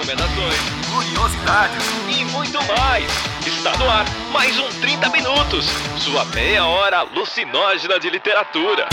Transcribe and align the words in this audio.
recomendações, 0.00 0.56
curiosidades 0.90 1.84
e 2.08 2.24
muito 2.26 2.58
mais. 2.64 3.04
Está 3.46 3.76
no 3.76 3.88
ar 3.88 4.06
mais 4.32 4.58
um 4.58 4.68
30 4.80 5.10
Minutos, 5.10 5.66
sua 5.98 6.24
meia 6.26 6.64
hora 6.64 6.98
alucinógena 7.00 8.00
de 8.00 8.08
literatura. 8.08 8.88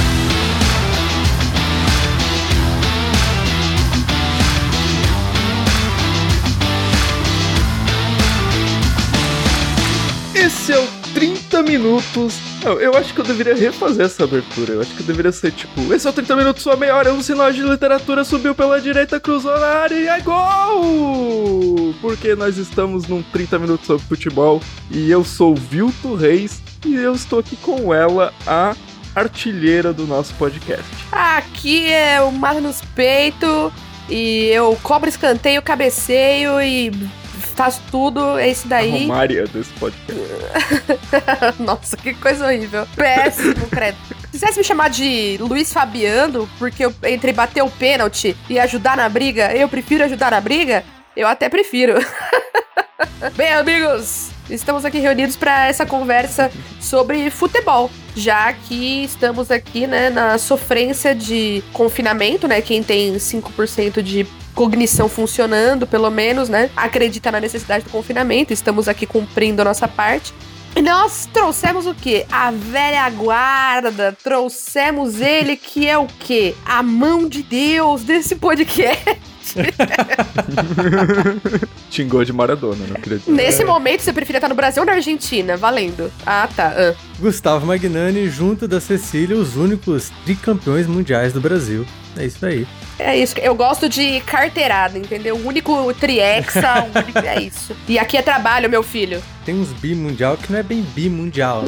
Esse 10.36 10.74
é 10.74 10.80
o 10.80 10.88
30 11.14 11.64
minutos. 11.64 12.46
Não, 12.64 12.80
eu 12.80 12.96
acho 12.96 13.14
que 13.14 13.21
eu 13.21 13.26
deveria 13.26 13.55
refazer 13.55 14.05
essa 14.05 14.23
abertura. 14.23 14.73
Eu 14.73 14.82
acho 14.82 14.96
que 14.96 15.04
deveria 15.04 15.32
ser 15.32 15.52
tipo: 15.52 15.94
Esse 15.94 16.08
é 16.08 16.10
o 16.10 16.14
30 16.14 16.36
minutos, 16.36 16.64
sua 16.64 16.76
meia 16.76 16.96
hora. 16.96 17.14
Um 17.14 17.22
sinal 17.22 17.52
de 17.52 17.62
literatura 17.62 18.23
subiu 18.23 18.55
pela 18.55 18.82
direita, 18.82 19.20
cruzou 19.20 19.58
na 19.60 19.68
área 19.68 19.96
e 19.96 20.08
é 20.08 20.20
gol! 20.22 21.94
Porque 22.02 22.36
nós 22.36 22.58
estamos 22.58 23.08
num 23.08 23.22
30 23.22 23.59
minutos 23.59 23.88
sobre 23.88 24.05
futebol 24.05 24.62
e 24.91 25.09
eu 25.09 25.23
sou 25.23 25.55
Vilto 25.55 26.16
Reis 26.16 26.62
e 26.86 26.95
eu 26.95 27.14
estou 27.14 27.40
aqui 27.40 27.55
com 27.58 27.94
ela, 27.94 28.34
a 28.45 28.76
artilheira 29.16 29.92
do 29.94 30.05
nosso 30.05 30.34
podcast. 30.36 30.86
Aqui 31.12 31.89
é 31.92 32.22
o 32.22 32.31
Mato 32.31 32.62
nos 32.62 32.81
Peito 32.95 33.72
e 34.09 34.50
eu 34.50 34.78
cobro 34.84 35.09
escanteio, 35.09 35.62
cabeceio 35.62 36.62
e 36.62 36.92
faço 37.57 37.81
tudo, 37.89 38.38
é 38.38 38.49
isso 38.49 38.67
daí. 38.67 38.95
A 38.95 38.99
Romária 38.99 39.47
desse 39.47 39.73
podcast. 39.73 40.21
Nossa, 41.59 41.97
que 41.97 42.13
coisa 42.13 42.45
horrível. 42.45 42.88
Péssimo, 42.95 43.67
credo. 43.67 43.97
Se 44.07 44.31
quisesse 44.31 44.59
me 44.59 44.63
chamar 44.63 44.89
de 44.89 45.38
Luiz 45.39 45.73
Fabiano, 45.73 46.47
porque 46.59 46.85
eu 46.85 46.93
entre 47.03 47.33
bater 47.33 47.63
o 47.63 47.70
pênalti 47.71 48.38
e 48.47 48.59
ajudar 48.59 48.95
na 48.95 49.09
briga, 49.09 49.52
eu 49.55 49.67
prefiro 49.67 50.03
ajudar 50.03 50.31
na 50.31 50.39
briga, 50.39 50.83
eu 51.16 51.27
até 51.27 51.49
prefiro. 51.49 51.95
Bem, 53.36 53.52
amigos, 53.53 54.30
estamos 54.49 54.86
aqui 54.86 54.99
reunidos 54.99 55.36
para 55.36 55.67
essa 55.67 55.86
conversa 55.86 56.52
sobre 56.80 57.31
futebol, 57.31 57.89
já 58.16 58.53
que 58.53 59.03
estamos 59.03 59.49
aqui, 59.49 59.88
né, 59.88 60.11
na 60.11 60.38
sofrência 60.38 61.16
de 61.16 61.64
confinamento, 61.73 62.47
né? 62.47 62.61
Quem 62.61 62.83
tem 62.83 63.16
5% 63.16 64.03
de 64.03 64.27
cognição 64.58 65.08
funcionando, 65.08 65.86
pelo 65.86 66.09
menos, 66.09 66.50
né? 66.50 66.72
Acredita 66.75 67.31
na 67.31 67.39
necessidade 67.39 67.83
do 67.83 67.91
confinamento, 67.91 68.52
estamos 68.52 68.88
aqui 68.88 69.05
cumprindo 69.05 69.61
a 69.61 69.66
nossa 69.66 69.88
parte. 69.88 70.33
E 70.75 70.81
nós 70.81 71.30
trouxemos 71.31 71.86
o 71.86 71.94
quê? 71.94 72.25
A 72.31 72.49
velha 72.49 73.08
guarda. 73.11 74.17
Trouxemos 74.23 75.22
ele 75.22 75.55
que 75.55 75.88
é 75.88 75.97
o 75.97 76.08
quê? 76.08 76.55
A 76.66 76.81
mão 76.81 77.30
de 77.30 77.44
Deus 77.44 78.02
desse 78.02 78.36
podcast. 78.36 79.19
Xingou 81.89 82.25
de 82.25 82.33
Maradona, 82.33 82.86
não 82.88 82.95
acredito. 82.95 83.31
Nesse 83.31 83.64
momento, 83.64 84.02
você 84.02 84.11
preferia 84.11 84.39
estar 84.39 84.49
no 84.49 84.55
Brasil 84.55 84.81
ou 84.81 84.88
na 84.88 84.94
Argentina? 84.94 85.55
Valendo. 85.55 86.11
Ah, 86.25 86.49
tá. 86.53 86.73
Ah. 86.75 86.95
Gustavo 87.19 87.66
Magnani, 87.66 88.27
junto 88.27 88.67
da 88.67 88.81
Cecília, 88.81 89.36
os 89.36 89.55
únicos 89.55 90.11
tricampeões 90.25 90.88
mundiais 90.88 91.31
do 91.31 91.39
Brasil. 91.39 91.86
É 92.18 92.26
isso 92.26 92.46
aí. 92.46 92.68
É 93.00 93.16
isso. 93.16 93.36
Eu 93.40 93.56
gosto 93.56 93.88
de 93.88 94.20
carteirada, 94.22 94.98
entendeu? 94.98 95.36
O 95.36 95.48
único 95.48 95.94
triexa, 95.94 96.84
o 96.84 97.00
único... 97.00 97.20
é 97.20 97.42
isso. 97.42 97.76
E 97.88 98.00
aqui 98.00 98.18
é 98.18 98.22
trabalho, 98.22 98.70
meu 98.70 98.84
filho. 98.84 99.22
Tem 99.48 99.56
uns 99.56 99.72
bimundial 99.72 100.36
que 100.36 100.52
não 100.52 100.59
é 100.59 100.64
bem 100.64 100.81
bimundial. 100.81 101.64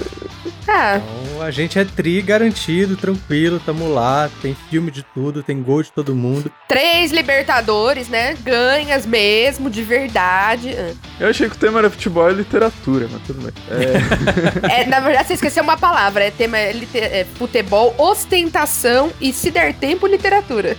Ah, 0.68 0.98
Então 0.98 1.42
a 1.42 1.50
gente 1.50 1.80
é 1.80 1.86
tri 1.86 2.22
garantido, 2.22 2.98
tranquilo, 2.98 3.58
tamo 3.66 3.88
lá, 3.88 4.30
tem 4.42 4.54
filme 4.70 4.92
de 4.92 5.02
tudo, 5.02 5.42
tem 5.42 5.64
gol 5.64 5.82
de 5.82 5.90
todo 5.90 6.14
mundo. 6.14 6.52
três 6.68 7.10
Libertadores, 7.14 8.10
né? 8.10 8.36
Ganhas 8.44 9.06
mesmo, 9.06 9.70
de 9.70 9.82
verdade. 9.82 10.76
Ah. 10.78 10.94
Eu 11.22 11.30
achei 11.30 11.50
que 11.50 11.56
o 11.56 11.58
tema 11.58 11.80
era 11.80 11.90
futebol 11.90 12.30
e 12.30 12.34
literatura, 12.34 13.08
mas 13.10 13.22
tudo 13.22 13.44
bem. 13.44 13.54
É, 13.72 14.82
É, 14.82 14.86
na 14.86 15.00
verdade, 15.00 15.30
você 15.30 15.36
esqueceu 15.36 15.64
uma 15.64 15.78
palavra. 15.78 16.26
É 16.26 16.32
tema 16.32 16.58
é, 16.58 16.74
é, 16.94 17.26
futebol, 17.36 17.96
ostentação 17.98 19.10
e 19.22 19.32
se 19.32 19.50
der 19.52 19.74
tempo, 19.74 20.06
literatura. 20.06 20.76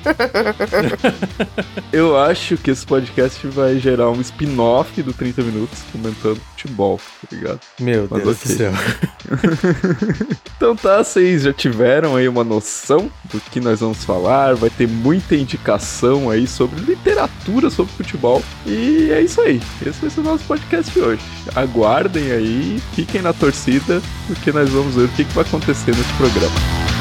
eu 1.91 2.19
acho 2.19 2.59
que 2.59 2.71
esse 2.71 2.85
podcast 2.85 3.47
vai 3.47 3.79
gerar 3.79 4.11
um 4.11 4.21
spin-off 4.21 5.03
do 5.03 5.15
30 5.15 5.43
Minutos 5.43 5.79
comentando 5.91 6.41
futebol, 6.51 6.90
tá 6.99 7.37
ligado? 7.37 7.61
Meu 7.79 8.09
Mas 8.11 8.23
Deus 8.23 8.37
ok. 8.37 8.53
do 8.53 8.59
céu. 8.59 8.73
Então 10.61 10.77
tá, 10.77 11.03
vocês 11.03 11.45
já 11.45 11.55
tiveram 11.55 12.17
aí 12.17 12.29
uma 12.29 12.45
noção 12.45 13.11
do 13.33 13.41
que 13.41 13.59
nós 13.61 13.81
vamos 13.81 14.05
falar, 14.05 14.55
vai 14.55 14.69
ter 14.69 14.87
muita 14.87 15.35
indicação 15.35 16.29
aí 16.29 16.47
sobre 16.47 16.79
literatura 16.81 17.71
sobre 17.71 17.95
futebol. 17.95 18.43
E 18.67 19.11
é 19.11 19.23
isso 19.23 19.41
aí. 19.41 19.59
Esse 19.81 20.03
vai 20.03 20.11
ser 20.11 20.21
o 20.21 20.25
nosso 20.25 20.45
podcast 20.45 20.93
de 20.93 21.01
hoje. 21.01 21.23
Aguardem 21.57 22.31
aí, 22.31 22.79
fiquem 22.95 23.23
na 23.23 23.33
torcida, 23.33 24.03
porque 24.27 24.53
nós 24.53 24.69
vamos 24.69 24.95
ver 24.97 25.05
o 25.05 25.09
que, 25.09 25.25
que 25.25 25.33
vai 25.33 25.45
acontecer 25.45 25.97
nesse 25.97 26.13
programa. 26.13 27.00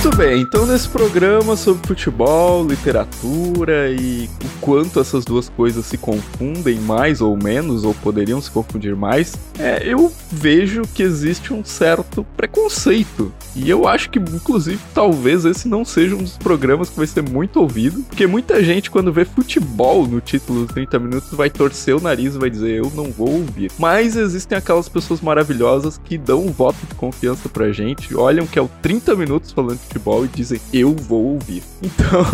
Muito 0.00 0.16
bem, 0.16 0.42
então 0.42 0.64
nesse 0.64 0.88
programa 0.88 1.56
sobre 1.56 1.84
futebol, 1.84 2.64
literatura 2.64 3.90
e 3.90 4.30
o 4.44 4.60
quanto 4.60 5.00
essas 5.00 5.24
duas 5.24 5.48
coisas 5.48 5.84
se 5.86 5.98
confundem 5.98 6.78
mais 6.78 7.20
ou 7.20 7.36
menos, 7.36 7.82
ou 7.82 7.92
poderiam 7.94 8.40
se 8.40 8.48
confundir 8.48 8.94
mais, 8.94 9.34
é, 9.58 9.82
eu 9.84 10.12
vejo 10.30 10.82
que 10.94 11.02
existe 11.02 11.52
um 11.52 11.64
certo 11.64 12.24
preconceito. 12.36 13.32
E 13.56 13.68
eu 13.68 13.88
acho 13.88 14.08
que, 14.08 14.20
inclusive, 14.20 14.78
talvez 14.94 15.44
esse 15.44 15.66
não 15.66 15.84
seja 15.84 16.14
um 16.14 16.22
dos 16.22 16.36
programas 16.36 16.88
que 16.88 16.96
vai 16.96 17.06
ser 17.06 17.28
muito 17.28 17.60
ouvido, 17.60 18.04
porque 18.04 18.24
muita 18.24 18.62
gente, 18.62 18.92
quando 18.92 19.12
vê 19.12 19.24
futebol 19.24 20.06
no 20.06 20.20
título 20.20 20.64
dos 20.64 20.74
30 20.74 20.96
minutos, 21.00 21.30
vai 21.32 21.50
torcer 21.50 21.96
o 21.96 22.00
nariz 22.00 22.36
e 22.36 22.38
vai 22.38 22.48
dizer: 22.48 22.76
Eu 22.76 22.92
não 22.94 23.10
vou 23.10 23.30
ouvir. 23.30 23.72
Mas 23.76 24.14
existem 24.14 24.56
aquelas 24.56 24.88
pessoas 24.88 25.20
maravilhosas 25.20 26.00
que 26.04 26.16
dão 26.16 26.44
um 26.44 26.52
voto 26.52 26.78
de 26.86 26.94
confiança 26.94 27.48
pra 27.48 27.72
gente, 27.72 28.14
olham 28.14 28.46
que 28.46 28.60
é 28.60 28.62
o 28.62 28.70
30 28.80 29.16
minutos 29.16 29.50
falando 29.50 29.80
futebol 29.88 30.24
e 30.24 30.28
dizem: 30.28 30.60
Eu 30.72 30.94
vou 30.94 31.24
ouvir. 31.24 31.62
Então, 31.82 32.24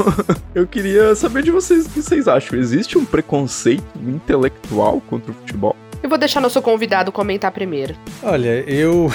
eu 0.54 0.66
queria 0.66 1.14
saber 1.14 1.42
de 1.42 1.50
vocês 1.50 1.86
o 1.86 1.90
que 1.90 2.02
vocês 2.02 2.28
acham. 2.28 2.58
Existe 2.58 2.98
um 2.98 3.04
preconceito 3.04 3.84
intelectual 4.06 5.00
contra 5.08 5.30
o 5.30 5.34
futebol? 5.34 5.76
Eu 6.02 6.08
vou 6.08 6.18
deixar 6.18 6.40
nosso 6.40 6.60
convidado 6.60 7.10
comentar 7.10 7.50
primeiro. 7.50 7.94
Olha, 8.22 8.60
eu. 8.68 9.10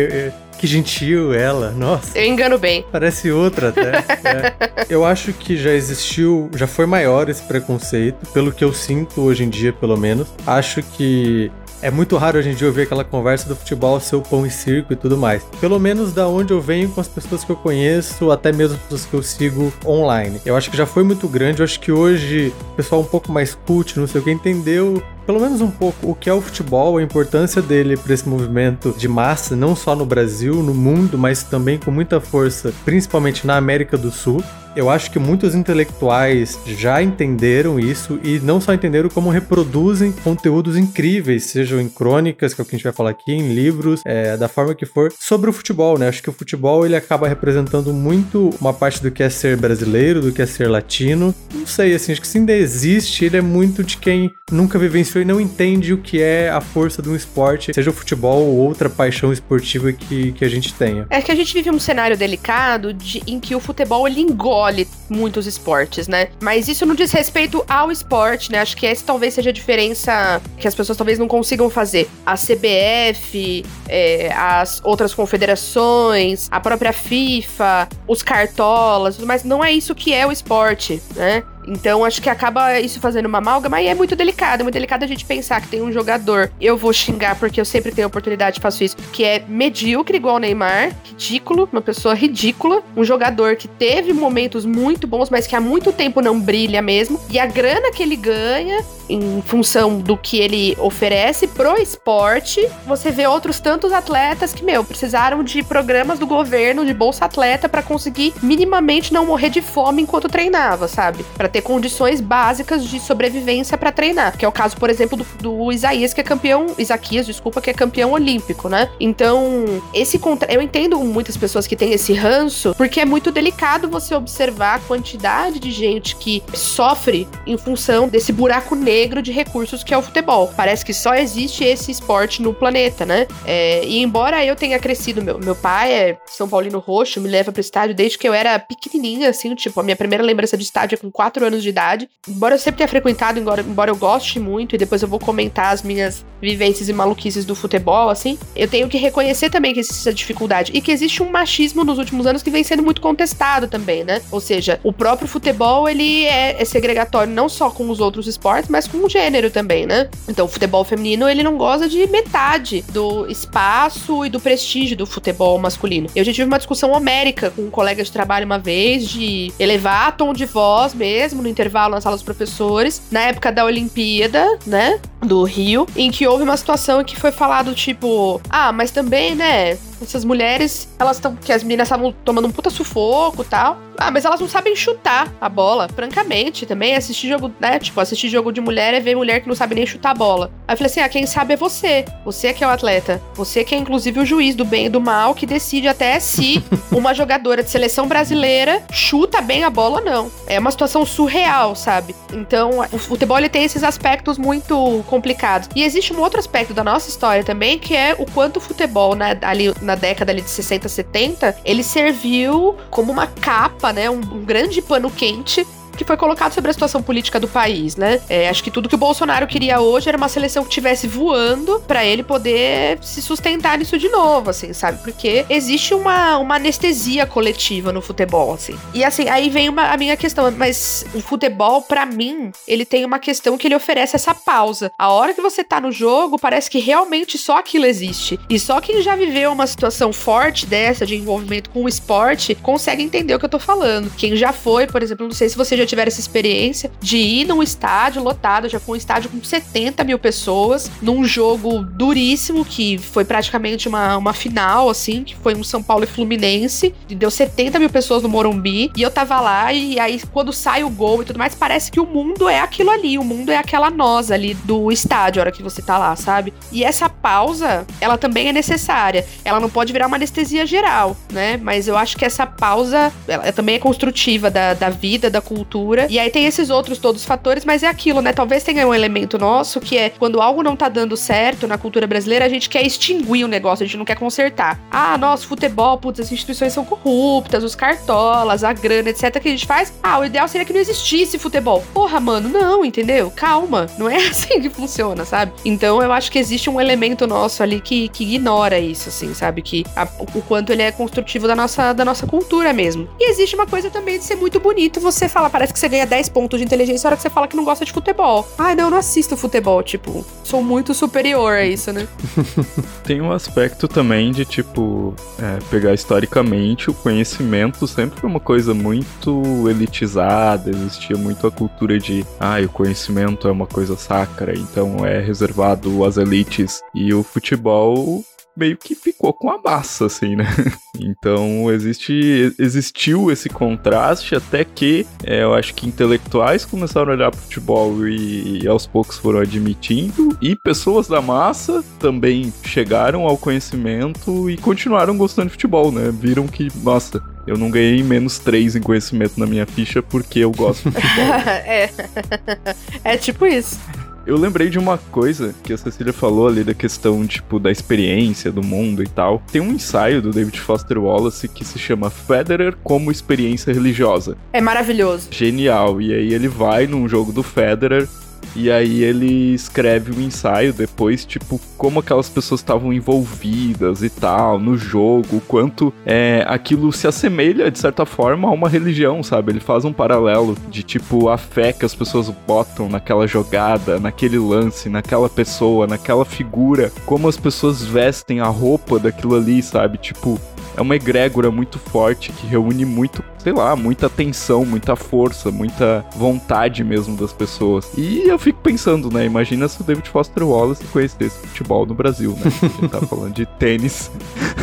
que 0.58 0.66
gentil 0.66 1.32
ela, 1.32 1.70
nossa. 1.70 2.18
Eu 2.18 2.26
engano 2.26 2.58
bem. 2.58 2.84
Parece 2.90 3.30
outra 3.30 3.68
até. 3.70 4.04
É. 4.26 4.86
Eu 4.88 5.04
acho 5.04 5.32
que 5.32 5.56
já 5.56 5.70
existiu, 5.70 6.50
já 6.54 6.66
foi 6.66 6.84
maior 6.84 7.28
esse 7.28 7.42
preconceito, 7.42 8.26
pelo 8.32 8.50
que 8.50 8.64
eu 8.64 8.72
sinto 8.72 9.20
hoje 9.20 9.44
em 9.44 9.48
dia, 9.48 9.72
pelo 9.72 9.96
menos. 9.96 10.26
Acho 10.44 10.82
que 10.82 11.50
é 11.82 11.90
muito 11.90 12.16
raro 12.16 12.38
hoje 12.38 12.50
em 12.50 12.54
dia 12.54 12.66
ouvir 12.66 12.82
aquela 12.82 13.04
conversa 13.04 13.48
do 13.48 13.56
futebol 13.56 14.00
ser 14.00 14.16
o 14.16 14.22
pão 14.22 14.46
e 14.46 14.50
circo 14.50 14.92
e 14.92 14.96
tudo 14.96 15.16
mais. 15.16 15.42
Pelo 15.60 15.78
menos 15.78 16.12
da 16.12 16.26
onde 16.28 16.52
eu 16.52 16.60
venho 16.60 16.88
com 16.88 17.00
as 17.00 17.08
pessoas 17.08 17.44
que 17.44 17.50
eu 17.50 17.56
conheço, 17.56 18.30
até 18.30 18.52
mesmo 18.52 18.76
as 18.76 18.82
pessoas 18.82 19.04
que 19.06 19.14
eu 19.14 19.22
sigo 19.22 19.72
online. 19.84 20.40
Eu 20.44 20.56
acho 20.56 20.70
que 20.70 20.76
já 20.76 20.86
foi 20.86 21.02
muito 21.02 21.28
grande, 21.28 21.60
eu 21.60 21.64
acho 21.64 21.78
que 21.80 21.92
hoje 21.92 22.52
o 22.72 22.76
pessoal 22.76 23.00
um 23.00 23.04
pouco 23.04 23.30
mais 23.30 23.54
cult, 23.54 23.98
não 23.98 24.06
sei 24.06 24.20
o 24.20 24.24
que, 24.24 24.30
entendeu 24.30 25.02
pelo 25.26 25.40
menos 25.40 25.60
um 25.60 25.70
pouco 25.70 26.10
o 26.10 26.14
que 26.14 26.30
é 26.30 26.32
o 26.32 26.40
futebol, 26.40 26.98
a 26.98 27.02
importância 27.02 27.60
dele 27.60 27.96
para 27.96 28.14
esse 28.14 28.28
movimento 28.28 28.94
de 28.96 29.08
massa, 29.08 29.56
não 29.56 29.74
só 29.74 29.96
no 29.96 30.06
Brasil, 30.06 30.62
no 30.62 30.72
mundo, 30.72 31.18
mas 31.18 31.42
também 31.42 31.78
com 31.78 31.90
muita 31.90 32.20
força, 32.20 32.72
principalmente 32.84 33.44
na 33.44 33.56
América 33.56 33.98
do 33.98 34.12
Sul. 34.12 34.42
Eu 34.76 34.90
acho 34.90 35.10
que 35.10 35.18
muitos 35.18 35.54
intelectuais 35.54 36.58
já 36.66 37.02
entenderam 37.02 37.80
isso 37.80 38.20
e 38.22 38.38
não 38.40 38.60
só 38.60 38.74
entenderam, 38.74 39.08
como 39.08 39.30
reproduzem 39.30 40.12
conteúdos 40.12 40.76
incríveis, 40.76 41.44
sejam 41.44 41.80
em 41.80 41.88
crônicas, 41.88 42.52
que 42.52 42.60
é 42.60 42.62
o 42.62 42.66
que 42.66 42.74
a 42.74 42.78
gente 42.78 42.84
vai 42.84 42.92
falar 42.92 43.10
aqui, 43.10 43.32
em 43.32 43.54
livros, 43.54 44.02
é, 44.04 44.36
da 44.36 44.48
forma 44.48 44.74
que 44.74 44.84
for, 44.84 45.10
sobre 45.18 45.48
o 45.48 45.52
futebol, 45.52 45.98
né? 45.98 46.08
Acho 46.08 46.22
que 46.22 46.28
o 46.28 46.32
futebol 46.32 46.84
ele 46.84 46.94
acaba 46.94 47.26
representando 47.26 47.92
muito 47.94 48.50
uma 48.60 48.72
parte 48.74 49.02
do 49.02 49.10
que 49.10 49.22
é 49.22 49.30
ser 49.30 49.56
brasileiro, 49.56 50.20
do 50.20 50.30
que 50.30 50.42
é 50.42 50.46
ser 50.46 50.68
latino. 50.68 51.34
Não 51.54 51.66
sei, 51.66 51.94
assim, 51.94 52.12
acho 52.12 52.20
que 52.20 52.26
se 52.28 52.36
ainda 52.36 52.52
existe, 52.52 53.24
ele 53.24 53.38
é 53.38 53.42
muito 53.42 53.82
de 53.82 53.96
quem 53.96 54.30
nunca 54.52 54.78
vivenciou 54.78 55.22
e 55.22 55.24
não 55.24 55.40
entende 55.40 55.94
o 55.94 55.98
que 55.98 56.20
é 56.20 56.50
a 56.50 56.60
força 56.60 57.00
de 57.00 57.08
um 57.08 57.16
esporte, 57.16 57.72
seja 57.74 57.88
o 57.90 57.94
futebol 57.94 58.42
ou 58.42 58.56
outra 58.56 58.90
paixão 58.90 59.32
esportiva 59.32 59.90
que, 59.90 60.32
que 60.32 60.44
a 60.44 60.48
gente 60.48 60.74
tenha. 60.74 61.06
É 61.08 61.22
que 61.22 61.32
a 61.32 61.34
gente 61.34 61.54
vive 61.54 61.70
um 61.70 61.78
cenário 61.78 62.16
delicado 62.16 62.92
de- 62.92 63.22
em 63.26 63.40
que 63.40 63.54
o 63.54 63.60
futebol 63.60 64.06
ele 64.06 64.20
engole 64.20 64.65
engole 64.66 64.88
muitos 65.08 65.46
esportes, 65.46 66.08
né? 66.08 66.28
Mas 66.40 66.68
isso 66.68 66.84
não 66.84 66.94
diz 66.94 67.12
respeito 67.12 67.64
ao 67.68 67.90
esporte, 67.92 68.50
né? 68.50 68.58
Acho 68.60 68.76
que 68.76 68.86
essa 68.86 69.04
talvez 69.04 69.34
seja 69.34 69.50
a 69.50 69.52
diferença 69.52 70.40
que 70.58 70.66
as 70.66 70.74
pessoas 70.74 70.98
talvez 70.98 71.18
não 71.18 71.28
consigam 71.28 71.70
fazer. 71.70 72.08
A 72.24 72.34
CBF, 72.34 73.64
é, 73.88 74.32
as 74.34 74.80
outras 74.84 75.14
confederações, 75.14 76.48
a 76.50 76.58
própria 76.60 76.92
FIFA, 76.92 77.88
os 78.06 78.22
cartolas, 78.22 79.18
mas 79.18 79.44
não 79.44 79.64
é 79.64 79.72
isso 79.72 79.94
que 79.94 80.12
é 80.12 80.26
o 80.26 80.32
esporte, 80.32 81.00
né? 81.14 81.42
Então 81.66 82.04
acho 82.04 82.22
que 82.22 82.30
acaba 82.30 82.78
isso 82.80 83.00
fazendo 83.00 83.26
uma 83.26 83.38
amálgama 83.38 83.80
e 83.80 83.88
é 83.88 83.94
muito 83.94 84.14
delicado. 84.14 84.60
É 84.60 84.62
muito 84.62 84.74
delicado 84.74 85.04
a 85.04 85.08
gente 85.08 85.24
pensar 85.24 85.60
que 85.60 85.68
tem 85.68 85.82
um 85.82 85.92
jogador, 85.92 86.50
eu 86.60 86.76
vou 86.76 86.92
xingar 86.92 87.36
porque 87.36 87.60
eu 87.60 87.64
sempre 87.64 87.92
tenho 87.92 88.06
oportunidade, 88.06 88.60
faço 88.60 88.84
isso, 88.84 88.96
que 89.12 89.24
é 89.24 89.42
medíocre 89.48 90.16
igual 90.16 90.36
o 90.36 90.38
Neymar, 90.38 90.94
ridículo, 91.04 91.68
uma 91.72 91.82
pessoa 91.82 92.14
ridícula, 92.14 92.82
um 92.96 93.04
jogador 93.04 93.56
que 93.56 93.68
teve 93.68 94.12
momentos 94.12 94.64
muito 94.64 95.06
bons, 95.06 95.30
mas 95.30 95.46
que 95.46 95.56
há 95.56 95.60
muito 95.60 95.92
tempo 95.92 96.20
não 96.20 96.40
brilha 96.40 96.80
mesmo, 96.80 97.20
e 97.30 97.38
a 97.38 97.46
grana 97.46 97.90
que 97.90 98.02
ele 98.02 98.16
ganha 98.16 98.84
em 99.08 99.40
função 99.42 99.98
do 99.98 100.16
que 100.16 100.38
ele 100.38 100.76
oferece 100.80 101.46
pro 101.46 101.80
esporte, 101.80 102.68
você 102.86 103.10
vê 103.10 103.26
outros 103.26 103.60
tantos 103.60 103.92
atletas 103.92 104.52
que, 104.52 104.64
meu, 104.64 104.82
precisaram 104.82 105.44
de 105.44 105.62
programas 105.62 106.18
do 106.18 106.26
governo 106.26 106.84
de 106.84 106.92
Bolsa 106.92 107.24
Atleta 107.24 107.68
para 107.68 107.82
conseguir 107.82 108.34
minimamente 108.42 109.12
não 109.12 109.24
morrer 109.24 109.50
de 109.50 109.62
fome 109.62 110.02
enquanto 110.02 110.28
treinava, 110.28 110.88
sabe? 110.88 111.24
Para 111.36 111.48
ter 111.56 111.62
condições 111.62 112.20
básicas 112.20 112.84
de 112.84 113.00
sobrevivência 113.00 113.78
para 113.78 113.90
treinar, 113.90 114.36
que 114.36 114.44
é 114.44 114.48
o 114.48 114.52
caso, 114.52 114.76
por 114.76 114.90
exemplo, 114.90 115.16
do, 115.16 115.24
do 115.40 115.72
Isaías, 115.72 116.12
que 116.12 116.20
é 116.20 116.24
campeão, 116.24 116.66
Isaquias, 116.76 117.24
desculpa, 117.24 117.62
que 117.62 117.70
é 117.70 117.72
campeão 117.72 118.12
olímpico, 118.12 118.68
né? 118.68 118.90
Então, 119.00 119.64
esse 119.94 120.18
contra... 120.18 120.52
eu 120.52 120.60
entendo 120.60 120.98
muitas 120.98 121.34
pessoas 121.34 121.66
que 121.66 121.74
têm 121.74 121.92
esse 121.92 122.12
ranço, 122.12 122.74
porque 122.76 123.00
é 123.00 123.06
muito 123.06 123.32
delicado 123.32 123.88
você 123.88 124.14
observar 124.14 124.74
a 124.74 124.78
quantidade 124.80 125.58
de 125.58 125.70
gente 125.70 126.14
que 126.16 126.42
sofre 126.52 127.26
em 127.46 127.56
função 127.56 128.06
desse 128.06 128.32
buraco 128.34 128.74
negro 128.74 129.22
de 129.22 129.32
recursos 129.32 129.82
que 129.82 129.94
é 129.94 129.98
o 129.98 130.02
futebol. 130.02 130.52
Parece 130.54 130.84
que 130.84 130.92
só 130.92 131.14
existe 131.14 131.64
esse 131.64 131.90
esporte 131.90 132.42
no 132.42 132.52
planeta, 132.52 133.06
né? 133.06 133.26
É, 133.46 133.82
e 133.82 134.02
embora 134.02 134.44
eu 134.44 134.54
tenha 134.54 134.78
crescido, 134.78 135.22
meu, 135.22 135.38
meu 135.38 135.54
pai 135.54 135.90
é 135.90 136.18
São 136.26 136.46
Paulino 136.46 136.80
Roxo, 136.80 137.18
me 137.18 137.30
leva 137.30 137.50
pro 137.50 137.62
estádio 137.62 137.94
desde 137.94 138.18
que 138.18 138.28
eu 138.28 138.34
era 138.34 138.58
pequenininha, 138.58 139.30
assim, 139.30 139.54
tipo, 139.54 139.80
a 139.80 139.82
minha 139.82 139.96
primeira 139.96 140.22
lembrança 140.22 140.54
de 140.54 140.64
estádio 140.64 140.96
é 140.96 140.98
com 140.98 141.10
4 141.10 141.45
anos 141.46 141.62
de 141.62 141.68
idade. 141.68 142.08
Embora 142.28 142.54
eu 142.54 142.58
sempre 142.58 142.78
tenha 142.78 142.88
frequentado, 142.88 143.38
embora, 143.38 143.62
embora 143.62 143.90
eu 143.90 143.96
goste 143.96 144.38
muito, 144.38 144.74
e 144.74 144.78
depois 144.78 145.02
eu 145.02 145.08
vou 145.08 145.18
comentar 145.18 145.72
as 145.72 145.82
minhas 145.82 146.24
vivências 146.40 146.88
e 146.88 146.92
maluquices 146.92 147.44
do 147.44 147.54
futebol, 147.54 148.08
assim, 148.10 148.38
eu 148.54 148.68
tenho 148.68 148.88
que 148.88 148.98
reconhecer 148.98 149.50
também 149.50 149.72
que 149.72 149.80
existe 149.80 150.00
essa 150.00 150.12
dificuldade 150.12 150.72
e 150.74 150.80
que 150.80 150.92
existe 150.92 151.22
um 151.22 151.30
machismo 151.30 151.84
nos 151.84 151.98
últimos 151.98 152.26
anos 152.26 152.42
que 152.42 152.50
vem 152.50 152.64
sendo 152.64 152.82
muito 152.82 153.00
contestado 153.00 153.68
também, 153.68 154.04
né? 154.04 154.20
Ou 154.30 154.40
seja, 154.40 154.80
o 154.82 154.92
próprio 154.92 155.28
futebol, 155.28 155.88
ele 155.88 156.24
é, 156.24 156.60
é 156.60 156.64
segregatório 156.64 157.32
não 157.32 157.48
só 157.48 157.70
com 157.70 157.88
os 157.88 158.00
outros 158.00 158.26
esportes, 158.26 158.68
mas 158.68 158.86
com 158.86 158.98
o 158.98 159.08
gênero 159.08 159.50
também, 159.50 159.86
né? 159.86 160.08
Então, 160.28 160.46
o 160.46 160.48
futebol 160.48 160.84
feminino, 160.84 161.28
ele 161.28 161.42
não 161.42 161.56
goza 161.56 161.88
de 161.88 162.06
metade 162.06 162.84
do 162.92 163.26
espaço 163.30 164.24
e 164.24 164.28
do 164.28 164.40
prestígio 164.40 164.96
do 164.96 165.06
futebol 165.06 165.58
masculino. 165.58 166.08
Eu 166.14 166.24
já 166.24 166.32
tive 166.32 166.46
uma 166.46 166.58
discussão 166.58 166.92
homérica 166.92 167.50
com 167.50 167.62
um 167.62 167.70
colega 167.70 168.02
de 168.02 168.10
trabalho 168.10 168.46
uma 168.46 168.58
vez 168.58 169.08
de 169.08 169.52
elevar 169.58 170.16
tom 170.16 170.32
de 170.32 170.44
voz 170.44 170.94
mesmo 170.94 171.35
no 171.42 171.48
intervalo 171.48 171.94
na 171.94 172.00
sala 172.00 172.16
dos 172.16 172.22
professores, 172.22 173.02
na 173.10 173.20
época 173.22 173.50
da 173.52 173.64
Olimpíada, 173.64 174.58
né? 174.66 175.00
Do 175.26 175.42
Rio, 175.42 175.86
em 175.96 176.10
que 176.10 176.26
houve 176.26 176.44
uma 176.44 176.56
situação 176.56 177.00
em 177.00 177.04
que 177.04 177.18
foi 177.18 177.32
falado 177.32 177.74
tipo: 177.74 178.40
ah, 178.48 178.72
mas 178.72 178.90
também, 178.90 179.34
né? 179.34 179.76
essas 180.02 180.24
mulheres, 180.24 180.88
elas 180.98 181.16
estão. 181.16 181.36
Que 181.36 181.52
as 181.52 181.62
meninas 181.62 181.86
estavam 181.86 182.12
tomando 182.24 182.48
um 182.48 182.52
puta 182.52 182.70
sufoco 182.70 183.42
e 183.42 183.44
tal. 183.44 183.78
Ah, 183.98 184.10
mas 184.10 184.26
elas 184.26 184.40
não 184.40 184.48
sabem 184.48 184.76
chutar 184.76 185.32
a 185.40 185.48
bola, 185.48 185.88
francamente, 185.88 186.66
também. 186.66 186.94
Assistir 186.94 187.28
jogo, 187.28 187.50
né? 187.58 187.78
Tipo, 187.78 188.00
assistir 188.00 188.28
jogo 188.28 188.52
de 188.52 188.60
mulher 188.60 188.92
é 188.92 189.00
ver 189.00 189.16
mulher 189.16 189.40
que 189.40 189.48
não 189.48 189.54
sabe 189.54 189.74
nem 189.74 189.86
chutar 189.86 190.10
a 190.10 190.14
bola. 190.14 190.50
Aí 190.68 190.74
eu 190.74 190.76
falei 190.76 190.90
assim: 190.90 191.00
ah, 191.00 191.08
quem 191.08 191.26
sabe 191.26 191.54
é 191.54 191.56
você. 191.56 192.04
Você 192.24 192.52
que 192.52 192.62
é 192.62 192.66
o 192.66 192.70
atleta. 192.70 193.22
Você 193.34 193.64
que 193.64 193.74
é, 193.74 193.78
inclusive, 193.78 194.20
o 194.20 194.26
juiz 194.26 194.54
do 194.54 194.64
bem 194.64 194.86
e 194.86 194.88
do 194.88 195.00
mal, 195.00 195.34
que 195.34 195.46
decide 195.46 195.88
até 195.88 196.20
se 196.20 196.62
uma 196.92 197.14
jogadora 197.14 197.62
de 197.62 197.70
seleção 197.70 198.06
brasileira 198.06 198.82
chuta 198.90 199.40
bem 199.40 199.64
a 199.64 199.70
bola 199.70 199.98
ou 199.98 200.04
não. 200.04 200.30
É 200.46 200.58
uma 200.58 200.70
situação 200.70 201.06
surreal, 201.06 201.74
sabe? 201.74 202.14
Então, 202.32 202.80
o 202.92 202.98
futebol 202.98 203.38
ele 203.38 203.48
tem 203.48 203.64
esses 203.64 203.82
aspectos 203.82 204.36
muito 204.36 205.04
complicados. 205.16 205.68
E 205.74 205.82
existe 205.82 206.12
um 206.12 206.20
outro 206.20 206.38
aspecto 206.38 206.74
da 206.74 206.84
nossa 206.84 207.08
história 207.08 207.42
também, 207.42 207.78
que 207.78 207.96
é 207.96 208.14
o 208.18 208.26
quanto 208.30 208.58
o 208.58 208.60
futebol, 208.60 209.14
né, 209.14 209.38
ali 209.40 209.74
na 209.80 209.94
década 209.94 210.30
ali 210.30 210.42
de 210.42 210.50
60, 210.50 210.88
70, 210.88 211.56
ele 211.64 211.82
serviu 211.82 212.76
como 212.90 213.10
uma 213.10 213.26
capa, 213.26 213.92
né? 213.92 214.10
Um, 214.10 214.20
um 214.20 214.44
grande 214.44 214.82
pano 214.82 215.10
quente 215.10 215.66
que 215.96 216.04
foi 216.04 216.16
colocado 216.16 216.52
sobre 216.52 216.70
a 216.70 216.72
situação 216.72 217.02
política 217.02 217.40
do 217.40 217.48
país, 217.48 217.96
né? 217.96 218.20
É, 218.28 218.48
acho 218.48 218.62
que 218.62 218.70
tudo 218.70 218.88
que 218.88 218.94
o 218.94 218.98
Bolsonaro 218.98 219.46
queria 219.46 219.80
hoje 219.80 220.08
era 220.08 220.18
uma 220.18 220.28
seleção 220.28 220.62
que 220.62 220.68
estivesse 220.68 221.06
voando 221.06 221.80
para 221.86 222.04
ele 222.04 222.22
poder 222.22 222.98
se 223.02 223.22
sustentar 223.22 223.78
nisso 223.78 223.98
de 223.98 224.08
novo, 224.08 224.50
assim, 224.50 224.72
sabe? 224.72 225.02
Porque 225.02 225.44
existe 225.48 225.94
uma, 225.94 226.38
uma 226.38 226.56
anestesia 226.56 227.26
coletiva 227.26 227.92
no 227.92 228.00
futebol, 228.00 228.52
assim. 228.54 228.78
E 228.92 229.04
assim, 229.04 229.28
aí 229.28 229.48
vem 229.48 229.68
uma, 229.68 229.90
a 229.92 229.96
minha 229.96 230.16
questão, 230.16 230.50
mas 230.50 231.04
o 231.14 231.20
futebol, 231.20 231.82
para 231.82 232.04
mim, 232.04 232.50
ele 232.66 232.84
tem 232.84 233.04
uma 233.04 233.18
questão 233.18 233.56
que 233.56 233.66
ele 233.66 233.74
oferece 233.74 234.16
essa 234.16 234.34
pausa. 234.34 234.92
A 234.98 235.10
hora 235.10 235.32
que 235.32 235.40
você 235.40 235.64
tá 235.64 235.80
no 235.80 235.90
jogo, 235.90 236.38
parece 236.38 236.70
que 236.70 236.78
realmente 236.78 237.38
só 237.38 237.58
aquilo 237.58 237.86
existe. 237.86 238.38
E 238.50 238.58
só 238.58 238.80
quem 238.80 239.00
já 239.00 239.16
viveu 239.16 239.52
uma 239.52 239.66
situação 239.66 240.12
forte 240.12 240.66
dessa, 240.66 241.06
de 241.06 241.16
envolvimento 241.16 241.70
com 241.70 241.84
o 241.84 241.88
esporte, 241.88 242.54
consegue 242.56 243.02
entender 243.02 243.34
o 243.34 243.38
que 243.38 243.44
eu 243.44 243.50
tô 243.50 243.58
falando. 243.58 244.12
Quem 244.16 244.36
já 244.36 244.52
foi, 244.52 244.86
por 244.86 245.02
exemplo, 245.02 245.26
não 245.26 245.34
sei 245.34 245.48
se 245.48 245.56
você 245.56 245.76
já 245.76 245.85
tiveram 245.86 246.08
essa 246.08 246.20
experiência 246.20 246.90
de 247.00 247.16
ir 247.16 247.46
num 247.46 247.62
estádio 247.62 248.22
lotado, 248.22 248.68
já 248.68 248.78
foi 248.80 248.96
um 248.96 248.98
estádio 248.98 249.30
com 249.30 249.42
70 249.42 250.04
mil 250.04 250.18
pessoas, 250.18 250.90
num 251.00 251.24
jogo 251.24 251.82
duríssimo, 251.82 252.64
que 252.64 252.98
foi 252.98 253.24
praticamente 253.24 253.88
uma, 253.88 254.16
uma 254.16 254.32
final, 254.32 254.88
assim, 254.88 255.24
que 255.24 255.36
foi 255.36 255.54
um 255.54 255.64
São 255.64 255.82
Paulo 255.82 256.04
e 256.04 256.06
Fluminense, 256.06 256.94
e 257.08 257.14
deu 257.14 257.30
70 257.30 257.78
mil 257.78 257.90
pessoas 257.90 258.22
no 258.22 258.28
Morumbi, 258.28 258.90
e 258.96 259.02
eu 259.02 259.10
tava 259.10 259.40
lá, 259.40 259.72
e 259.72 259.98
aí 259.98 260.20
quando 260.32 260.52
sai 260.52 260.84
o 260.84 260.90
gol 260.90 261.22
e 261.22 261.24
tudo 261.24 261.38
mais, 261.38 261.54
parece 261.54 261.90
que 261.90 262.00
o 262.00 262.06
mundo 262.06 262.48
é 262.48 262.60
aquilo 262.60 262.90
ali, 262.90 263.18
o 263.18 263.24
mundo 263.24 263.50
é 263.50 263.56
aquela 263.56 263.90
nós 263.90 264.30
ali 264.30 264.54
do 264.54 264.90
estádio, 264.90 265.40
a 265.40 265.42
hora 265.42 265.52
que 265.52 265.62
você 265.62 265.82
tá 265.82 265.98
lá, 265.98 266.14
sabe? 266.16 266.52
E 266.72 266.84
essa 266.84 267.08
pausa, 267.08 267.86
ela 268.00 268.18
também 268.18 268.48
é 268.48 268.52
necessária. 268.52 269.26
Ela 269.44 269.60
não 269.60 269.70
pode 269.70 269.92
virar 269.92 270.06
uma 270.06 270.16
anestesia 270.16 270.66
geral, 270.66 271.16
né? 271.32 271.56
Mas 271.56 271.88
eu 271.88 271.96
acho 271.96 272.16
que 272.16 272.24
essa 272.24 272.46
pausa, 272.46 273.12
ela 273.28 273.52
também 273.52 273.76
é 273.76 273.78
construtiva 273.78 274.50
da, 274.50 274.74
da 274.74 274.90
vida, 274.90 275.30
da 275.30 275.40
cultura 275.40 275.75
cultura. 275.76 276.06
E 276.08 276.18
aí 276.18 276.30
tem 276.30 276.46
esses 276.46 276.70
outros 276.70 276.98
todos 276.98 277.20
os 277.20 277.26
fatores, 277.26 277.64
mas 277.64 277.82
é 277.82 277.88
aquilo, 277.88 278.20
né? 278.20 278.32
Talvez 278.32 278.64
tenha 278.64 278.86
um 278.86 278.94
elemento 278.94 279.38
nosso 279.38 279.80
que 279.80 279.96
é 279.96 280.10
quando 280.10 280.40
algo 280.40 280.62
não 280.62 280.74
tá 280.74 280.88
dando 280.88 281.16
certo 281.16 281.66
na 281.66 281.76
cultura 281.76 282.06
brasileira, 282.06 282.44
a 282.44 282.48
gente 282.48 282.68
quer 282.68 282.84
extinguir 282.84 283.44
o 283.44 283.48
negócio, 283.48 283.84
a 283.84 283.86
gente 283.86 283.96
não 283.96 284.04
quer 284.04 284.16
consertar. 284.16 284.80
Ah, 284.90 285.18
nossa, 285.18 285.46
futebol, 285.46 285.98
putz, 285.98 286.20
as 286.20 286.32
instituições 286.32 286.72
são 286.72 286.84
corruptas, 286.84 287.62
os 287.62 287.74
cartolas, 287.74 288.64
a 288.64 288.72
grana, 288.72 289.10
etc. 289.10 289.38
que 289.40 289.48
a 289.48 289.50
gente 289.50 289.66
faz. 289.66 289.92
Ah, 290.02 290.18
o 290.18 290.24
ideal 290.24 290.48
seria 290.48 290.64
que 290.64 290.72
não 290.72 290.80
existisse 290.80 291.38
futebol. 291.38 291.84
Porra, 291.92 292.18
mano, 292.18 292.48
não, 292.48 292.84
entendeu? 292.84 293.30
Calma, 293.34 293.86
não 293.98 294.08
é 294.08 294.16
assim 294.28 294.60
que 294.60 294.70
funciona, 294.70 295.24
sabe? 295.24 295.52
Então 295.64 296.02
eu 296.02 296.12
acho 296.12 296.30
que 296.30 296.38
existe 296.38 296.70
um 296.70 296.80
elemento 296.80 297.26
nosso 297.26 297.62
ali 297.62 297.80
que, 297.80 298.08
que 298.08 298.24
ignora 298.24 298.78
isso, 298.78 299.08
assim, 299.08 299.34
sabe? 299.34 299.62
Que 299.62 299.84
a, 299.94 300.08
o 300.34 300.42
quanto 300.42 300.72
ele 300.72 300.82
é 300.82 300.92
construtivo 300.92 301.46
da 301.46 301.54
nossa, 301.54 301.92
da 301.92 302.04
nossa 302.04 302.26
cultura 302.26 302.72
mesmo. 302.72 303.08
E 303.18 303.30
existe 303.30 303.54
uma 303.54 303.66
coisa 303.66 303.90
também 303.90 304.18
de 304.18 304.24
ser 304.24 304.36
muito 304.36 304.58
bonito 304.60 305.00
você 305.00 305.28
falar, 305.28 305.50
parece 305.50 305.65
que 305.72 305.78
você 305.78 305.88
ganha 305.88 306.06
10 306.06 306.28
pontos 306.30 306.58
de 306.58 306.64
inteligência 306.64 307.06
na 307.06 307.10
hora 307.10 307.16
que 307.16 307.22
você 307.22 307.30
fala 307.30 307.48
que 307.48 307.56
não 307.56 307.64
gosta 307.64 307.84
de 307.84 307.92
futebol. 307.92 308.46
Ai, 308.58 308.74
não, 308.74 308.84
eu 308.84 308.90
não 308.90 308.98
assisto 308.98 309.36
futebol, 309.36 309.82
tipo, 309.82 310.24
sou 310.42 310.62
muito 310.62 310.94
superior 310.94 311.54
a 311.54 311.64
isso, 311.64 311.92
né? 311.92 312.06
Tem 313.04 313.20
um 313.20 313.32
aspecto 313.32 313.86
também 313.88 314.30
de, 314.32 314.44
tipo, 314.44 315.14
é, 315.38 315.58
pegar 315.70 315.94
historicamente 315.94 316.90
o 316.90 316.94
conhecimento 316.94 317.86
sempre 317.86 318.20
foi 318.20 318.28
uma 318.28 318.40
coisa 318.40 318.74
muito 318.74 319.68
elitizada, 319.68 320.70
existia 320.70 321.16
muito 321.16 321.46
a 321.46 321.50
cultura 321.50 321.98
de, 321.98 322.24
ah, 322.38 322.56
o 322.60 322.68
conhecimento 322.68 323.48
é 323.48 323.50
uma 323.50 323.66
coisa 323.66 323.96
sacra, 323.96 324.52
então 324.56 325.04
é 325.04 325.20
reservado 325.20 326.04
às 326.04 326.16
elites. 326.16 326.80
E 326.94 327.12
o 327.12 327.22
futebol 327.22 328.24
meio 328.56 328.76
que 328.76 328.94
ficou 328.94 329.32
com 329.32 329.50
a 329.50 329.60
massa, 329.62 330.06
assim, 330.06 330.36
né? 330.36 330.46
Então 330.98 331.70
existe, 331.70 332.54
existiu 332.58 333.30
esse 333.30 333.50
contraste 333.50 334.34
até 334.34 334.64
que 334.64 335.06
é, 335.22 335.42
eu 335.42 335.52
acho 335.52 335.74
que 335.74 335.86
intelectuais 335.86 336.64
começaram 336.64 337.12
a 337.12 337.14
olhar 337.14 337.30
para 337.30 337.38
futebol 337.38 338.08
e, 338.08 338.62
e, 338.62 338.66
aos 338.66 338.86
poucos 338.86 339.18
foram 339.18 339.40
admitindo, 339.40 340.36
e 340.40 340.56
pessoas 340.56 341.06
da 341.06 341.20
massa 341.20 341.84
também 341.98 342.50
chegaram 342.64 343.26
ao 343.26 343.36
conhecimento 343.36 344.48
e 344.48 344.56
continuaram 344.56 345.18
gostando 345.18 345.48
de 345.48 345.52
futebol, 345.52 345.92
né? 345.92 346.10
Viram 346.10 346.46
que, 346.46 346.68
nossa, 346.82 347.22
eu 347.46 347.58
não 347.58 347.70
ganhei 347.70 348.02
menos 348.02 348.38
3 348.38 348.76
em 348.76 348.80
conhecimento 348.80 349.38
na 349.38 349.46
minha 349.46 349.66
ficha 349.66 350.02
porque 350.02 350.40
eu 350.40 350.50
gosto 350.50 350.90
de 350.90 350.96
futebol. 350.96 351.24
é. 351.46 351.90
É 353.04 353.16
tipo 353.16 353.46
isso. 353.46 353.78
Eu 354.26 354.36
lembrei 354.36 354.68
de 354.68 354.76
uma 354.76 354.98
coisa 354.98 355.54
que 355.62 355.72
a 355.72 355.78
Cecília 355.78 356.12
falou 356.12 356.48
ali 356.48 356.64
da 356.64 356.74
questão, 356.74 357.24
tipo, 357.24 357.60
da 357.60 357.70
experiência 357.70 358.50
do 358.50 358.60
mundo 358.60 359.00
e 359.00 359.06
tal. 359.06 359.40
Tem 359.52 359.60
um 359.60 359.70
ensaio 359.70 360.20
do 360.20 360.32
David 360.32 360.60
Foster 360.60 360.98
Wallace 360.98 361.46
que 361.46 361.64
se 361.64 361.78
chama 361.78 362.10
Federer 362.10 362.74
como 362.82 363.12
experiência 363.12 363.72
religiosa. 363.72 364.36
É 364.52 364.60
maravilhoso. 364.60 365.28
Genial. 365.30 366.02
E 366.02 366.12
aí 366.12 366.34
ele 366.34 366.48
vai 366.48 366.88
num 366.88 367.08
jogo 367.08 367.30
do 367.30 367.44
Federer 367.44 368.08
e 368.56 368.70
aí 368.70 369.02
ele 369.02 369.54
escreve 369.54 370.12
um 370.12 370.20
ensaio 370.20 370.72
depois, 370.72 371.24
tipo, 371.24 371.60
como 371.76 372.00
aquelas 372.00 372.28
pessoas 372.28 372.60
estavam 372.60 372.92
envolvidas 372.92 374.02
e 374.02 374.08
tal 374.08 374.58
no 374.58 374.76
jogo, 374.76 375.36
o 375.36 375.40
quanto 375.40 375.92
é, 376.04 376.44
aquilo 376.48 376.90
se 376.92 377.06
assemelha, 377.06 377.70
de 377.70 377.78
certa 377.78 378.06
forma, 378.06 378.48
a 378.48 378.50
uma 378.50 378.68
religião, 378.68 379.22
sabe? 379.22 379.52
Ele 379.52 379.60
faz 379.60 379.84
um 379.84 379.92
paralelo 379.92 380.56
de, 380.70 380.82
tipo, 380.82 381.28
a 381.28 381.36
fé 381.36 381.72
que 381.72 381.84
as 381.84 381.94
pessoas 381.94 382.30
botam 382.46 382.88
naquela 382.88 383.26
jogada, 383.26 384.00
naquele 384.00 384.38
lance, 384.38 384.88
naquela 384.88 385.28
pessoa, 385.28 385.86
naquela 385.86 386.24
figura, 386.24 386.90
como 387.04 387.28
as 387.28 387.36
pessoas 387.36 387.82
vestem 387.82 388.40
a 388.40 388.46
roupa 388.46 388.98
daquilo 388.98 389.36
ali, 389.36 389.62
sabe? 389.62 389.98
Tipo, 389.98 390.40
é 390.76 390.80
uma 390.80 390.94
egrégora 390.96 391.50
muito 391.50 391.78
forte 391.78 392.32
que 392.32 392.46
reúne 392.46 392.84
muito, 392.84 393.22
sei 393.38 393.52
lá, 393.52 393.74
muita 393.74 394.08
tensão, 394.08 394.64
muita 394.64 394.94
força, 394.96 395.50
muita 395.50 396.04
vontade 396.16 396.82
mesmo 396.84 397.16
das 397.16 397.32
pessoas. 397.32 397.88
E 397.96 398.22
eu 398.28 398.38
fico 398.38 398.60
pensando, 398.62 399.10
né? 399.12 399.24
Imagina 399.24 399.66
se 399.68 399.80
o 399.80 399.84
David 399.84 400.08
Foster 400.08 400.42
Wallace 400.44 400.84
conhecesse 400.86 401.38
futebol 401.46 401.86
no 401.86 401.94
Brasil, 401.94 402.32
né? 402.32 402.42
A 402.44 402.66
gente 402.68 402.88
tá 402.88 403.00
falando 403.00 403.32
de 403.34 403.46
tênis. 403.46 404.10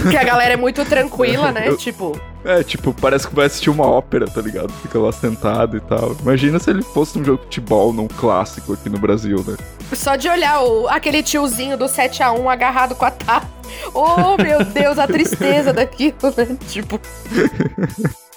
Que 0.10 0.18
a 0.18 0.24
galera 0.24 0.54
é 0.54 0.58
muito 0.58 0.84
tranquila, 0.86 1.52
né? 1.52 1.68
Eu- 1.74 1.78
Tipo, 1.78 2.18
É, 2.46 2.62
tipo, 2.64 2.94
parece 2.94 3.28
que 3.28 3.34
vai 3.36 3.46
assistir 3.46 3.70
uma 3.70 3.86
ópera, 3.86 4.26
tá 4.28 4.42
ligado? 4.42 4.72
Fica 4.82 5.00
lá 5.00 5.12
sentado 5.12 5.78
e 5.78 5.80
tal. 5.80 6.16
Imagina 6.22 6.60
se 6.60 6.70
ele 6.70 6.82
fosse 6.82 7.18
um 7.18 7.24
jogo 7.24 7.38
de 7.40 7.44
futebol 7.46 7.94
num 7.94 8.08
clássico 8.08 8.74
aqui 8.74 8.90
no 8.90 8.98
Brasil, 9.00 9.44
né? 9.48 9.56
Só 9.96 10.16
de 10.16 10.28
olhar 10.28 10.62
o, 10.64 10.88
aquele 10.88 11.24
tiozinho 11.24 11.78
do 11.78 11.86
7x1 11.86 12.52
agarrado 12.52 12.96
com 12.96 13.06
a 13.06 13.12
taça. 13.12 13.48
Oh, 13.94 14.42
meu 14.42 14.64
Deus, 14.64 15.00
a 15.00 15.08
tristeza 15.08 15.74
daquilo, 15.74 16.34
né? 16.38 16.58
Tipo, 16.68 17.00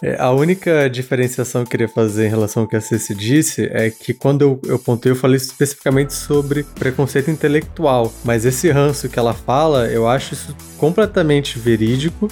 É, 0.02 0.20
a 0.20 0.30
única 0.30 0.88
diferenciação 0.90 1.62
que 1.62 1.68
eu 1.68 1.70
queria 1.70 1.88
fazer 1.88 2.26
em 2.26 2.28
relação 2.28 2.62
ao 2.62 2.68
que 2.68 2.76
a 2.76 2.80
Ceci 2.80 3.14
disse 3.14 3.64
é 3.72 3.90
que 3.90 4.12
quando 4.12 4.42
eu, 4.42 4.60
eu 4.64 4.78
pontei, 4.78 5.10
eu 5.10 5.16
falei 5.16 5.36
especificamente 5.36 6.12
sobre 6.12 6.64
preconceito 6.64 7.30
intelectual. 7.30 8.12
Mas 8.24 8.44
esse 8.44 8.70
ranço 8.70 9.08
que 9.08 9.18
ela 9.18 9.32
fala, 9.32 9.86
eu 9.86 10.06
acho 10.06 10.34
isso 10.34 10.54
completamente 10.76 11.58
verídico. 11.58 12.28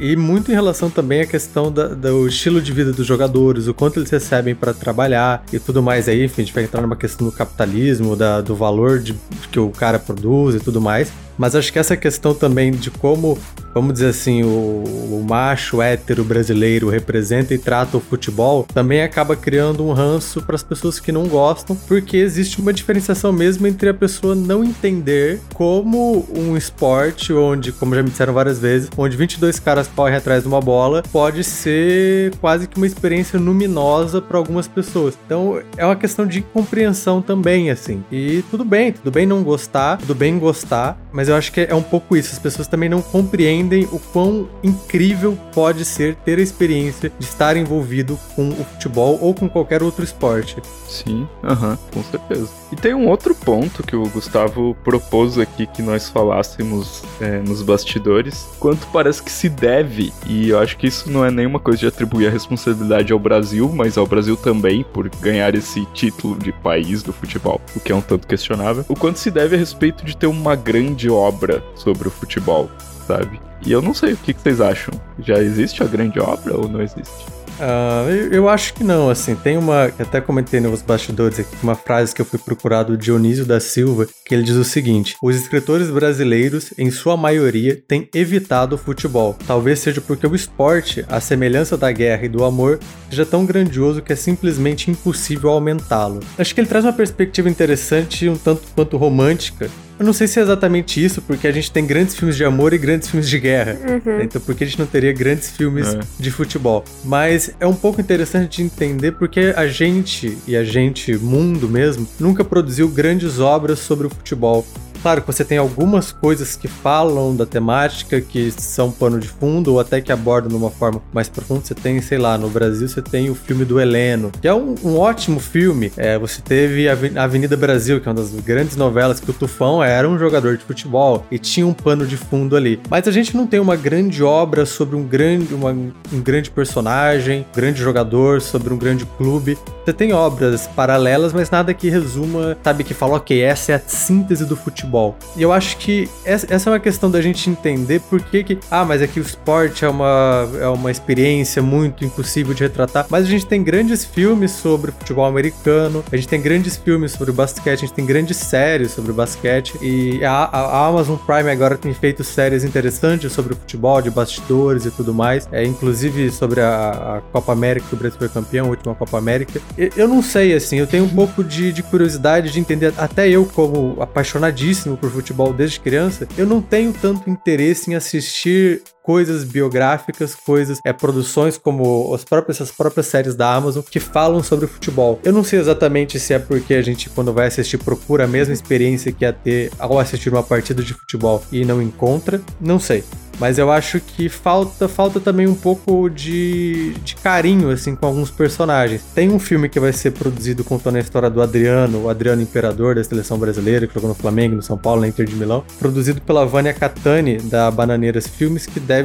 E 0.00 0.14
muito 0.14 0.50
em 0.52 0.54
relação 0.54 0.88
também 0.88 1.20
à 1.22 1.26
questão 1.26 1.72
da- 1.72 1.88
do 1.88 2.28
estilo 2.28 2.60
de 2.62 2.72
vida 2.72 2.92
dos 2.92 3.04
jogadores, 3.06 3.66
o 3.66 3.74
quanto 3.74 3.98
eles 3.98 4.10
recebem 4.10 4.54
para 4.54 4.72
trabalhar 4.72 5.44
e 5.52 5.58
tudo 5.58 5.82
mais 5.82 6.08
aí. 6.08 6.24
Enfim, 6.24 6.42
a 6.42 6.44
gente 6.44 6.54
vai 6.54 6.64
entrar 6.64 6.80
numa 6.82 6.94
questão 6.96 7.26
do 7.26 7.32
capitalismo, 7.32 8.14
da- 8.14 8.40
do 8.40 8.54
valor 8.54 9.00
de, 9.00 9.14
que 9.50 9.58
o 9.58 9.70
cara 9.70 9.98
produz 9.98 10.54
e 10.54 10.60
tudo 10.60 10.80
mais. 10.80 11.10
Mas 11.38 11.54
acho 11.54 11.72
que 11.72 11.78
essa 11.78 11.96
questão 11.96 12.34
também 12.34 12.72
de 12.72 12.90
como, 12.90 13.38
vamos 13.72 13.94
dizer 13.94 14.08
assim, 14.08 14.42
o, 14.42 14.48
o 14.48 15.24
macho 15.26 15.80
hétero 15.80 16.24
brasileiro 16.24 16.88
representa 16.88 17.54
e 17.54 17.58
trata 17.58 17.96
o 17.96 18.00
futebol 18.00 18.66
também 18.74 19.02
acaba 19.02 19.36
criando 19.36 19.86
um 19.86 19.92
ranço 19.92 20.42
para 20.42 20.56
as 20.56 20.62
pessoas 20.62 20.98
que 20.98 21.12
não 21.12 21.28
gostam, 21.28 21.76
porque 21.86 22.16
existe 22.16 22.60
uma 22.60 22.72
diferenciação 22.72 23.32
mesmo 23.32 23.66
entre 23.66 23.88
a 23.88 23.94
pessoa 23.94 24.34
não 24.34 24.64
entender 24.64 25.40
como 25.54 26.26
um 26.34 26.56
esporte 26.56 27.32
onde, 27.32 27.72
como 27.72 27.94
já 27.94 28.02
me 28.02 28.10
disseram 28.10 28.34
várias 28.34 28.58
vezes, 28.58 28.90
onde 28.96 29.16
22 29.16 29.60
caras 29.60 29.86
correm 29.86 30.16
atrás 30.16 30.42
de 30.42 30.48
uma 30.48 30.60
bola 30.60 31.02
pode 31.12 31.44
ser 31.44 32.34
quase 32.40 32.66
que 32.66 32.76
uma 32.76 32.86
experiência 32.86 33.38
luminosa 33.38 34.20
para 34.20 34.38
algumas 34.38 34.66
pessoas. 34.66 35.16
Então 35.24 35.60
é 35.76 35.84
uma 35.84 35.96
questão 35.96 36.26
de 36.26 36.42
compreensão 36.42 37.22
também, 37.22 37.70
assim. 37.70 38.02
E 38.10 38.42
tudo 38.50 38.64
bem, 38.64 38.92
tudo 38.92 39.10
bem 39.10 39.26
não 39.26 39.42
gostar, 39.42 39.98
tudo 39.98 40.14
bem 40.14 40.38
gostar, 40.38 40.98
mas 41.18 41.28
eu 41.28 41.34
acho 41.34 41.50
que 41.50 41.62
é 41.62 41.74
um 41.74 41.82
pouco 41.82 42.16
isso. 42.16 42.32
As 42.32 42.38
pessoas 42.38 42.68
também 42.68 42.88
não 42.88 43.02
compreendem 43.02 43.88
o 43.90 43.98
quão 43.98 44.48
incrível 44.62 45.36
pode 45.52 45.84
ser 45.84 46.14
ter 46.14 46.38
a 46.38 46.40
experiência 46.40 47.10
de 47.18 47.24
estar 47.24 47.56
envolvido 47.56 48.16
com 48.36 48.50
o 48.50 48.64
futebol 48.64 49.18
ou 49.20 49.34
com 49.34 49.48
qualquer 49.48 49.82
outro 49.82 50.04
esporte. 50.04 50.62
Sim, 50.88 51.26
aham, 51.42 51.76
com 51.92 52.04
certeza. 52.04 52.48
E 52.70 52.76
tem 52.76 52.94
um 52.94 53.08
outro 53.08 53.34
ponto 53.34 53.82
que 53.82 53.96
o 53.96 54.08
Gustavo 54.08 54.76
propôs 54.84 55.38
aqui 55.38 55.66
que 55.66 55.82
nós 55.82 56.08
falássemos 56.08 57.02
é, 57.20 57.38
nos 57.38 57.62
bastidores, 57.62 58.46
quanto 58.60 58.86
parece 58.88 59.22
que 59.22 59.30
se 59.30 59.48
deve, 59.48 60.12
e 60.26 60.50
eu 60.50 60.58
acho 60.58 60.76
que 60.76 60.86
isso 60.86 61.10
não 61.10 61.24
é 61.24 61.30
nenhuma 61.30 61.58
coisa 61.58 61.80
de 61.80 61.86
atribuir 61.86 62.26
a 62.26 62.30
responsabilidade 62.30 63.12
ao 63.12 63.18
Brasil, 63.18 63.70
mas 63.74 63.96
ao 63.96 64.06
Brasil 64.06 64.36
também, 64.36 64.84
por 64.84 65.08
ganhar 65.08 65.54
esse 65.54 65.84
título 65.86 66.38
de 66.38 66.52
país 66.52 67.02
do 67.02 67.12
futebol, 67.12 67.60
o 67.74 67.80
que 67.80 67.90
é 67.90 67.94
um 67.94 68.02
tanto 68.02 68.26
questionável, 68.26 68.84
o 68.88 68.94
quanto 68.94 69.18
se 69.18 69.30
deve 69.30 69.56
a 69.56 69.58
respeito 69.58 70.04
de 70.04 70.16
ter 70.16 70.26
uma 70.26 70.54
grande 70.54 71.07
obra 71.08 71.62
sobre 71.74 72.08
o 72.08 72.10
futebol, 72.10 72.70
sabe? 73.06 73.40
E 73.64 73.72
eu 73.72 73.82
não 73.82 73.92
sei 73.92 74.12
o 74.12 74.16
que 74.16 74.32
que 74.32 74.40
vocês 74.40 74.60
acham. 74.60 74.94
Já 75.18 75.38
existe 75.38 75.82
a 75.82 75.86
grande 75.86 76.20
obra 76.20 76.56
ou 76.56 76.68
não 76.68 76.80
existe? 76.80 77.38
Ah, 77.60 78.06
eu, 78.08 78.32
eu 78.32 78.48
acho 78.48 78.74
que 78.74 78.84
não, 78.84 79.10
assim, 79.10 79.34
tem 79.34 79.56
uma, 79.56 79.86
até 79.86 80.20
comentei 80.20 80.60
nos 80.60 80.80
bastidores 80.80 81.40
aqui, 81.40 81.56
uma 81.62 81.74
frase 81.74 82.14
que 82.14 82.20
eu 82.20 82.26
fui 82.26 82.38
procurar 82.38 82.84
do 82.84 82.96
Dionísio 82.96 83.44
da 83.44 83.58
Silva, 83.58 84.06
que 84.24 84.34
ele 84.34 84.44
diz 84.44 84.54
o 84.54 84.64
seguinte, 84.64 85.16
os 85.20 85.34
escritores 85.34 85.90
brasileiros, 85.90 86.72
em 86.78 86.90
sua 86.90 87.16
maioria, 87.16 87.80
têm 87.88 88.08
evitado 88.14 88.76
o 88.76 88.78
futebol, 88.78 89.36
talvez 89.46 89.80
seja 89.80 90.00
porque 90.00 90.26
o 90.26 90.34
esporte, 90.34 91.04
a 91.08 91.20
semelhança 91.20 91.76
da 91.76 91.90
guerra 91.90 92.26
e 92.26 92.28
do 92.28 92.44
amor, 92.44 92.78
seja 93.10 93.26
tão 93.26 93.44
grandioso 93.44 94.02
que 94.02 94.12
é 94.12 94.16
simplesmente 94.16 94.90
impossível 94.90 95.50
aumentá-lo. 95.50 96.20
Acho 96.38 96.54
que 96.54 96.60
ele 96.60 96.68
traz 96.68 96.84
uma 96.84 96.92
perspectiva 96.92 97.48
interessante 97.50 98.28
um 98.28 98.36
tanto 98.36 98.62
quanto 98.74 98.96
romântica, 98.96 99.68
eu 99.98 100.04
não 100.06 100.12
sei 100.12 100.26
se 100.26 100.38
é 100.38 100.42
exatamente 100.42 101.02
isso, 101.04 101.20
porque 101.22 101.46
a 101.46 101.52
gente 101.52 101.70
tem 101.70 101.86
grandes 101.86 102.14
filmes 102.14 102.36
de 102.36 102.44
amor 102.44 102.72
e 102.72 102.78
grandes 102.78 103.08
filmes 103.08 103.28
de 103.28 103.38
guerra. 103.38 103.76
Então, 104.22 104.40
por 104.40 104.54
que 104.54 104.64
a 104.64 104.66
gente 104.66 104.78
não 104.78 104.86
teria 104.86 105.12
grandes 105.12 105.50
filmes 105.50 105.94
É. 105.94 106.00
de 106.18 106.30
futebol? 106.30 106.84
Mas 107.04 107.50
é 107.58 107.66
um 107.66 107.74
pouco 107.74 108.00
interessante 108.00 108.58
de 108.58 108.62
entender 108.62 109.12
porque 109.12 109.52
a 109.56 109.66
gente, 109.66 110.38
e 110.46 110.56
a 110.56 110.64
gente, 110.64 111.16
mundo 111.16 111.68
mesmo, 111.68 112.06
nunca 112.18 112.44
produziu 112.44 112.88
grandes 112.88 113.38
obras 113.40 113.78
sobre 113.80 114.06
o 114.06 114.10
futebol. 114.10 114.64
Claro 115.02 115.20
que 115.22 115.26
você 115.26 115.44
tem 115.44 115.58
algumas 115.58 116.12
coisas 116.12 116.56
que 116.56 116.68
falam 116.68 117.34
da 117.36 117.46
temática, 117.46 118.20
que 118.20 118.50
são 118.50 118.90
pano 118.90 119.18
de 119.18 119.28
fundo, 119.28 119.72
ou 119.72 119.80
até 119.80 120.00
que 120.00 120.10
abordam 120.12 120.48
de 120.50 120.56
uma 120.56 120.70
forma 120.70 121.00
mais 121.12 121.28
profunda. 121.28 121.62
Você 121.64 121.74
tem, 121.74 122.00
sei 122.00 122.18
lá, 122.18 122.36
no 122.36 122.48
Brasil 122.48 122.88
você 122.88 123.00
tem 123.02 123.30
o 123.30 123.34
filme 123.34 123.64
do 123.64 123.80
Heleno, 123.80 124.30
que 124.40 124.48
é 124.48 124.54
um, 124.54 124.74
um 124.84 124.98
ótimo 124.98 125.38
filme. 125.40 125.92
É, 125.96 126.18
você 126.18 126.40
teve 126.42 126.88
a 126.88 126.92
Aven- 126.92 127.16
a 127.16 127.24
Avenida 127.24 127.56
Brasil, 127.56 128.00
que 128.00 128.08
é 128.08 128.12
uma 128.12 128.18
das 128.20 128.30
grandes 128.30 128.76
novelas, 128.76 129.20
que 129.20 129.30
o 129.30 129.34
Tufão 129.34 129.82
era 129.82 130.08
um 130.08 130.18
jogador 130.18 130.56
de 130.56 130.64
futebol 130.64 131.24
e 131.30 131.38
tinha 131.38 131.66
um 131.66 131.72
pano 131.72 132.06
de 132.06 132.16
fundo 132.16 132.56
ali. 132.56 132.80
Mas 132.90 133.06
a 133.06 133.10
gente 133.12 133.36
não 133.36 133.46
tem 133.46 133.60
uma 133.60 133.76
grande 133.76 134.22
obra 134.22 134.66
sobre 134.66 134.96
um 134.96 135.02
grande, 135.04 135.54
uma- 135.54 135.70
um 135.70 136.20
grande 136.20 136.50
personagem, 136.50 137.46
um 137.52 137.54
grande 137.56 137.80
jogador, 137.80 138.40
sobre 138.40 138.72
um 138.72 138.76
grande 138.78 139.04
clube. 139.16 139.56
Você 139.84 139.92
tem 139.92 140.12
obras 140.12 140.66
paralelas, 140.66 141.32
mas 141.32 141.50
nada 141.50 141.72
que 141.72 141.88
resuma, 141.88 142.56
sabe, 142.62 142.84
que 142.84 142.92
fala, 142.94 143.16
ok, 143.16 143.40
essa 143.40 143.72
é 143.72 143.74
a 143.76 143.78
síntese 143.78 144.44
do 144.44 144.56
futebol. 144.56 144.87
E 145.36 145.42
eu 145.42 145.52
acho 145.52 145.76
que 145.78 146.08
essa 146.24 146.46
é 146.68 146.72
uma 146.72 146.80
questão 146.80 147.10
da 147.10 147.20
gente 147.20 147.48
entender 147.50 148.00
por 148.00 148.20
que 148.20 148.42
que, 148.42 148.58
ah, 148.70 148.84
mas 148.84 149.02
é 149.02 149.06
que 149.06 149.20
o 149.20 149.22
esporte 149.22 149.84
é 149.84 149.88
uma, 149.88 150.48
é 150.60 150.68
uma 150.68 150.90
experiência 150.90 151.62
muito 151.62 152.04
impossível 152.04 152.54
de 152.54 152.62
retratar, 152.62 153.06
mas 153.10 153.24
a 153.24 153.28
gente 153.28 153.46
tem 153.46 153.62
grandes 153.62 154.04
filmes 154.04 154.52
sobre 154.52 154.92
futebol 154.92 155.24
americano, 155.26 156.04
a 156.10 156.16
gente 156.16 156.28
tem 156.28 156.40
grandes 156.40 156.76
filmes 156.76 157.12
sobre 157.12 157.32
basquete, 157.32 157.78
a 157.78 157.86
gente 157.86 157.92
tem 157.92 158.06
grandes 158.06 158.36
séries 158.36 158.92
sobre 158.92 159.12
basquete, 159.12 159.74
e 159.82 160.24
a, 160.24 160.32
a- 160.44 160.86
Amazon 160.88 161.16
Prime 161.16 161.50
agora 161.50 161.76
tem 161.76 161.92
feito 161.92 162.22
séries 162.24 162.64
interessantes 162.64 163.32
sobre 163.32 163.54
futebol, 163.54 164.00
de 164.00 164.10
bastidores 164.10 164.84
e 164.86 164.90
tudo 164.90 165.12
mais, 165.12 165.48
é, 165.52 165.64
inclusive 165.64 166.30
sobre 166.30 166.60
a, 166.60 167.16
a 167.18 167.20
Copa 167.32 167.52
América, 167.52 167.86
que 167.88 167.94
o 167.94 167.98
Brasil 167.98 168.18
foi 168.18 168.28
campeão, 168.28 168.66
a 168.66 168.70
última 168.70 168.94
Copa 168.94 169.18
América. 169.18 169.60
Eu, 169.76 169.90
eu 169.96 170.08
não 170.08 170.22
sei, 170.22 170.54
assim, 170.54 170.76
eu 170.78 170.86
tenho 170.86 171.04
um 171.04 171.08
pouco 171.08 171.42
de, 171.44 171.72
de 171.72 171.82
curiosidade 171.82 172.50
de 172.50 172.60
entender, 172.60 172.92
até 172.96 173.28
eu, 173.28 173.44
como 173.44 173.96
apaixonadíssimo 174.00 174.77
por 174.96 175.10
futebol 175.10 175.52
desde 175.52 175.80
criança, 175.80 176.28
eu 176.36 176.46
não 176.46 176.60
tenho 176.60 176.92
tanto 176.92 177.28
interesse 177.28 177.90
em 177.90 177.94
assistir 177.94 178.82
coisas 179.08 179.42
biográficas, 179.42 180.34
coisas, 180.34 180.82
é, 180.84 180.92
produções 180.92 181.56
como 181.56 182.14
as 182.14 182.24
próprias, 182.24 182.60
as 182.60 182.70
próprias 182.70 183.06
séries 183.06 183.34
da 183.34 183.54
Amazon 183.54 183.82
que 183.82 183.98
falam 183.98 184.42
sobre 184.42 184.66
futebol. 184.66 185.18
Eu 185.24 185.32
não 185.32 185.42
sei 185.42 185.58
exatamente 185.58 186.20
se 186.20 186.34
é 186.34 186.38
porque 186.38 186.74
a 186.74 186.82
gente, 186.82 187.08
quando 187.08 187.32
vai 187.32 187.46
assistir, 187.46 187.78
procura 187.78 188.24
a 188.24 188.28
mesma 188.28 188.52
experiência 188.52 189.10
que 189.10 189.24
ia 189.24 189.32
ter 189.32 189.72
ao 189.78 189.98
assistir 189.98 190.28
uma 190.28 190.42
partida 190.42 190.82
de 190.82 190.92
futebol 190.92 191.42
e 191.50 191.64
não 191.64 191.80
encontra. 191.80 192.42
Não 192.60 192.78
sei. 192.78 193.02
Mas 193.38 193.56
eu 193.56 193.70
acho 193.70 194.00
que 194.00 194.28
falta 194.28 194.88
falta 194.88 195.20
também 195.20 195.46
um 195.46 195.54
pouco 195.54 196.08
de, 196.08 196.92
de 197.04 197.14
carinho, 197.16 197.70
assim, 197.70 197.94
com 197.94 198.06
alguns 198.06 198.30
personagens. 198.30 199.02
Tem 199.14 199.30
um 199.30 199.38
filme 199.38 199.68
que 199.68 199.78
vai 199.78 199.92
ser 199.92 200.10
produzido 200.10 200.64
contando 200.64 200.96
a 200.96 201.00
história 201.00 201.30
do 201.30 201.40
Adriano, 201.40 202.04
o 202.04 202.10
Adriano 202.10 202.42
Imperador 202.42 202.96
da 202.96 203.04
seleção 203.04 203.38
brasileira, 203.38 203.86
que 203.86 203.94
jogou 203.94 204.08
no 204.08 204.14
Flamengo, 204.14 204.56
no 204.56 204.62
São 204.62 204.76
Paulo, 204.76 205.02
na 205.02 205.08
Inter 205.08 205.24
de 205.24 205.36
Milão. 205.36 205.64
Produzido 205.78 206.20
pela 206.20 206.44
Vânia 206.44 206.74
Catani, 206.74 207.38
da 207.38 207.70
Bananeiras 207.70 208.26
Filmes, 208.26 208.66
que 208.66 208.80
deve 208.80 208.97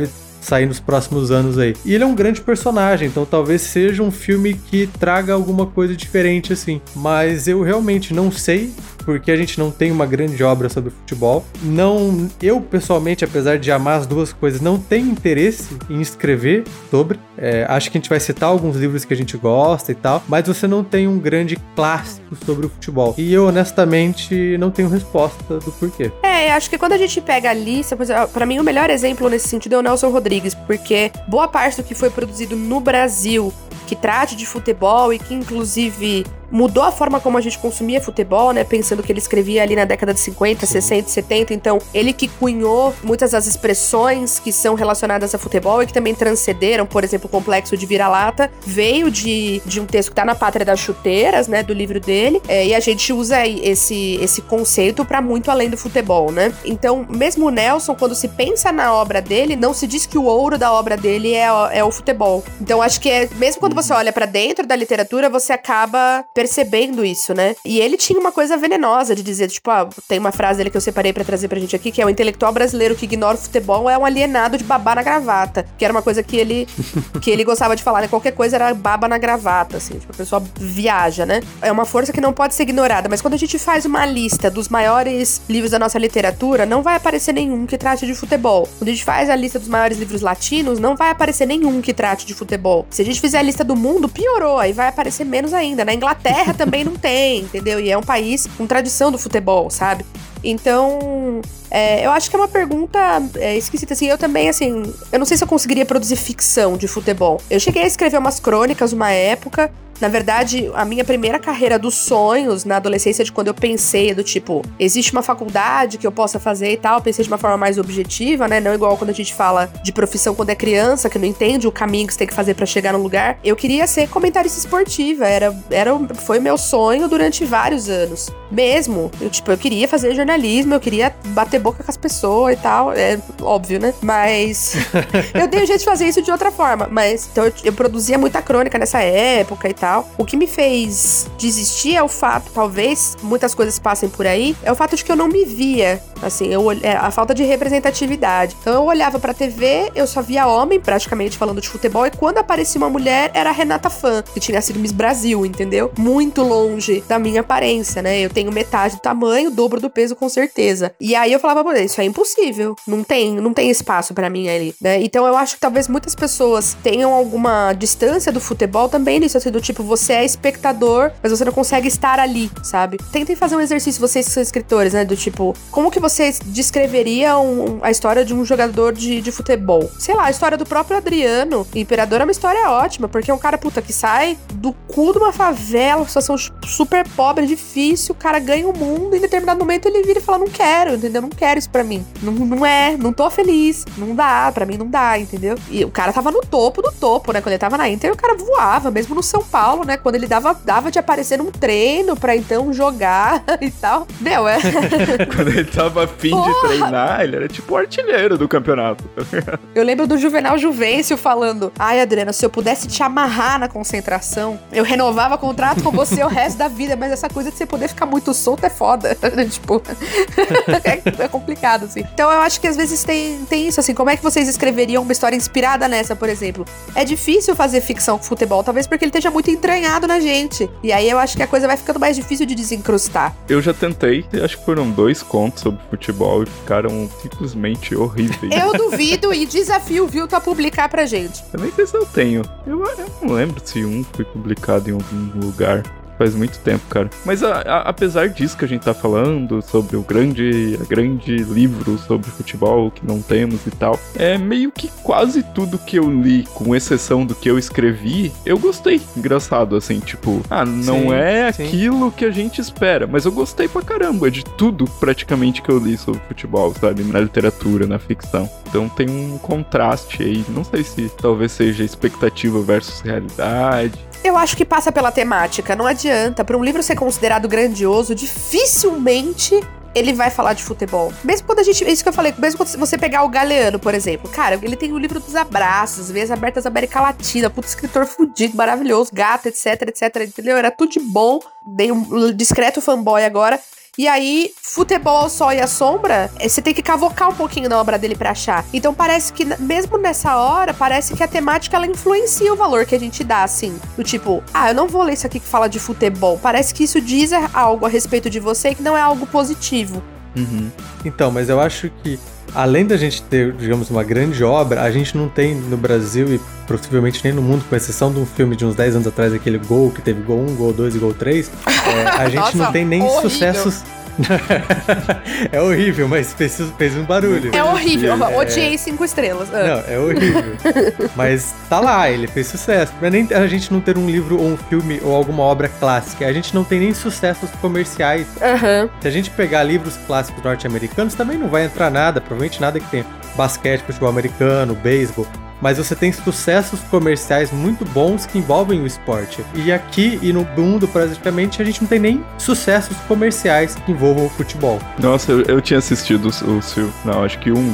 sair 0.43 0.65
nos 0.65 0.79
próximos 0.79 1.31
anos 1.31 1.57
aí. 1.57 1.73
E 1.85 1.93
ele 1.93 2.03
é 2.03 2.07
um 2.07 2.15
grande 2.15 2.41
personagem, 2.41 3.07
então 3.07 3.25
talvez 3.25 3.61
seja 3.61 4.03
um 4.03 4.11
filme 4.11 4.53
que 4.53 4.87
traga 4.99 5.33
alguma 5.33 5.65
coisa 5.65 5.95
diferente 5.95 6.53
assim. 6.53 6.81
Mas 6.95 7.47
eu 7.47 7.61
realmente 7.61 8.13
não 8.13 8.31
sei 8.31 8.73
porque 9.03 9.31
a 9.31 9.35
gente 9.35 9.59
não 9.59 9.71
tem 9.71 9.91
uma 9.91 10.05
grande 10.05 10.43
obra 10.43 10.69
sobre 10.69 10.91
futebol. 10.91 11.45
Não, 11.61 12.29
eu 12.41 12.61
pessoalmente, 12.61 13.23
apesar 13.23 13.57
de 13.57 13.71
amar 13.71 13.99
as 13.99 14.07
duas 14.07 14.33
coisas, 14.33 14.61
não 14.61 14.77
tenho 14.77 15.09
interesse 15.09 15.77
em 15.89 16.01
escrever 16.01 16.63
sobre. 16.89 17.19
É, 17.37 17.65
acho 17.67 17.91
que 17.91 17.97
a 17.97 17.99
gente 17.99 18.09
vai 18.09 18.19
citar 18.19 18.49
alguns 18.49 18.75
livros 18.75 19.05
que 19.05 19.13
a 19.13 19.17
gente 19.17 19.37
gosta 19.37 19.91
e 19.91 19.95
tal, 19.95 20.23
mas 20.27 20.47
você 20.47 20.67
não 20.67 20.83
tem 20.83 21.07
um 21.07 21.19
grande 21.19 21.57
clássico 21.75 22.35
sobre 22.45 22.65
o 22.65 22.69
futebol. 22.69 23.13
E 23.17 23.33
eu, 23.33 23.47
honestamente, 23.47 24.57
não 24.57 24.71
tenho 24.71 24.89
resposta 24.89 25.59
do 25.59 25.71
porquê. 25.73 26.11
É, 26.21 26.51
acho 26.51 26.69
que 26.69 26.77
quando 26.77 26.93
a 26.93 26.97
gente 26.97 27.19
pega 27.21 27.49
a 27.49 27.53
lista, 27.53 27.97
para 28.31 28.45
mim 28.45 28.59
o 28.59 28.63
melhor 28.63 28.89
exemplo 28.89 29.29
nesse 29.29 29.47
sentido 29.47 29.75
é 29.75 29.77
o 29.79 29.81
Nelson 29.81 30.09
Rodrigues, 30.09 30.53
porque 30.53 31.11
boa 31.27 31.47
parte 31.47 31.77
do 31.77 31.83
que 31.83 31.95
foi 31.95 32.09
produzido 32.09 32.55
no 32.55 32.79
Brasil 32.79 33.53
que 33.87 33.95
trate 33.95 34.35
de 34.35 34.45
futebol 34.45 35.13
e 35.13 35.19
que 35.19 35.33
inclusive 35.33 36.25
mudou 36.53 36.83
a 36.83 36.91
forma 36.91 37.19
como 37.19 37.35
a 37.35 37.41
gente 37.41 37.57
consumia 37.57 37.99
futebol, 37.99 38.53
né? 38.53 38.63
Pensando 38.63 39.01
que 39.01 39.11
ele 39.11 39.17
escrevia 39.17 39.63
ali 39.63 39.75
na 39.75 39.85
década 39.85 40.13
de 40.13 40.19
50, 40.19 40.67
Sim. 40.67 40.73
60, 40.73 41.09
70. 41.09 41.53
Então, 41.53 41.79
ele 41.91 42.13
que 42.13 42.27
cunhou 42.27 42.93
muitas 43.03 43.31
das 43.31 43.47
expressões 43.47 44.37
que 44.37 44.51
são 44.51 44.75
relacionadas 44.75 45.33
a 45.33 45.39
futebol 45.39 45.81
e 45.81 45.87
que 45.87 45.93
também 45.93 46.13
transcenderam, 46.13 46.85
por 46.85 47.03
exemplo, 47.03 47.25
o 47.25 47.29
complexo 47.29 47.75
de 47.75 47.87
vira-lata, 47.87 48.51
veio 48.63 49.09
de, 49.09 49.63
de 49.65 49.81
um 49.81 49.85
texto 49.87 50.09
que 50.09 50.15
tá 50.15 50.23
na 50.23 50.35
Pátria 50.35 50.63
das 50.63 50.79
Chuteiras, 50.79 51.47
né? 51.47 51.63
Do 51.63 51.73
livro 51.73 51.99
dele. 51.99 52.39
É, 52.47 52.67
e 52.67 52.75
a 52.75 52.79
gente 52.79 53.11
usa 53.11 53.45
esse, 53.47 54.19
esse 54.21 54.43
conceito 54.43 55.03
para 55.03 55.21
muito 55.21 55.49
além 55.49 55.71
do 55.71 55.77
futebol, 55.77 56.31
né? 56.31 56.53
Então, 56.63 57.03
mesmo 57.09 57.47
o 57.47 57.49
Nelson, 57.49 57.95
quando 57.95 58.13
se 58.13 58.27
pensa 58.27 58.71
na 58.71 58.93
obra 58.93 59.19
dele, 59.19 59.55
não 59.55 59.73
se 59.73 59.87
diz 59.87 60.05
que 60.05 60.19
o 60.19 60.25
ouro 60.25 60.55
da 60.55 60.71
obra 60.71 60.95
dele 60.95 61.33
é, 61.33 61.47
é 61.71 61.83
o 61.83 61.89
futebol. 61.89 62.43
Então, 62.61 62.79
acho 62.79 63.01
que 63.01 63.09
é, 63.09 63.27
mesmo 63.37 63.59
quando 63.59 63.73
você 63.73 63.91
olha 63.91 64.13
para 64.13 64.27
dentro 64.27 64.67
da 64.67 64.75
literatura, 64.75 65.29
você 65.29 65.51
acaba 65.51 66.23
percebendo 66.43 67.05
isso, 67.05 67.33
né? 67.33 67.55
E 67.63 67.79
ele 67.79 67.95
tinha 67.95 68.19
uma 68.19 68.31
coisa 68.31 68.57
venenosa 68.57 69.15
de 69.15 69.23
dizer, 69.23 69.47
tipo, 69.47 69.71
ah, 69.71 69.87
tem 70.09 70.19
uma 70.19 70.33
frase 70.33 70.57
dele 70.57 70.69
que 70.69 70.75
eu 70.75 70.81
separei 70.81 71.13
para 71.13 71.23
trazer 71.23 71.47
pra 71.47 71.57
gente 71.57 71.73
aqui, 71.73 71.89
que 71.89 72.01
é 72.01 72.05
o 72.05 72.09
intelectual 72.09 72.51
brasileiro 72.51 72.95
que 72.95 73.05
ignora 73.05 73.37
o 73.37 73.39
futebol 73.39 73.89
é 73.89 73.97
um 73.97 74.03
alienado 74.03 74.57
de 74.57 74.63
babá 74.65 74.93
na 74.93 75.01
gravata, 75.01 75.65
que 75.77 75.85
era 75.85 75.93
uma 75.93 76.01
coisa 76.01 76.21
que 76.21 76.35
ele 76.35 76.67
que 77.21 77.31
ele 77.31 77.45
gostava 77.45 77.77
de 77.77 77.81
falar, 77.81 78.01
né? 78.01 78.09
Qualquer 78.09 78.31
coisa 78.31 78.57
era 78.57 78.73
baba 78.73 79.07
na 79.07 79.17
gravata, 79.17 79.77
assim, 79.77 79.97
tipo, 79.97 80.11
a 80.11 80.17
pessoa 80.17 80.43
viaja, 80.59 81.25
né? 81.25 81.39
É 81.61 81.71
uma 81.71 81.85
força 81.85 82.11
que 82.11 82.19
não 82.19 82.33
pode 82.33 82.55
ser 82.55 82.63
ignorada, 82.63 83.07
mas 83.07 83.21
quando 83.21 83.35
a 83.35 83.37
gente 83.37 83.57
faz 83.57 83.85
uma 83.85 84.05
lista 84.05 84.51
dos 84.51 84.67
maiores 84.67 85.41
livros 85.47 85.71
da 85.71 85.79
nossa 85.79 85.97
literatura, 85.97 86.65
não 86.65 86.83
vai 86.83 86.97
aparecer 86.97 87.31
nenhum 87.31 87.65
que 87.65 87.77
trate 87.77 88.05
de 88.05 88.13
futebol. 88.13 88.67
Quando 88.77 88.89
a 88.89 88.91
gente 88.91 89.05
faz 89.05 89.29
a 89.29 89.35
lista 89.35 89.59
dos 89.59 89.69
maiores 89.69 89.97
livros 89.97 90.19
latinos, 90.19 90.77
não 90.77 90.97
vai 90.97 91.09
aparecer 91.09 91.47
nenhum 91.47 91.81
que 91.81 91.93
trate 91.93 92.25
de 92.25 92.33
futebol. 92.33 92.85
Se 92.89 93.01
a 93.01 93.05
gente 93.05 93.21
fizer 93.21 93.37
a 93.37 93.41
lista 93.41 93.63
do 93.63 93.77
mundo, 93.77 94.09
piorou, 94.09 94.59
aí 94.59 94.73
vai 94.73 94.89
aparecer 94.89 95.23
menos 95.23 95.53
ainda. 95.53 95.85
Na 95.85 95.93
Inglaterra 95.93 96.32
Inglaterra 96.33 96.53
também 96.55 96.83
não 96.83 96.95
tem, 96.95 97.41
entendeu? 97.41 97.79
E 97.79 97.91
é 97.91 97.97
um 97.97 98.01
país 98.01 98.47
com 98.57 98.65
tradição 98.65 99.11
do 99.11 99.19
futebol, 99.19 99.69
sabe? 99.69 100.03
Então, 100.43 101.41
é, 101.71 102.05
eu 102.05 102.11
acho 102.11 102.29
que 102.29 102.35
é 102.35 102.39
uma 102.39 102.47
pergunta 102.47 102.99
é, 103.35 103.57
esquisita, 103.57 103.93
assim. 103.93 104.07
Eu 104.07 104.17
também, 104.17 104.49
assim, 104.49 104.93
eu 105.11 105.19
não 105.19 105.25
sei 105.25 105.37
se 105.37 105.43
eu 105.43 105.47
conseguiria 105.47 105.85
produzir 105.85 106.15
ficção 106.15 106.77
de 106.77 106.87
futebol. 106.87 107.41
Eu 107.49 107.59
cheguei 107.59 107.83
a 107.83 107.87
escrever 107.87 108.17
umas 108.17 108.39
crônicas 108.39 108.93
uma 108.93 109.11
época, 109.11 109.71
na 110.03 110.09
verdade, 110.09 110.69
a 110.73 110.83
minha 110.83 111.05
primeira 111.05 111.39
carreira 111.39 111.79
dos 111.79 111.93
sonhos 111.93 112.65
na 112.65 112.75
adolescência, 112.75 113.23
de 113.23 113.31
quando 113.31 113.47
eu 113.47 113.53
pensei 113.53 114.13
do 114.13 114.21
tipo, 114.21 114.61
existe 114.77 115.13
uma 115.13 115.21
faculdade 115.21 115.97
que 115.97 116.05
eu 116.05 116.11
possa 116.11 116.39
fazer 116.39 116.73
e 116.73 116.77
tal, 116.77 116.97
eu 116.97 117.01
pensei 117.01 117.23
de 117.23 117.31
uma 117.31 117.37
forma 117.37 117.55
mais 117.55 117.77
objetiva, 117.77 118.45
né? 118.45 118.59
Não 118.59 118.73
igual 118.73 118.97
quando 118.97 119.11
a 119.11 119.13
gente 119.13 119.33
fala 119.33 119.71
de 119.81 119.93
profissão 119.93 120.35
quando 120.35 120.49
é 120.49 120.55
criança, 120.55 121.09
que 121.09 121.17
não 121.17 121.25
entende 121.25 121.67
o 121.67 121.71
caminho 121.71 122.07
que 122.07 122.13
você 122.13 122.19
tem 122.19 122.27
que 122.27 122.33
fazer 122.33 122.53
para 122.53 122.65
chegar 122.65 122.91
no 122.91 122.99
lugar. 123.01 123.39
Eu 123.43 123.55
queria 123.55 123.87
ser 123.87 124.09
comentarista 124.09 124.59
esportiva, 124.59 125.25
era, 125.25 125.57
era, 125.69 125.97
foi 126.15 126.37
meu 126.37 126.57
sonho 126.57 127.07
durante 127.07 127.45
vários 127.45 127.87
anos. 127.87 128.29
Mesmo, 128.51 129.09
eu, 129.21 129.29
tipo, 129.29 129.51
eu 129.51 129.57
queria 129.57 129.87
fazer 129.87 130.13
jornalismo, 130.13 130.32
eu 130.73 130.79
queria 130.79 131.13
bater 131.27 131.59
boca 131.59 131.83
com 131.83 131.89
as 131.89 131.97
pessoas 131.97 132.57
e 132.57 132.61
tal, 132.61 132.91
é 132.93 133.19
óbvio, 133.41 133.79
né? 133.79 133.93
Mas 134.01 134.75
eu 135.33 135.47
dei 135.47 135.63
um 135.63 135.65
jeito 135.65 135.79
de 135.79 135.85
fazer 135.85 136.07
isso 136.07 136.21
de 136.21 136.31
outra 136.31 136.51
forma, 136.51 136.87
mas 136.89 137.29
então 137.31 137.45
eu, 137.45 137.53
eu 137.65 137.73
produzia 137.73 138.17
muita 138.17 138.41
crônica 138.41 138.77
nessa 138.77 138.99
época 138.99 139.69
e 139.69 139.73
tal. 139.73 140.09
O 140.17 140.25
que 140.25 140.35
me 140.35 140.47
fez 140.47 141.27
desistir 141.37 141.95
é 141.95 142.03
o 142.03 142.07
fato, 142.07 142.51
talvez 142.53 143.15
muitas 143.21 143.53
coisas 143.53 143.77
passem 143.79 144.09
por 144.09 144.25
aí, 144.25 144.55
é 144.63 144.71
o 144.71 144.75
fato 144.75 144.95
de 144.95 145.03
que 145.03 145.11
eu 145.11 145.15
não 145.15 145.27
me 145.27 145.45
via, 145.45 146.01
assim, 146.25 146.47
eu, 146.47 146.71
é, 146.71 146.95
a 146.95 147.11
falta 147.11 147.33
de 147.33 147.43
representatividade. 147.43 148.55
Então 148.59 148.73
eu 148.73 148.83
olhava 148.83 149.19
pra 149.19 149.33
TV, 149.33 149.91
eu 149.95 150.07
só 150.07 150.21
via 150.21 150.47
homem 150.47 150.79
praticamente 150.79 151.37
falando 151.37 151.61
de 151.61 151.69
futebol, 151.69 152.05
e 152.05 152.11
quando 152.11 152.37
aparecia 152.37 152.79
uma 152.79 152.89
mulher, 152.89 153.31
era 153.33 153.49
a 153.49 153.53
Renata 153.53 153.89
Fã, 153.89 154.23
que 154.33 154.39
tinha 154.39 154.61
sido 154.61 154.79
Miss 154.79 154.91
Brasil, 154.91 155.45
entendeu? 155.45 155.91
Muito 155.97 156.41
longe 156.43 157.03
da 157.07 157.19
minha 157.19 157.41
aparência, 157.41 158.01
né? 158.01 158.19
Eu 158.19 158.29
tenho 158.29 158.51
metade 158.51 158.95
do 158.95 159.01
tamanho, 159.01 159.51
dobro 159.51 159.79
do 159.79 159.89
peso 159.89 160.15
com 160.15 160.29
certeza. 160.29 160.93
E 160.99 161.15
aí 161.15 161.31
eu 161.31 161.39
falava, 161.39 161.79
isso 161.79 162.01
é 162.01 162.03
impossível. 162.03 162.75
Não 162.87 163.03
tem, 163.03 163.35
não 163.35 163.53
tem 163.53 163.69
espaço 163.69 164.13
para 164.13 164.29
mim 164.29 164.47
ali, 164.49 164.75
né? 164.81 165.01
Então 165.01 165.25
eu 165.25 165.35
acho 165.35 165.55
que 165.55 165.61
talvez 165.61 165.87
muitas 165.87 166.15
pessoas 166.15 166.75
tenham 166.83 167.13
alguma 167.13 167.73
distância 167.73 168.31
do 168.31 168.39
futebol 168.39 168.89
também 168.89 169.19
nisso, 169.19 169.37
assim, 169.37 169.51
do 169.51 169.61
tipo, 169.61 169.83
você 169.83 170.13
é 170.13 170.25
espectador, 170.25 171.11
mas 171.21 171.31
você 171.31 171.45
não 171.45 171.51
consegue 171.51 171.87
estar 171.87 172.19
ali, 172.19 172.51
sabe? 172.63 172.97
Tentem 173.11 173.35
fazer 173.35 173.55
um 173.55 173.61
exercício, 173.61 173.99
vocês 173.99 174.25
que 174.25 174.31
são 174.31 174.43
escritores, 174.43 174.93
né? 174.93 175.05
Do 175.05 175.15
tipo, 175.15 175.55
como 175.71 175.91
que 175.91 175.99
vocês 176.13 176.39
descreveriam 176.45 177.79
a 177.81 177.89
história 177.89 178.23
de 178.23 178.33
um 178.33 178.45
jogador 178.45 178.93
de, 178.93 179.21
de 179.21 179.31
futebol? 179.31 179.89
Sei 179.97 180.15
lá, 180.15 180.25
a 180.25 180.29
história 180.29 180.57
do 180.57 180.65
próprio 180.65 180.97
Adriano, 180.97 181.65
Imperador, 181.73 182.21
é 182.21 182.23
uma 182.23 182.31
história 182.31 182.69
ótima, 182.69 183.07
porque 183.07 183.31
é 183.31 183.33
um 183.33 183.37
cara, 183.37 183.57
puta, 183.57 183.81
que 183.81 183.91
sai 183.91 184.37
do 184.53 184.73
cu 184.73 185.11
de 185.11 185.17
uma 185.17 185.31
favela, 185.31 186.05
situação 186.07 186.35
super 186.65 187.07
pobre, 187.09 187.45
difícil, 187.45 188.13
o 188.13 188.17
cara 188.17 188.39
ganha 188.39 188.67
o 188.67 188.77
mundo 188.77 189.15
e 189.15 189.17
em 189.17 189.21
determinado 189.21 189.59
momento 189.59 189.87
ele 189.87 190.03
vira 190.03 190.19
e 190.19 190.21
fala, 190.21 190.37
não 190.39 190.47
quero, 190.47 190.95
entendeu? 190.95 191.21
Não 191.21 191.29
quero 191.29 191.59
isso 191.59 191.69
pra 191.69 191.83
mim. 191.83 192.05
Não, 192.21 192.33
não 192.33 192.65
é, 192.65 192.95
não 192.97 193.11
tô 193.11 193.29
feliz, 193.29 193.85
não 193.97 194.15
dá, 194.15 194.51
pra 194.53 194.65
mim 194.65 194.77
não 194.77 194.87
dá, 194.87 195.17
entendeu? 195.17 195.57
E 195.69 195.83
o 195.83 195.91
cara 195.91 196.13
tava 196.13 196.31
no 196.31 196.41
topo 196.41 196.81
do 196.81 196.91
topo, 196.91 197.33
né? 197.33 197.41
Quando 197.41 197.53
ele 197.53 197.59
tava 197.59 197.77
na 197.77 197.89
Inter, 197.89 198.11
o 198.11 198.17
cara 198.17 198.35
voava, 198.35 198.91
mesmo 198.91 199.15
no 199.15 199.23
São 199.23 199.43
Paulo 199.43 199.83
né? 199.83 199.97
Quando 199.97 200.15
ele 200.15 200.27
dava, 200.27 200.53
dava 200.53 200.91
de 200.91 200.99
aparecer 200.99 201.37
num 201.37 201.51
treino 201.51 202.15
pra 202.15 202.35
então 202.35 202.71
jogar 202.71 203.43
e 203.59 203.71
tal. 203.71 204.07
Meu, 204.19 204.47
é. 204.47 204.57
Quando 205.35 205.49
ele 205.49 205.65
tava 205.65 206.02
afim 206.03 206.31
Porra. 206.31 206.53
de 206.53 206.61
treinar, 206.61 207.21
ele 207.21 207.35
era 207.35 207.47
tipo 207.47 207.73
o 207.73 207.77
artilheiro 207.77 208.37
do 208.37 208.47
campeonato. 208.47 209.03
eu 209.73 209.83
lembro 209.83 210.07
do 210.07 210.17
Juvenal 210.17 210.57
Juvencio 210.57 211.17
falando: 211.17 211.71
Ai, 211.77 212.01
Adriana, 212.01 212.33
se 212.33 212.45
eu 212.45 212.49
pudesse 212.49 212.87
te 212.87 213.01
amarrar 213.01 213.59
na 213.59 213.67
concentração, 213.67 214.59
eu 214.71 214.83
renovava 214.83 215.37
contrato 215.37 215.83
com 215.83 215.91
você 215.91 216.23
o 216.23 216.27
resto 216.27 216.57
da 216.57 216.67
vida, 216.67 216.95
mas 216.95 217.11
essa 217.11 217.29
coisa 217.29 217.51
de 217.51 217.57
você 217.57 217.65
poder 217.65 217.87
ficar 217.87 218.05
muito 218.05 218.33
solto 218.33 218.65
é 218.65 218.69
foda. 218.69 219.15
tipo, 219.49 219.81
é, 220.83 221.23
é, 221.23 221.27
complicado, 221.27 221.85
assim. 221.85 222.01
Então 222.13 222.31
eu 222.31 222.41
acho 222.41 222.59
que 222.59 222.67
às 222.67 222.75
vezes 222.75 223.03
tem, 223.03 223.43
tem 223.45 223.67
isso, 223.67 223.79
assim. 223.79 223.93
Como 223.93 224.09
é 224.09 224.17
que 224.17 224.23
vocês 224.23 224.47
escreveriam 224.47 225.03
uma 225.03 225.11
história 225.11 225.35
inspirada 225.35 225.87
nessa, 225.87 226.15
por 226.15 226.29
exemplo? 226.29 226.65
É 226.95 227.03
difícil 227.03 227.55
fazer 227.55 227.81
ficção 227.81 228.17
com 228.17 228.23
futebol, 228.23 228.63
talvez 228.63 228.87
porque 228.87 229.05
ele 229.05 229.09
esteja 229.09 229.31
muito 229.31 229.49
entranhado 229.49 230.07
na 230.07 230.19
gente. 230.19 230.69
E 230.81 230.91
aí 230.91 231.09
eu 231.09 231.19
acho 231.19 231.35
que 231.35 231.43
a 231.43 231.47
coisa 231.47 231.67
vai 231.67 231.77
ficando 231.77 231.99
mais 231.99 232.15
difícil 232.15 232.45
de 232.45 232.55
desencrustar. 232.55 233.35
Eu 233.47 233.61
já 233.61 233.73
tentei, 233.73 234.25
acho 234.43 234.57
que 234.57 234.65
foram 234.65 234.89
dois 234.89 235.21
contos 235.21 235.63
sobre 235.63 235.79
futebol 235.93 236.43
e 236.43 236.45
ficaram 236.47 237.09
simplesmente 237.21 237.95
horríveis. 237.95 238.51
Eu 238.51 238.73
duvido 238.73 239.33
e 239.33 239.45
desafio 239.45 240.05
o 240.05 240.07
Vilto 240.07 240.35
a 240.35 240.41
publicar 240.41 240.89
pra 240.89 241.05
gente. 241.05 241.43
Eu 241.53 241.59
nem 241.59 241.71
sei 241.71 241.85
se 241.85 241.95
eu 241.95 242.05
tenho. 242.05 242.41
Eu, 242.65 242.83
eu 242.83 243.09
não 243.21 243.33
lembro 243.33 243.61
se 243.63 243.85
um 243.85 244.03
foi 244.03 244.25
publicado 244.25 244.89
em 244.89 244.93
algum 244.93 245.39
lugar 245.39 245.83
faz 246.17 246.35
muito 246.35 246.59
tempo, 246.59 246.83
cara. 246.89 247.09
Mas 247.25 247.43
a, 247.43 247.61
a, 247.61 247.79
apesar 247.89 248.29
disso 248.29 248.57
que 248.57 248.65
a 248.65 248.67
gente 248.67 248.83
tá 248.83 248.93
falando, 248.93 249.61
sobre 249.61 249.95
o 249.95 250.01
grande, 250.01 250.77
grande 250.89 251.37
livro 251.37 251.97
sobre 251.97 252.29
futebol 252.29 252.91
que 252.91 253.05
não 253.05 253.21
temos 253.21 253.65
e 253.65 253.71
tal, 253.71 253.99
é 254.15 254.37
meio 254.37 254.71
que 254.71 254.89
quase 255.03 255.43
tudo 255.43 255.77
que 255.77 255.97
eu 255.97 256.09
li, 256.09 256.43
com 256.53 256.75
exceção 256.75 257.25
do 257.25 257.35
que 257.35 257.49
eu 257.49 257.57
escrevi, 257.57 258.31
eu 258.45 258.57
gostei. 258.57 259.01
Engraçado, 259.15 259.75
assim, 259.75 259.99
tipo, 259.99 260.41
ah, 260.49 260.65
não 260.65 261.01
sim, 261.01 261.13
é 261.13 261.51
sim. 261.51 261.63
aquilo 261.63 262.11
que 262.11 262.25
a 262.25 262.31
gente 262.31 262.59
espera, 262.59 263.07
mas 263.07 263.25
eu 263.25 263.31
gostei 263.31 263.67
pra 263.67 263.81
caramba 263.81 264.29
de 264.29 264.43
tudo 264.43 264.85
praticamente 264.99 265.61
que 265.61 265.69
eu 265.69 265.79
li 265.79 265.97
sobre 265.97 266.21
futebol, 266.27 266.73
sabe? 266.73 267.03
Na 267.03 267.19
literatura, 267.19 267.85
na 267.85 267.99
ficção. 267.99 268.49
Então 268.67 268.89
tem 268.89 269.09
um 269.09 269.37
contraste 269.37 270.23
aí. 270.23 270.43
Não 270.49 270.63
sei 270.63 270.83
se 270.83 271.09
talvez 271.09 271.51
seja 271.51 271.83
expectativa 271.83 272.61
versus 272.61 273.01
realidade. 273.01 273.99
Eu 274.23 274.37
acho 274.37 274.55
que 274.55 274.63
passa 274.63 274.91
pela 274.91 275.11
temática. 275.11 275.75
Não 275.75 275.85
adianta. 275.85 276.45
Para 276.45 276.57
um 276.57 276.63
livro 276.63 276.81
ser 276.81 276.95
considerado 276.95 277.47
grandioso, 277.47 278.15
dificilmente 278.15 279.59
ele 279.95 280.13
vai 280.13 280.29
falar 280.29 280.53
de 280.53 280.63
futebol. 280.63 281.13
Mesmo 281.23 281.45
quando 281.45 281.59
a 281.59 281.63
gente. 281.63 281.83
Isso 281.83 282.01
que 282.01 282.09
eu 282.09 282.13
falei, 282.13 282.33
mesmo 282.37 282.57
quando 282.57 282.69
você 282.77 282.97
pegar 282.97 283.23
o 283.23 283.29
Galeano, 283.29 283.77
por 283.77 283.93
exemplo. 283.93 284.29
Cara, 284.29 284.59
ele 284.61 284.75
tem 284.75 284.91
o 284.91 284.97
livro 284.97 285.19
dos 285.19 285.35
abraços, 285.35 286.09
Veias 286.09 286.31
Abertas 286.31 286.63
da 286.63 286.69
América 286.69 287.01
Latina, 287.01 287.49
puto 287.49 287.67
escritor 287.67 288.05
fudido, 288.05 288.55
maravilhoso, 288.55 289.11
gato, 289.13 289.47
etc, 289.47 289.83
etc, 289.87 290.23
entendeu? 290.27 290.57
Era 290.57 290.71
tudo 290.71 290.91
de 290.91 290.99
bom. 290.99 291.39
Dei 291.65 291.91
um 291.91 292.33
discreto 292.33 292.81
fanboy 292.81 293.23
agora. 293.23 293.59
E 293.95 294.07
aí, 294.07 294.51
Futebol 294.59 295.17
ao 295.17 295.29
Sol 295.29 295.53
e 295.53 295.61
a 295.61 295.67
Sombra, 295.67 296.31
é, 296.39 296.49
você 296.49 296.63
tem 296.63 296.73
que 296.73 296.81
cavocar 296.81 297.29
um 297.29 297.35
pouquinho 297.35 297.69
na 297.69 297.79
obra 297.79 297.95
dele 297.95 298.15
para 298.15 298.31
achar. 298.31 298.65
Então 298.73 298.91
parece 298.91 299.31
que, 299.31 299.45
mesmo 299.61 299.99
nessa 299.99 300.35
hora, 300.35 300.73
parece 300.73 301.13
que 301.13 301.21
a 301.21 301.27
temática 301.27 301.77
ela 301.77 301.85
influencia 301.85 302.51
o 302.51 302.55
valor 302.55 302.87
que 302.87 302.95
a 302.95 302.99
gente 302.99 303.23
dá, 303.23 303.43
assim. 303.43 303.79
Do 303.95 304.03
tipo, 304.03 304.43
ah, 304.51 304.69
eu 304.71 304.73
não 304.73 304.87
vou 304.87 305.03
ler 305.03 305.13
isso 305.13 305.27
aqui 305.27 305.39
que 305.39 305.47
fala 305.47 305.69
de 305.69 305.79
futebol. 305.79 306.39
Parece 306.41 306.73
que 306.73 306.85
isso 306.85 306.99
diz 306.99 307.29
algo 307.53 307.85
a 307.85 307.89
respeito 307.89 308.31
de 308.31 308.39
você 308.39 308.73
que 308.73 308.81
não 308.81 308.97
é 308.97 309.01
algo 309.01 309.27
positivo. 309.27 310.01
Uhum. 310.35 310.71
Então, 311.05 311.29
mas 311.29 311.47
eu 311.47 311.61
acho 311.61 311.91
que 312.01 312.19
além 312.53 312.85
da 312.85 312.97
gente 312.97 313.21
ter, 313.23 313.51
digamos, 313.53 313.89
uma 313.89 314.03
grande 314.03 314.43
obra, 314.43 314.81
a 314.81 314.91
gente 314.91 315.15
não 315.17 315.27
tem 315.27 315.55
no 315.55 315.77
Brasil 315.77 316.33
e 316.33 316.39
possivelmente 316.67 317.21
nem 317.23 317.33
no 317.33 317.41
mundo, 317.41 317.63
com 317.69 317.75
exceção 317.75 318.11
de 318.11 318.19
um 318.19 318.25
filme 318.25 318.55
de 318.55 318.65
uns 318.65 318.75
10 318.75 318.95
anos 318.95 319.07
atrás, 319.07 319.33
aquele 319.33 319.57
Gol, 319.57 319.91
que 319.91 320.01
teve 320.01 320.21
Gol 320.21 320.39
1, 320.49 320.55
Gol 320.55 320.73
2 320.73 320.95
e 320.95 320.99
Gol 320.99 321.13
3, 321.13 321.51
é, 321.67 322.07
a 322.09 322.25
gente 322.25 322.35
Nossa, 322.39 322.57
não 322.57 322.71
tem 322.71 322.85
nem 322.85 323.01
horrível. 323.01 323.29
sucessos 323.29 323.83
é 325.51 325.61
horrível, 325.61 326.07
mas 326.07 326.33
fez, 326.33 326.61
fez 326.77 326.95
um 326.95 327.03
barulho. 327.03 327.53
É 327.53 327.63
horrível, 327.63 328.13
é... 328.13 328.37
odiei 328.37 328.77
cinco 328.77 329.03
estrelas. 329.03 329.53
Ah. 329.53 329.63
Não, 329.63 329.93
é 329.93 329.99
horrível. 329.99 330.55
mas 331.15 331.53
tá 331.69 331.79
lá, 331.79 332.09
ele 332.09 332.27
fez 332.27 332.47
sucesso. 332.47 332.93
Não 333.01 333.07
é 333.07 333.11
nem 333.11 333.27
a 333.33 333.47
gente 333.47 333.71
não 333.71 333.81
ter 333.81 333.97
um 333.97 334.05
livro 334.05 334.39
ou 334.39 334.47
um 334.47 334.57
filme 334.57 334.99
ou 335.03 335.15
alguma 335.15 335.43
obra 335.43 335.67
clássica, 335.67 336.25
a 336.27 336.33
gente 336.33 336.53
não 336.53 336.63
tem 336.63 336.79
nem 336.79 336.93
sucessos 336.93 337.49
comerciais. 337.61 338.27
Uhum. 338.27 338.89
Se 339.01 339.07
a 339.07 339.11
gente 339.11 339.29
pegar 339.31 339.63
livros 339.63 339.97
clássicos 340.07 340.43
norte-americanos, 340.43 341.13
também 341.13 341.37
não 341.37 341.47
vai 341.47 341.65
entrar 341.65 341.89
nada, 341.89 342.21
provavelmente 342.21 342.61
nada 342.61 342.79
que 342.79 342.87
tenha 342.89 343.05
basquete, 343.35 343.81
futebol 343.81 344.09
americano, 344.09 344.75
beisebol 344.75 345.27
mas 345.63 345.77
você 345.77 345.95
tem 345.95 346.11
sucessos 346.11 346.81
comerciais 346.91 347.49
muito 347.53 347.85
bons 347.85 348.25
que 348.25 348.37
envolvem 348.37 348.81
o 348.81 348.85
esporte. 348.85 349.45
E 349.55 349.71
aqui 349.71 350.19
e 350.21 350.33
no 350.33 350.45
mundo, 350.57 350.89
praticamente, 350.89 351.61
a 351.61 351.65
gente 351.65 351.81
não 351.81 351.87
tem 351.87 351.99
nem 351.99 352.25
sucessos 352.37 352.97
comerciais 353.07 353.73
que 353.73 353.93
envolvam 353.93 354.25
o 354.25 354.29
futebol. 354.29 354.77
Nossa, 354.99 355.31
eu, 355.31 355.41
eu 355.43 355.61
tinha 355.61 355.79
assistido 355.79 356.27
o, 356.27 356.61
filme. 356.61 356.91
Não, 357.05 357.23
acho 357.23 357.39
que 357.39 357.49
um 357.49 357.73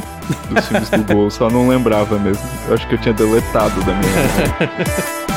dos 0.52 0.68
filmes 0.68 0.90
do 0.92 1.04
Gol, 1.12 1.32
só 1.32 1.50
não 1.50 1.68
lembrava 1.68 2.20
mesmo. 2.20 2.44
Eu 2.68 2.76
acho 2.76 2.88
que 2.88 2.94
eu 2.94 3.00
tinha 3.00 3.14
deletado 3.14 3.82
da 3.82 3.94
minha. 3.96 5.20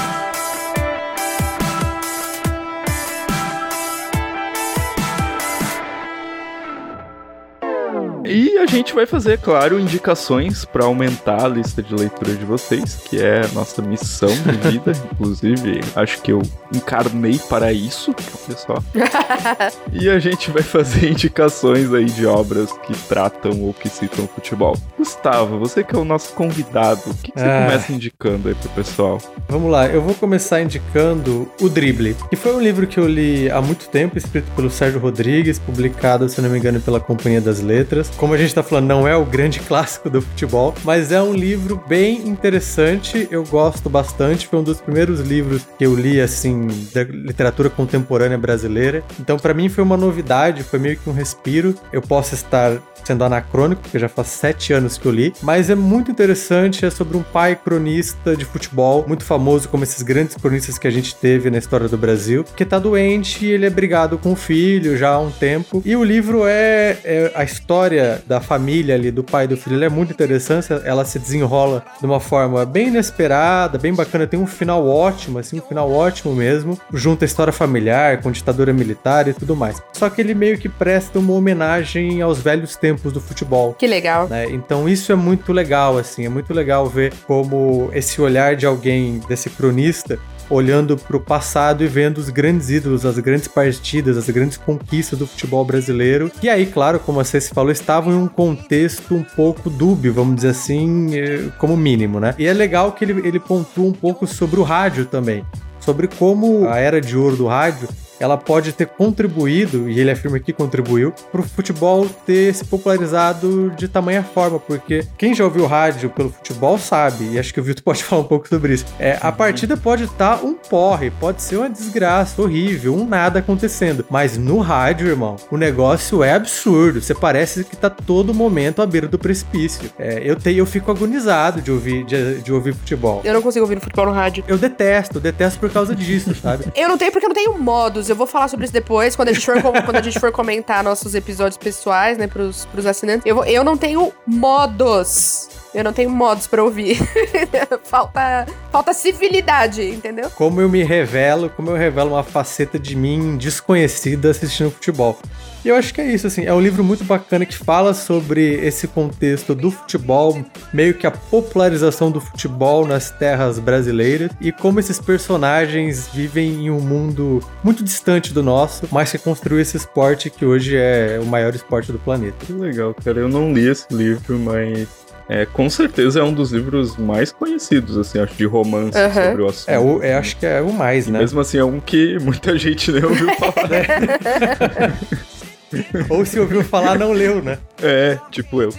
a 8.62 8.66
gente 8.66 8.94
vai 8.94 9.06
fazer, 9.06 9.38
claro, 9.38 9.78
indicações 9.78 10.64
para 10.64 10.84
aumentar 10.84 11.44
a 11.44 11.48
lista 11.48 11.82
de 11.82 11.94
leitura 11.94 12.32
de 12.34 12.44
vocês, 12.44 13.02
que 13.08 13.20
é 13.20 13.44
a 13.44 13.48
nossa 13.48 13.82
missão 13.82 14.28
de 14.28 14.70
vida. 14.70 14.92
Inclusive, 15.12 15.80
acho 15.96 16.22
que 16.22 16.32
eu 16.32 16.40
encarnei 16.72 17.38
para 17.48 17.72
isso, 17.72 18.14
olha 18.46 18.56
só. 18.56 18.74
e 19.92 20.08
a 20.08 20.18
gente 20.18 20.50
vai 20.50 20.62
fazer 20.62 21.10
indicações 21.10 21.92
aí 21.92 22.04
de 22.04 22.24
obras 22.24 22.72
que 22.72 22.94
tratam 23.08 23.60
ou 23.62 23.74
que 23.74 23.88
citam 23.88 24.28
futebol. 24.28 24.76
Gustavo, 24.96 25.58
você 25.58 25.82
que 25.82 25.94
é 25.94 25.98
o 25.98 26.04
nosso 26.04 26.32
convidado, 26.32 27.02
o 27.06 27.14
que, 27.14 27.32
que 27.32 27.40
você 27.40 27.46
ah. 27.46 27.66
começa 27.66 27.92
indicando 27.92 28.48
aí 28.48 28.54
pro 28.54 28.68
pessoal? 28.70 29.18
Vamos 29.48 29.70
lá, 29.70 29.86
eu 29.86 30.00
vou 30.00 30.14
começar 30.14 30.62
indicando 30.62 31.50
O 31.60 31.68
Drible, 31.68 32.16
que 32.30 32.36
foi 32.36 32.54
um 32.54 32.60
livro 32.60 32.86
que 32.86 32.98
eu 32.98 33.08
li 33.08 33.50
há 33.50 33.60
muito 33.60 33.88
tempo, 33.88 34.16
escrito 34.16 34.50
pelo 34.54 34.70
Sérgio 34.70 35.00
Rodrigues, 35.00 35.58
publicado, 35.58 36.28
se 36.28 36.40
não 36.40 36.48
me 36.48 36.58
engano, 36.58 36.80
pela 36.80 37.00
Companhia 37.00 37.40
das 37.40 37.60
Letras 37.60 38.12
como 38.16 38.34
a 38.34 38.36
gente 38.36 38.51
tá 38.54 38.62
falando, 38.62 38.86
não 38.86 39.06
é 39.06 39.16
o 39.16 39.24
grande 39.24 39.60
clássico 39.66 40.10
do 40.10 40.22
futebol, 40.22 40.74
mas 40.84 41.12
é 41.12 41.22
um 41.22 41.34
livro 41.34 41.82
bem 41.86 42.28
interessante, 42.28 43.28
eu 43.30 43.44
gosto 43.44 43.88
bastante, 43.88 44.46
foi 44.46 44.58
um 44.58 44.62
dos 44.62 44.80
primeiros 44.80 45.20
livros 45.20 45.66
que 45.78 45.84
eu 45.84 45.94
li, 45.94 46.20
assim, 46.20 46.68
da 46.92 47.04
literatura 47.04 47.70
contemporânea 47.70 48.38
brasileira. 48.38 49.02
Então, 49.20 49.38
para 49.38 49.54
mim 49.54 49.68
foi 49.68 49.82
uma 49.82 49.96
novidade, 49.96 50.62
foi 50.62 50.78
meio 50.78 50.96
que 50.96 51.08
um 51.08 51.12
respiro. 51.12 51.74
Eu 51.92 52.02
posso 52.02 52.34
estar 52.34 52.78
sendo 53.04 53.24
anacrônico, 53.24 53.82
porque 53.82 53.98
já 53.98 54.08
faz 54.08 54.28
sete 54.28 54.72
anos 54.72 54.96
que 54.96 55.06
eu 55.06 55.12
li, 55.12 55.32
mas 55.42 55.70
é 55.70 55.74
muito 55.74 56.10
interessante, 56.10 56.84
é 56.84 56.90
sobre 56.90 57.16
um 57.16 57.22
pai 57.22 57.56
cronista 57.56 58.36
de 58.36 58.44
futebol, 58.44 59.04
muito 59.06 59.24
famoso 59.24 59.68
como 59.68 59.84
esses 59.84 60.02
grandes 60.02 60.36
cronistas 60.36 60.78
que 60.78 60.86
a 60.86 60.90
gente 60.90 61.14
teve 61.16 61.50
na 61.50 61.58
história 61.58 61.88
do 61.88 61.98
Brasil, 61.98 62.44
que 62.56 62.64
tá 62.64 62.78
doente 62.78 63.44
e 63.44 63.50
ele 63.50 63.66
é 63.66 63.70
brigado 63.70 64.18
com 64.18 64.32
o 64.32 64.36
filho 64.36 64.96
já 64.96 65.10
há 65.10 65.20
um 65.20 65.30
tempo. 65.30 65.82
E 65.84 65.96
o 65.96 66.04
livro 66.04 66.46
é, 66.46 66.98
é 67.04 67.32
a 67.34 67.44
história 67.44 68.22
da 68.26 68.40
família 68.42 68.94
ali, 68.94 69.10
do 69.10 69.24
pai 69.24 69.44
e 69.44 69.48
do 69.48 69.56
filho, 69.56 69.76
ele 69.76 69.84
é 69.84 69.88
muito 69.88 70.12
interessante, 70.12 70.68
ela 70.84 71.04
se 71.04 71.18
desenrola 71.18 71.84
de 72.00 72.06
uma 72.06 72.20
forma 72.20 72.64
bem 72.64 72.88
inesperada, 72.88 73.78
bem 73.78 73.94
bacana, 73.94 74.26
tem 74.26 74.38
um 74.38 74.46
final 74.46 74.86
ótimo, 74.86 75.38
assim, 75.38 75.58
um 75.58 75.62
final 75.62 75.90
ótimo 75.90 76.34
mesmo, 76.34 76.78
junta 76.92 77.24
a 77.24 77.26
história 77.26 77.52
familiar 77.52 78.20
com 78.20 78.30
ditadura 78.30 78.72
militar 78.72 79.28
e 79.28 79.32
tudo 79.32 79.56
mais. 79.56 79.82
Só 79.92 80.08
que 80.08 80.20
ele 80.20 80.34
meio 80.34 80.58
que 80.58 80.68
presta 80.68 81.18
uma 81.18 81.32
homenagem 81.32 82.22
aos 82.22 82.40
velhos 82.40 82.76
tempos 82.76 82.92
tempos 82.92 83.12
do 83.12 83.20
futebol. 83.20 83.74
Que 83.74 83.86
legal. 83.86 84.28
Né? 84.28 84.50
Então 84.50 84.88
isso 84.88 85.10
é 85.12 85.14
muito 85.14 85.52
legal, 85.52 85.98
assim, 85.98 86.24
é 86.24 86.28
muito 86.28 86.54
legal 86.54 86.86
ver 86.86 87.12
como 87.26 87.90
esse 87.92 88.20
olhar 88.20 88.54
de 88.54 88.66
alguém, 88.66 89.20
desse 89.28 89.50
cronista, 89.50 90.18
olhando 90.52 90.96
para 90.96 91.16
o 91.16 91.20
passado 91.20 91.82
e 91.82 91.86
vendo 91.86 92.18
os 92.18 92.28
grandes 92.28 92.70
ídolos, 92.70 93.06
as 93.06 93.18
grandes 93.18 93.48
partidas, 93.48 94.16
as 94.16 94.28
grandes 94.28 94.56
conquistas 94.56 95.18
do 95.18 95.26
futebol 95.26 95.64
brasileiro. 95.64 96.30
E 96.42 96.48
aí, 96.48 96.66
claro, 96.66 97.00
como 97.00 97.22
você 97.22 97.40
se 97.40 97.54
falou, 97.54 97.72
estavam 97.72 98.12
em 98.12 98.16
um 98.16 98.28
contexto 98.28 99.14
um 99.14 99.22
pouco 99.22 99.70
dúbio, 99.70 100.12
vamos 100.12 100.36
dizer 100.36 100.48
assim, 100.48 101.16
eh, 101.16 101.48
como 101.58 101.76
mínimo, 101.76 102.20
né? 102.20 102.34
E 102.38 102.46
é 102.46 102.52
legal 102.52 102.92
que 102.92 103.04
ele, 103.04 103.26
ele 103.26 103.40
pontua 103.40 103.86
um 103.86 103.92
pouco 103.92 104.26
sobre 104.26 104.60
o 104.60 104.62
rádio 104.62 105.06
também. 105.06 105.44
Sobre 105.80 106.06
como 106.06 106.68
a 106.68 106.78
era 106.78 107.00
de 107.00 107.16
ouro 107.16 107.36
do 107.36 107.46
rádio 107.46 107.88
ela 108.22 108.36
pode 108.36 108.72
ter 108.72 108.86
contribuído, 108.86 109.90
e 109.90 109.98
ele 109.98 110.10
afirma 110.10 110.38
que 110.38 110.52
contribuiu, 110.52 111.12
para 111.30 111.40
o 111.40 111.44
futebol 111.44 112.06
ter 112.26 112.54
se 112.54 112.64
popularizado 112.64 113.70
de 113.70 113.88
tamanha 113.88 114.22
forma, 114.22 114.58
porque 114.58 115.04
quem 115.18 115.34
já 115.34 115.44
ouviu 115.44 115.66
rádio 115.66 116.08
pelo 116.10 116.30
futebol 116.30 116.78
sabe, 116.78 117.32
e 117.32 117.38
acho 117.38 117.52
que 117.52 117.60
o 117.60 117.62
Vitor 117.62 117.82
pode 117.84 118.04
falar 118.04 118.22
um 118.22 118.26
pouco 118.26 118.48
sobre 118.48 118.74
isso. 118.74 118.86
É, 118.98 119.18
a 119.20 119.32
partida 119.32 119.76
pode 119.76 120.04
estar 120.04 120.38
tá 120.38 120.44
um 120.44 120.54
porre, 120.54 121.10
pode 121.10 121.42
ser 121.42 121.56
uma 121.56 121.68
desgraça 121.68 122.40
horrível, 122.40 122.94
um 122.94 123.04
nada 123.04 123.40
acontecendo, 123.40 124.04
mas 124.08 124.38
no 124.38 124.58
rádio, 124.58 125.08
irmão, 125.08 125.36
o 125.50 125.56
negócio 125.56 126.22
é 126.22 126.32
absurdo. 126.32 127.00
Você 127.00 127.14
parece 127.14 127.64
que 127.64 127.76
tá 127.76 127.90
todo 127.90 128.32
momento 128.32 128.82
à 128.82 128.86
beira 128.86 129.08
do 129.08 129.18
precipício. 129.18 129.90
É, 129.98 130.22
eu, 130.24 130.36
te, 130.36 130.54
eu 130.54 130.66
fico 130.66 130.90
agonizado 130.90 131.60
de 131.60 131.70
ouvir, 131.70 132.04
de, 132.04 132.40
de 132.40 132.52
ouvir 132.52 132.74
futebol. 132.74 133.20
Eu 133.24 133.34
não 133.34 133.42
consigo 133.42 133.64
ouvir 133.64 133.80
futebol 133.80 134.06
no 134.06 134.12
rádio. 134.12 134.44
Eu 134.46 134.56
detesto, 134.56 135.18
detesto 135.18 135.58
por 135.58 135.70
causa 135.70 135.94
disso, 135.94 136.34
sabe? 136.34 136.66
eu 136.76 136.88
não 136.88 136.96
tenho 136.96 137.10
porque 137.10 137.26
eu 137.26 137.28
não 137.28 137.34
tenho 137.34 137.58
modos 137.58 138.08
eu 138.12 138.16
vou 138.16 138.26
falar 138.26 138.48
sobre 138.48 138.64
isso 138.64 138.72
depois, 138.72 139.16
quando 139.16 139.28
a 139.28 139.32
gente 139.32 139.44
for, 139.44 139.60
quando 139.60 139.96
a 139.96 140.02
gente 140.02 140.20
for 140.20 140.30
comentar 140.30 140.84
nossos 140.84 141.14
episódios 141.14 141.56
pessoais, 141.56 142.18
né, 142.18 142.26
pros, 142.26 142.66
pros 142.66 142.86
assinantes. 142.86 143.26
Eu, 143.26 143.42
eu 143.44 143.64
não 143.64 143.76
tenho 143.76 144.12
modos. 144.26 145.48
Eu 145.74 145.82
não 145.82 145.92
tenho 145.92 146.10
modos 146.10 146.46
para 146.46 146.62
ouvir. 146.62 146.98
falta, 147.82 148.46
falta 148.70 148.92
civilidade, 148.92 149.82
entendeu? 149.82 150.30
Como 150.30 150.60
eu 150.60 150.68
me 150.68 150.82
revelo, 150.82 151.48
como 151.48 151.70
eu 151.70 151.76
revelo 151.76 152.10
uma 152.10 152.22
faceta 152.22 152.78
de 152.78 152.94
mim 152.94 153.38
desconhecida 153.38 154.30
assistindo 154.30 154.70
futebol. 154.70 155.18
E 155.64 155.68
eu 155.68 155.76
acho 155.76 155.94
que 155.94 156.00
é 156.00 156.12
isso, 156.12 156.26
assim, 156.26 156.44
é 156.44 156.52
um 156.52 156.60
livro 156.60 156.82
muito 156.82 157.04
bacana 157.04 157.46
que 157.46 157.56
fala 157.56 157.94
sobre 157.94 158.54
esse 158.54 158.88
contexto 158.88 159.54
do 159.54 159.70
futebol, 159.70 160.44
meio 160.72 160.94
que 160.94 161.06
a 161.06 161.10
popularização 161.10 162.10
do 162.10 162.20
futebol 162.20 162.86
nas 162.86 163.10
terras 163.10 163.58
brasileiras 163.58 164.30
e 164.40 164.50
como 164.50 164.80
esses 164.80 165.00
personagens 165.00 166.08
vivem 166.12 166.66
em 166.66 166.70
um 166.70 166.80
mundo 166.80 167.40
muito 167.62 167.84
distante 167.84 168.32
do 168.32 168.42
nosso, 168.42 168.88
mas 168.90 169.12
que 169.12 169.18
construiu 169.18 169.60
esse 169.60 169.76
esporte 169.76 170.30
que 170.30 170.44
hoje 170.44 170.76
é 170.76 171.20
o 171.22 171.26
maior 171.26 171.54
esporte 171.54 171.92
do 171.92 171.98
planeta. 171.98 172.44
Que 172.44 172.52
legal, 172.52 172.94
cara. 172.94 173.20
Eu 173.20 173.28
não 173.28 173.52
li 173.52 173.68
esse 173.68 173.86
livro, 173.92 174.38
mas 174.38 174.88
é, 175.28 175.46
com 175.46 175.70
certeza 175.70 176.20
é 176.20 176.22
um 176.22 176.32
dos 176.32 176.50
livros 176.50 176.96
mais 176.96 177.30
conhecidos, 177.30 177.96
assim, 177.96 178.18
acho, 178.18 178.34
de 178.34 178.44
romance 178.44 178.98
uhum. 178.98 179.12
sobre 179.12 179.42
o 179.42 179.46
assunto. 179.46 179.68
É, 179.68 179.78
o, 179.78 180.02
é, 180.02 180.14
acho 180.14 180.36
que 180.36 180.44
é 180.44 180.60
o 180.60 180.72
mais, 180.72 181.06
e 181.06 181.12
né? 181.12 181.20
Mesmo 181.20 181.40
assim, 181.40 181.58
é 181.58 181.64
um 181.64 181.78
que 181.78 182.18
muita 182.18 182.58
gente 182.58 182.90
nem 182.90 183.04
ouviu 183.04 183.28
falar. 183.36 184.92
Ou 186.08 186.24
se 186.24 186.38
ouviu 186.38 186.62
falar, 186.64 186.98
não 186.98 187.12
leu, 187.12 187.42
né? 187.42 187.58
É, 187.82 188.18
tipo 188.30 188.62
eu. 188.62 188.70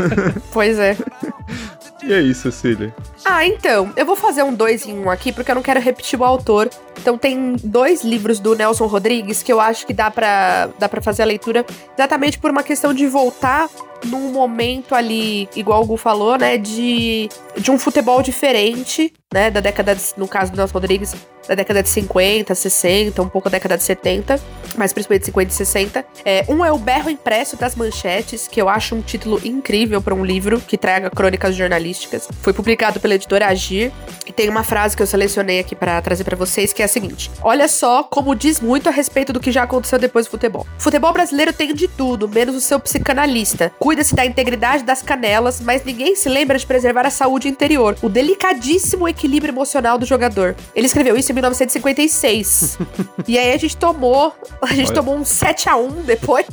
pois 0.52 0.78
é. 0.78 0.96
E 2.02 2.12
é 2.12 2.20
isso, 2.20 2.50
Cecília. 2.50 2.94
Ah, 3.24 3.44
então, 3.44 3.92
eu 3.96 4.06
vou 4.06 4.16
fazer 4.16 4.42
um 4.42 4.54
dois 4.54 4.86
em 4.86 4.98
um 4.98 5.10
aqui, 5.10 5.32
porque 5.32 5.50
eu 5.50 5.54
não 5.54 5.62
quero 5.62 5.80
repetir 5.80 6.18
o 6.18 6.24
autor. 6.24 6.70
Então 7.00 7.18
tem 7.18 7.56
dois 7.62 8.02
livros 8.02 8.40
do 8.40 8.54
Nelson 8.54 8.86
Rodrigues 8.86 9.42
que 9.42 9.52
eu 9.52 9.60
acho 9.60 9.86
que 9.86 9.92
dá 9.92 10.10
para 10.10 10.70
dá 10.78 10.88
pra 10.88 11.00
fazer 11.00 11.22
a 11.22 11.26
leitura 11.26 11.64
exatamente 11.96 12.38
por 12.38 12.50
uma 12.50 12.62
questão 12.62 12.92
de 12.92 13.06
voltar 13.06 13.68
num 14.04 14.30
momento 14.32 14.94
ali, 14.94 15.48
igual 15.54 15.82
o 15.82 15.86
Gu 15.86 15.96
falou, 15.96 16.38
né, 16.38 16.56
de, 16.56 17.28
de 17.56 17.70
um 17.70 17.78
futebol 17.78 18.22
diferente, 18.22 19.12
né, 19.32 19.50
da 19.50 19.60
década, 19.60 19.94
de, 19.94 20.02
no 20.16 20.26
caso 20.26 20.52
do 20.52 20.56
Nelson 20.56 20.74
Rodrigues, 20.74 21.14
da 21.48 21.54
década 21.54 21.82
de 21.82 21.88
50, 21.88 22.54
60, 22.54 23.22
um 23.22 23.28
pouco 23.28 23.48
da 23.48 23.56
década 23.56 23.76
de 23.76 23.82
70, 23.82 24.38
mas 24.76 24.92
principalmente 24.92 25.24
50 25.26 25.50
e 25.50 25.54
60. 25.54 26.04
É, 26.24 26.44
um 26.48 26.64
é 26.64 26.70
o 26.70 26.78
Berro 26.78 27.08
Impresso 27.08 27.56
das 27.56 27.74
Manchetes, 27.74 28.46
que 28.46 28.60
eu 28.60 28.68
acho 28.68 28.94
um 28.94 29.00
título 29.00 29.40
incrível 29.42 30.02
para 30.02 30.14
um 30.14 30.24
livro 30.24 30.60
que 30.60 30.76
traga 30.76 31.10
crônicas 31.10 31.56
jornalísticas. 31.56 32.28
Foi 32.42 32.52
publicado 32.52 33.00
pela 33.00 33.14
editora 33.14 33.46
Agir. 33.46 33.90
E 34.26 34.32
tem 34.32 34.48
uma 34.48 34.62
frase 34.62 34.94
que 34.94 35.02
eu 35.02 35.06
selecionei 35.06 35.58
aqui 35.58 35.74
para 35.74 36.00
trazer 36.02 36.22
para 36.22 36.36
vocês 36.36 36.72
que 36.72 36.82
é 36.82 36.84
a 36.84 36.88
seguinte: 36.88 37.30
Olha 37.42 37.66
só 37.66 38.02
como 38.02 38.34
diz 38.34 38.60
muito 38.60 38.88
a 38.88 38.92
respeito 38.92 39.32
do 39.32 39.40
que 39.40 39.50
já 39.50 39.62
aconteceu 39.62 39.98
depois 39.98 40.26
do 40.26 40.30
futebol. 40.30 40.66
O 40.78 40.82
futebol 40.82 41.12
brasileiro 41.14 41.52
tem 41.52 41.72
de 41.74 41.88
tudo, 41.88 42.28
menos 42.28 42.54
o 42.54 42.60
seu 42.60 42.78
psicanalista. 42.78 43.72
Cuida-se 43.88 44.14
da 44.14 44.26
integridade 44.26 44.84
das 44.84 45.00
canelas, 45.00 45.62
mas 45.62 45.82
ninguém 45.82 46.14
se 46.14 46.28
lembra 46.28 46.58
de 46.58 46.66
preservar 46.66 47.06
a 47.06 47.10
saúde 47.10 47.48
interior, 47.48 47.96
o 48.02 48.10
delicadíssimo 48.10 49.08
equilíbrio 49.08 49.50
emocional 49.50 49.96
do 49.96 50.04
jogador. 50.04 50.54
Ele 50.74 50.84
escreveu 50.84 51.16
isso 51.16 51.32
em 51.32 51.34
1956. 51.36 52.78
e 53.26 53.38
aí 53.38 53.50
a 53.50 53.56
gente 53.56 53.78
tomou, 53.78 54.34
a 54.60 54.74
gente 54.74 54.88
Olha. 54.88 54.94
tomou 54.94 55.16
um 55.16 55.24
7 55.24 55.70
a 55.70 55.76
1 55.76 56.02
depois. 56.02 56.44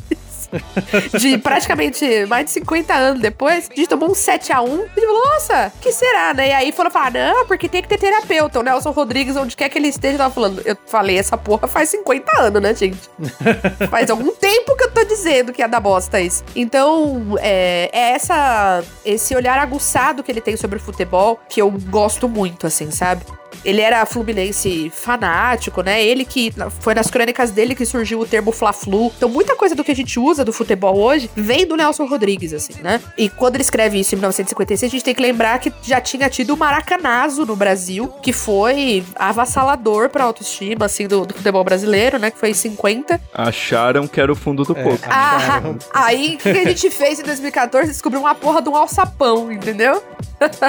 de 1.17 1.37
praticamente 1.37 2.25
mais 2.25 2.45
de 2.45 2.51
50 2.51 2.93
anos 2.93 3.21
depois, 3.21 3.69
a 3.71 3.75
gente 3.75 3.87
tomou 3.87 4.09
um 4.09 4.13
7x1 4.13 4.85
e 4.95 4.99
tipo, 4.99 5.13
nossa, 5.13 5.71
que 5.81 5.91
será, 5.91 6.33
né? 6.33 6.49
E 6.49 6.53
aí 6.53 6.71
foram 6.71 6.91
falar, 6.91 7.11
não, 7.11 7.45
porque 7.45 7.67
tem 7.67 7.81
que 7.81 7.87
ter 7.87 7.97
terapeuta. 7.97 8.59
O 8.59 8.63
Nelson 8.63 8.91
Rodrigues, 8.91 9.35
onde 9.35 9.55
quer 9.55 9.69
que 9.69 9.77
ele 9.77 9.87
esteja, 9.87 10.17
tava 10.17 10.33
falando. 10.33 10.61
Eu 10.65 10.77
falei, 10.85 11.17
essa 11.17 11.37
porra 11.37 11.67
faz 11.67 11.89
50 11.89 12.41
anos, 12.41 12.61
né, 12.61 12.73
gente? 12.73 13.09
faz 13.89 14.09
algum 14.09 14.31
tempo 14.31 14.75
que 14.75 14.83
eu 14.83 14.91
tô 14.91 15.03
dizendo 15.03 15.53
que 15.53 15.61
é 15.61 15.67
da 15.67 15.79
bosta 15.79 16.19
isso. 16.19 16.43
Então, 16.55 17.35
é, 17.39 17.89
é 17.91 18.11
essa, 18.11 18.83
esse 19.03 19.35
olhar 19.35 19.57
aguçado 19.57 20.23
que 20.23 20.31
ele 20.31 20.41
tem 20.41 20.57
sobre 20.57 20.77
o 20.77 20.81
futebol 20.81 21.39
que 21.49 21.61
eu 21.61 21.71
gosto 21.71 22.27
muito, 22.27 22.67
assim, 22.67 22.91
sabe? 22.91 23.25
Ele 23.65 23.82
era 23.82 24.06
fluminense 24.06 24.91
fanático, 24.95 25.82
né? 25.82 26.04
Ele 26.04 26.23
que 26.23 26.54
foi 26.80 26.93
nas 26.93 27.10
crônicas 27.10 27.51
dele 27.51 27.73
que 27.75 27.86
surgiu 27.86 28.19
o 28.19 28.25
termo 28.25 28.51
Fla-Flu. 28.51 29.12
Então, 29.17 29.28
muita 29.28 29.56
coisa 29.56 29.73
do 29.75 29.84
que 29.84 29.91
a 29.91 29.95
gente 29.95 30.19
usa 30.19 30.45
do 30.45 30.54
futebol 30.54 30.97
hoje 30.97 31.30
vem 31.36 31.65
do 31.65 31.75
Nelson 31.75 32.06
Rodrigues, 32.06 32.54
assim, 32.54 32.75
né? 32.82 33.01
E 33.17 33.28
quando 33.30 33.56
ele 33.56 33.63
escreve 33.63 33.99
isso 33.99 34.13
em 34.15 34.17
1956, 34.17 34.89
a 34.89 34.91
gente 34.91 35.04
tem 35.04 35.15
que 35.15 35.21
lembrar 35.21 35.58
que 35.60 35.73
já 35.82 35.99
tinha 35.99 36.30
tido 36.30 36.54
o 36.54 36.58
Maracanazo 36.58 37.45
no 37.45 37.56
Brasil, 37.56 38.08
que 38.21 38.32
foi 38.32 39.04
avassalador 39.15 40.10
pra 40.10 40.23
autoestima, 40.23 40.86
assim, 40.86 41.08
do, 41.08 41.25
do 41.25 41.34
futebol 41.34 41.63
brasileiro, 41.63 42.19
né? 42.19 42.30
Que 42.32 42.38
foi 42.39 42.51
em 42.51 42.54
50. 42.54 43.19
Acharam 43.34 44.08
que 44.08 44.19
era 44.21 44.32
o 44.32 44.36
fundo 44.36 44.63
do 44.63 44.78
É. 44.78 44.84
poço. 44.84 45.04
Ah, 45.08 45.62
aí, 45.93 46.36
o 46.36 46.38
que 46.38 46.49
a 46.49 46.65
gente 46.65 46.89
fez 46.91 47.19
em 47.19 47.23
2014? 47.23 47.88
Descobriu 47.91 48.21
uma 48.21 48.36
porra 48.36 48.62
de 48.62 48.69
um 48.69 48.75
alçapão, 48.75 49.51
entendeu? 49.51 50.04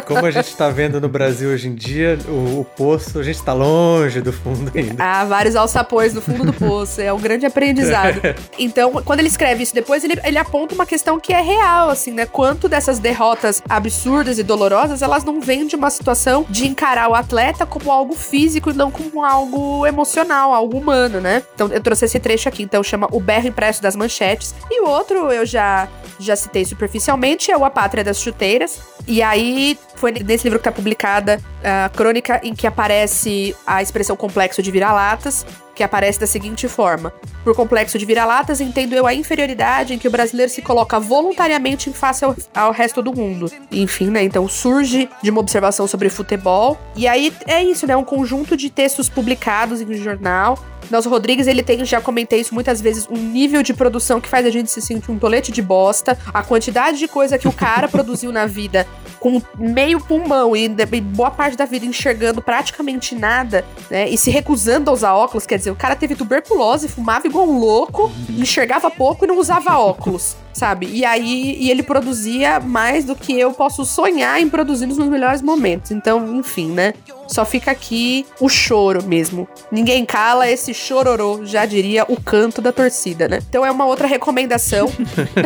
Como 0.06 0.24
a 0.24 0.30
gente 0.30 0.56
tá 0.56 0.68
vendo 0.70 1.00
no 1.00 1.08
Brasil 1.08 1.50
hoje 1.50 1.68
em 1.68 1.74
dia, 1.74 2.18
o, 2.28 2.60
o 2.60 2.64
poço, 2.86 3.18
a 3.18 3.22
gente 3.24 3.42
tá 3.42 3.52
longe 3.52 4.20
do 4.20 4.32
fundo 4.32 4.70
ainda. 4.72 5.02
Há 5.02 5.24
vários 5.24 5.56
alçapões 5.56 6.14
no 6.14 6.20
fundo 6.22 6.44
do 6.44 6.52
poço. 6.52 7.00
É 7.00 7.12
um 7.12 7.18
grande 7.18 7.44
aprendizado. 7.44 8.20
Então, 8.58 8.92
quando 9.04 9.20
ele 9.20 9.28
escreve 9.28 9.62
isso 9.62 9.74
depois, 9.74 10.02
ele, 10.02 10.18
ele 10.24 10.38
aponta 10.38 10.74
uma 10.74 10.86
questão 10.86 11.18
que 11.18 11.32
é 11.32 11.40
real, 11.40 11.90
assim, 11.90 12.12
né? 12.12 12.26
Quanto 12.26 12.68
dessas 12.68 12.98
derrotas 12.98 13.62
absurdas 13.68 14.38
e 14.38 14.42
dolorosas, 14.42 15.02
elas 15.02 15.24
não 15.24 15.40
vêm 15.40 15.66
de 15.66 15.76
uma 15.76 15.90
situação 15.90 16.46
de 16.48 16.66
encarar 16.66 17.08
o 17.08 17.14
atleta 17.14 17.66
como 17.66 17.90
algo 17.90 18.14
físico 18.14 18.70
e 18.70 18.72
não 18.72 18.90
como 18.90 19.24
algo 19.24 19.86
emocional, 19.86 20.54
algo 20.54 20.78
humano, 20.78 21.20
né? 21.20 21.42
Então, 21.54 21.68
eu 21.68 21.80
trouxe 21.80 22.06
esse 22.06 22.18
trecho 22.18 22.48
aqui. 22.48 22.62
Então, 22.62 22.82
chama 22.82 23.08
O 23.10 23.20
Berro 23.20 23.48
Impresso 23.48 23.82
das 23.82 23.96
Manchetes. 23.96 24.54
E 24.70 24.80
o 24.80 24.88
outro, 24.88 25.30
eu 25.32 25.44
já, 25.44 25.88
já 26.18 26.36
citei 26.36 26.64
superficialmente, 26.64 27.50
é 27.50 27.56
o 27.56 27.64
A 27.64 27.70
Pátria 27.70 28.04
das 28.04 28.18
Chuteiras. 28.18 28.80
E 29.06 29.22
aí, 29.22 29.78
foi 29.96 30.12
nesse 30.12 30.44
livro 30.44 30.58
que 30.58 30.64
tá 30.64 30.72
publicada 30.72 31.40
a 31.66 31.88
crônica 31.88 32.40
em 32.44 32.54
que 32.54 32.66
aparece 32.66 33.54
a 33.66 33.82
expressão 33.82 34.16
complexo 34.16 34.62
de 34.62 34.70
vira-latas, 34.70 35.44
que 35.76 35.84
aparece 35.84 36.18
da 36.18 36.26
seguinte 36.26 36.66
forma: 36.66 37.12
Por 37.44 37.54
complexo 37.54 37.98
de 37.98 38.04
vira-latas, 38.04 38.60
entendo 38.60 38.94
eu 38.94 39.06
a 39.06 39.14
inferioridade 39.14 39.94
em 39.94 39.98
que 39.98 40.08
o 40.08 40.10
brasileiro 40.10 40.50
se 40.50 40.62
coloca 40.62 40.98
voluntariamente 40.98 41.90
em 41.90 41.92
face 41.92 42.24
ao, 42.24 42.34
ao 42.54 42.72
resto 42.72 43.02
do 43.02 43.14
mundo. 43.14 43.50
Enfim, 43.70 44.10
né? 44.10 44.24
Então 44.24 44.48
surge 44.48 45.08
de 45.22 45.30
uma 45.30 45.40
observação 45.40 45.86
sobre 45.86 46.08
futebol. 46.08 46.78
E 46.96 47.06
aí 47.06 47.32
é 47.46 47.62
isso, 47.62 47.86
né? 47.86 47.96
Um 47.96 48.04
conjunto 48.04 48.56
de 48.56 48.70
textos 48.70 49.08
publicados 49.08 49.80
em 49.80 49.86
um 49.86 49.94
jornal. 49.94 50.58
Nelson 50.90 51.10
Rodrigues, 51.10 51.46
ele 51.46 51.62
tem, 51.62 51.84
já 51.84 52.00
comentei 52.00 52.40
isso 52.40 52.54
muitas 52.54 52.80
vezes, 52.80 53.08
um 53.10 53.16
nível 53.16 53.62
de 53.62 53.74
produção 53.74 54.20
que 54.20 54.28
faz 54.28 54.46
a 54.46 54.50
gente 54.50 54.70
se 54.70 54.80
sentir 54.80 55.10
um 55.10 55.18
tolete 55.18 55.50
de 55.50 55.60
bosta. 55.60 56.16
A 56.32 56.42
quantidade 56.42 56.98
de 56.98 57.08
coisa 57.08 57.38
que 57.38 57.48
o 57.48 57.52
cara 57.52 57.88
produziu 57.90 58.32
na 58.32 58.46
vida 58.46 58.86
com 59.18 59.42
meio 59.58 60.00
pulmão 60.00 60.54
e 60.56 60.68
boa 61.00 61.30
parte 61.30 61.56
da 61.56 61.64
vida 61.64 61.84
enxergando 61.84 62.40
praticamente 62.40 63.14
nada, 63.14 63.64
né? 63.90 64.08
E 64.08 64.16
se 64.16 64.30
recusando 64.30 64.90
a 64.90 64.92
usar 64.92 65.14
óculos, 65.14 65.46
quer 65.46 65.58
dizer, 65.58 65.65
o 65.70 65.76
cara 65.76 65.96
teve 65.96 66.14
tuberculose, 66.14 66.88
fumava 66.88 67.26
igual 67.26 67.48
um 67.48 67.58
louco, 67.58 68.10
enxergava 68.30 68.90
pouco 68.90 69.24
e 69.24 69.28
não 69.28 69.38
usava 69.38 69.78
óculos, 69.78 70.36
sabe? 70.52 70.88
E 70.90 71.04
aí 71.04 71.56
e 71.58 71.70
ele 71.70 71.82
produzia 71.82 72.60
mais 72.60 73.04
do 73.04 73.14
que 73.14 73.38
eu 73.38 73.52
posso 73.52 73.84
sonhar 73.84 74.40
em 74.40 74.48
produzir 74.48 74.86
nos 74.86 74.98
meus 74.98 75.10
melhores 75.10 75.42
momentos. 75.42 75.90
Então, 75.90 76.36
enfim, 76.36 76.70
né? 76.70 76.94
Só 77.28 77.44
fica 77.44 77.70
aqui 77.70 78.24
o 78.40 78.48
choro 78.48 79.02
mesmo. 79.02 79.48
Ninguém 79.70 80.04
cala 80.04 80.48
esse 80.48 80.72
chororô, 80.72 81.44
já 81.44 81.66
diria 81.66 82.04
o 82.08 82.20
canto 82.20 82.62
da 82.62 82.72
torcida, 82.72 83.28
né? 83.28 83.40
Então 83.48 83.66
é 83.66 83.70
uma 83.70 83.84
outra 83.84 84.06
recomendação. 84.06 84.88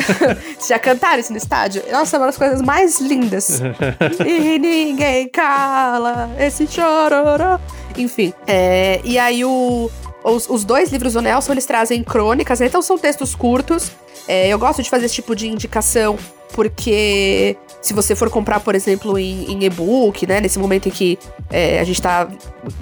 Já 0.69 0.79
cantaram 0.79 1.19
isso 1.19 1.33
no 1.33 1.39
estádio? 1.39 1.83
Nossa, 1.91 2.17
é 2.17 2.21
uma 2.21 2.27
das 2.27 2.37
coisas 2.37 2.61
mais 2.61 3.01
lindas. 3.01 3.61
e 4.27 4.59
ninguém 4.59 5.29
cala 5.29 6.31
esse 6.39 6.67
chororô. 6.67 7.59
Enfim, 7.97 8.33
é, 8.47 9.01
e 9.05 9.19
aí 9.19 9.45
o, 9.45 9.91
os, 10.25 10.49
os 10.49 10.65
dois 10.65 10.91
livros 10.91 11.15
do 11.15 11.23
Nelson, 11.23 11.53
eles 11.53 11.67
trazem 11.67 12.03
crônicas, 12.03 12.61
né? 12.61 12.67
então 12.67 12.83
são 12.83 12.99
textos 12.99 13.35
curtos. 13.35 13.91
É, 14.29 14.49
eu 14.49 14.59
gosto 14.59 14.83
de 14.83 14.91
fazer 14.91 15.07
esse 15.07 15.15
tipo 15.15 15.35
de 15.35 15.49
indicação 15.49 16.17
porque 16.53 17.57
se 17.81 17.95
você 17.95 18.15
for 18.15 18.29
comprar, 18.29 18.61
por 18.61 18.75
exemplo, 18.75 19.19
em, 19.19 19.51
em 19.53 19.65
e-book, 19.65 20.27
né? 20.27 20.41
Nesse 20.41 20.59
momento 20.59 20.89
em 20.89 20.91
que 20.91 21.19
é, 21.49 21.81
a 21.81 21.85
gente 21.85 22.03
tá 22.03 22.29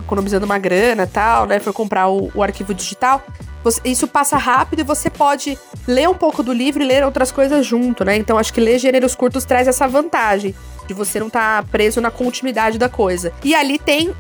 economizando 0.05 0.45
uma 0.45 0.59
grana 0.59 1.07
tal, 1.07 1.47
né? 1.47 1.61
For 1.61 1.73
comprar 1.73 2.09
o, 2.09 2.31
o 2.35 2.43
arquivo 2.43 2.75
digital, 2.75 3.23
você- 3.63 3.81
isso 3.85 4.09
passa 4.09 4.37
rápido 4.37 4.81
e 4.81 4.83
você 4.83 5.09
pode 5.09 5.57
ler 5.87 6.09
um 6.09 6.15
pouco 6.15 6.43
do 6.43 6.53
livro 6.53 6.83
e 6.83 6.87
ler 6.87 7.05
outras 7.05 7.31
coisas 7.31 7.65
junto, 7.65 8.05
né? 8.05 8.17
Então 8.17 8.39
acho 8.39 8.53
que 8.53 8.61
ler 8.61 8.79
gêneros 8.79 9.15
curtos 9.15 9.45
traz 9.45 9.69
essa 9.69 9.87
vantagem 9.87 10.55
de 10.87 10.95
você 10.95 11.21
não 11.21 11.27
estar 11.29 11.63
preso 11.67 12.01
na 12.01 12.11
continuidade 12.11 12.79
da 12.79 12.89
coisa. 12.89 13.33
E 13.45 13.55
ali 13.55 13.79
tem 13.79 14.13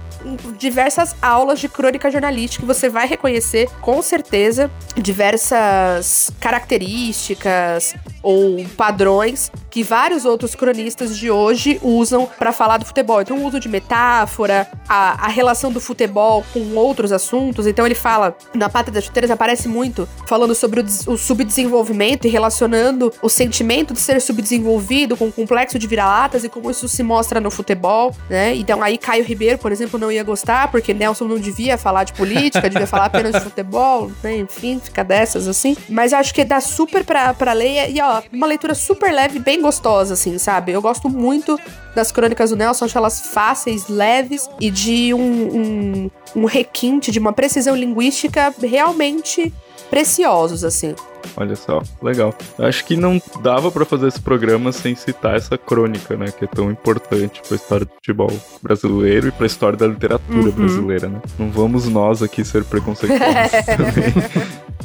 diversas 0.59 1.15
aulas 1.21 1.61
de 1.61 1.69
crônica 1.69 2.11
jornalística 2.11 2.63
que 2.63 2.67
você 2.67 2.89
vai 2.89 3.07
reconhecer 3.07 3.69
com 3.81 4.03
certeza 4.03 4.71
diversas 4.97 6.31
características 6.41 7.95
ou 8.23 8.65
padrões 8.77 9.51
que 9.79 9.85
vários 9.85 10.25
outros 10.25 10.57
cronistas 10.57 11.17
de 11.17 11.31
hoje 11.31 11.79
usam 11.85 12.29
para 12.37 12.53
falar 12.53 12.79
do 12.79 12.85
futebol. 12.85 13.23
Então, 13.23 13.39
o 13.39 13.45
uso 13.45 13.61
de 13.61 13.69
metáfora, 13.69 14.69
a, 14.89 15.27
a 15.27 15.29
relação 15.29 15.71
do 15.71 15.81
futebol 15.81 16.45
com 16.53 16.75
outros 16.75 17.13
assuntos. 17.13 17.65
Então, 17.65 17.87
ele 17.87 17.95
fala, 17.95 18.37
na 18.53 18.69
Pátria 18.69 18.95
das 18.95 19.05
Chuteiras 19.05 19.31
aparece 19.31 19.69
muito, 19.69 20.09
falando 20.27 20.53
sobre 20.53 20.81
o, 20.81 21.13
o 21.13 21.17
subdesenvolvimento 21.17 22.27
e 22.27 22.31
relacionando 22.31 23.13
o 23.23 23.29
sentimento 23.29 23.95
de 23.95 24.01
ser 24.01 24.21
subdesenvolvido 24.21 25.17
com 25.17 25.29
o 25.29 25.33
complexo 25.33 25.79
de 25.79 25.87
vira-latas 25.87 26.43
e 26.43 26.49
como 26.49 26.73
isso 26.73 26.89
se 26.89 27.05
mostra 27.05 27.41
no 27.41 27.49
futebol, 27.49 28.13
né? 28.29 28.57
Então, 28.57 28.83
aí 28.83 28.99
Caio 28.99 29.23
Ribeiro, 29.23 29.59
por 29.59 29.71
exemplo, 29.71 29.97
não 29.97 30.11
ia 30.11 30.25
gostar, 30.25 30.73
porque 30.73 30.93
Nelson 30.93 31.27
não 31.27 31.39
devia 31.39 31.79
falar 31.79 32.03
de 32.03 32.15
política, 32.15 32.69
devia 32.69 32.87
falar 32.89 33.05
apenas 33.05 33.33
de 33.33 33.41
futebol, 33.43 34.11
né? 34.25 34.39
Enfim, 34.39 34.81
fica 34.83 35.05
dessas 35.05 35.47
assim. 35.47 35.77
Mas 35.89 36.13
acho 36.13 36.35
que 36.35 36.43
dá 36.43 36.61
super 36.61 37.05
pra, 37.05 37.33
pra 37.33 37.53
ler 37.53 37.93
e, 37.93 38.01
ó, 38.01 38.23
uma 38.33 38.49
leitura 38.49 38.75
super 38.75 39.13
leve, 39.13 39.39
bem 39.39 39.61
gostosa, 39.61 39.68
assim, 40.11 40.39
sabe? 40.39 40.73
Eu 40.73 40.83
gosto 40.83 41.09
muito 41.09 41.59
das 41.95 42.13
crônicas 42.13 42.51
do 42.51 42.57
Nelson, 42.57 42.85
acho 42.85 42.99
elas 42.99 43.21
fáceis, 43.21 43.89
leves 43.89 44.49
e 44.61 44.71
de 44.71 45.13
um, 45.15 45.21
um, 45.21 46.11
um 46.37 46.45
requinte, 46.45 47.11
de 47.11 47.19
uma 47.19 47.33
precisão 47.33 47.75
linguística 47.75 48.55
realmente 48.61 49.53
preciosos, 49.91 50.65
assim. 50.65 50.95
Olha 51.37 51.55
só, 51.57 51.83
legal. 52.03 52.35
Acho 52.59 52.85
que 52.85 52.97
não 52.97 53.21
dava 53.43 53.71
pra 53.71 53.85
fazer 53.85 54.09
esse 54.09 54.21
programa 54.21 54.73
sem 54.73 54.95
citar 54.95 55.37
essa 55.37 55.59
crônica, 55.59 56.17
né? 56.17 56.27
Que 56.37 56.45
é 56.45 56.49
tão 56.49 56.71
importante 56.71 57.43
pra 57.47 57.57
história 57.57 57.85
do 57.87 57.93
futebol 57.93 58.33
brasileiro 58.63 59.29
e 59.29 59.31
pra 59.33 59.47
história 59.47 59.77
da 59.77 59.87
literatura 59.87 60.39
Uhum. 60.49 60.51
brasileira, 60.53 61.09
né? 61.09 61.21
Não 61.39 61.51
vamos 61.51 61.87
nós 61.89 62.23
aqui 62.23 62.45
ser 62.45 62.65
preconceituosos 62.65 63.27
também. 63.77 64.15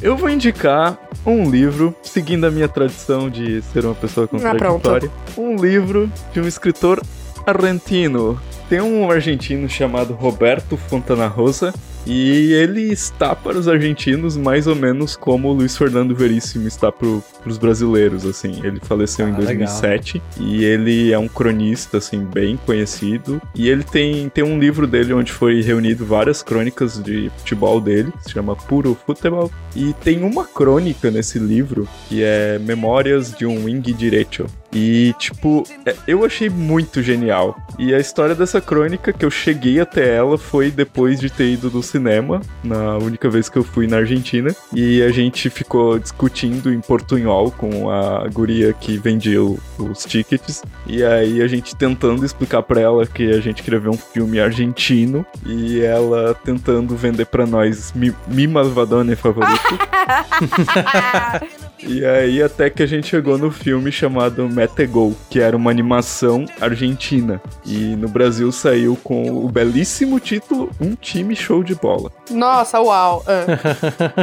Eu 0.02 0.16
vou 0.16 0.28
indicar 0.28 0.98
um 1.24 1.48
livro, 1.50 1.94
seguindo 2.02 2.44
a 2.46 2.50
minha 2.50 2.68
tradição 2.68 3.30
de 3.30 3.62
ser 3.72 3.84
uma 3.86 3.94
pessoa 3.94 4.26
contraditória. 4.28 5.10
um 5.38 5.56
livro 5.56 6.10
de 6.32 6.40
um 6.40 6.46
escritor 6.46 7.00
argentino. 7.46 8.38
Tem 8.68 8.80
um 8.80 9.10
argentino 9.10 9.68
chamado 9.68 10.14
Roberto 10.14 10.76
Fontana 10.76 11.26
Rosa 11.26 11.72
e 12.06 12.52
ele 12.52 12.82
está 12.92 13.34
para 13.34 13.56
os 13.58 13.66
argentinos 13.66 14.36
mais 14.36 14.66
ou 14.66 14.74
menos 14.74 15.16
como 15.16 15.48
o 15.48 15.52
Luiz 15.52 15.76
Fernando 15.76 16.14
Veríssimo 16.14 16.66
está 16.68 16.92
para 16.92 17.06
os 17.46 17.56
brasileiros, 17.58 18.26
assim. 18.26 18.60
Ele 18.62 18.78
faleceu 18.82 19.26
em 19.26 19.32
Ah, 19.32 19.38
legal. 19.38 19.66
2007 19.66 20.22
e 20.38 20.64
ele 20.64 21.12
é 21.12 21.18
um 21.18 21.28
cronista, 21.28 21.98
assim, 21.98 22.20
bem 22.24 22.58
conhecido. 22.66 23.40
E 23.54 23.68
ele 23.68 23.84
tem, 23.84 24.28
tem 24.28 24.44
um 24.44 24.58
livro 24.58 24.86
dele 24.86 25.12
onde 25.14 25.32
foi 25.32 25.62
reunido 25.62 26.04
várias 26.04 26.42
crônicas 26.42 27.02
de 27.02 27.30
futebol 27.38 27.80
dele, 27.80 28.12
se 28.20 28.32
chama 28.32 28.54
Puro 28.56 28.96
Futebol. 29.06 29.50
E 29.74 29.92
tem 30.04 30.22
uma 30.22 30.44
crônica 30.46 31.10
nesse 31.10 31.38
livro 31.38 31.88
que 32.08 32.22
é 32.22 32.58
Memórias 32.58 33.32
de 33.32 33.46
um 33.46 33.64
Wing 33.64 33.92
Direito. 33.92 34.46
E, 34.76 35.14
tipo, 35.20 35.62
é, 35.86 35.94
eu 36.06 36.24
achei 36.24 36.50
muito 36.50 37.00
genial. 37.00 37.56
E 37.78 37.94
a 37.94 37.98
história 37.98 38.34
dessa 38.34 38.53
crônica, 38.60 39.12
que 39.12 39.24
eu 39.24 39.30
cheguei 39.30 39.80
até 39.80 40.16
ela, 40.16 40.38
foi 40.38 40.70
depois 40.70 41.20
de 41.20 41.30
ter 41.30 41.52
ido 41.52 41.70
no 41.70 41.82
cinema, 41.82 42.40
na 42.62 42.96
única 42.98 43.28
vez 43.28 43.48
que 43.48 43.56
eu 43.56 43.64
fui 43.64 43.86
na 43.86 43.98
Argentina. 43.98 44.54
E 44.72 45.02
a 45.02 45.10
gente 45.10 45.50
ficou 45.50 45.98
discutindo 45.98 46.72
em 46.72 46.80
portunhol 46.80 47.50
com 47.50 47.90
a 47.90 48.26
guria 48.28 48.72
que 48.72 48.96
vendia 48.98 49.42
os 49.42 50.04
tickets. 50.04 50.62
E 50.86 51.02
aí 51.02 51.42
a 51.42 51.46
gente 51.46 51.74
tentando 51.74 52.24
explicar 52.24 52.62
pra 52.62 52.80
ela 52.80 53.06
que 53.06 53.30
a 53.30 53.40
gente 53.40 53.62
queria 53.62 53.80
ver 53.80 53.90
um 53.90 53.98
filme 53.98 54.40
argentino. 54.40 55.24
E 55.46 55.82
ela 55.82 56.34
tentando 56.34 56.96
vender 56.96 57.26
pra 57.26 57.46
nós 57.46 57.92
Mi, 57.92 58.14
Mi 58.28 58.46
Malvadone 58.46 59.16
favorito. 59.16 59.54
E 61.86 62.04
aí 62.04 62.42
até 62.42 62.70
que 62.70 62.82
a 62.82 62.86
gente 62.86 63.08
chegou 63.08 63.36
no 63.36 63.50
filme 63.50 63.92
chamado 63.92 64.48
Metegol, 64.48 65.14
que 65.28 65.40
era 65.40 65.56
uma 65.56 65.70
animação 65.70 66.46
argentina. 66.60 67.40
E 67.64 67.96
no 67.96 68.08
Brasil 68.08 68.50
saiu 68.50 68.96
com 69.02 69.30
o 69.44 69.48
belíssimo 69.48 70.18
título 70.18 70.70
Um 70.80 70.94
Time 70.94 71.36
Show 71.36 71.62
de 71.62 71.74
Bola. 71.74 72.10
Nossa, 72.30 72.80
uau. 72.80 73.24
Ah. 73.26 73.44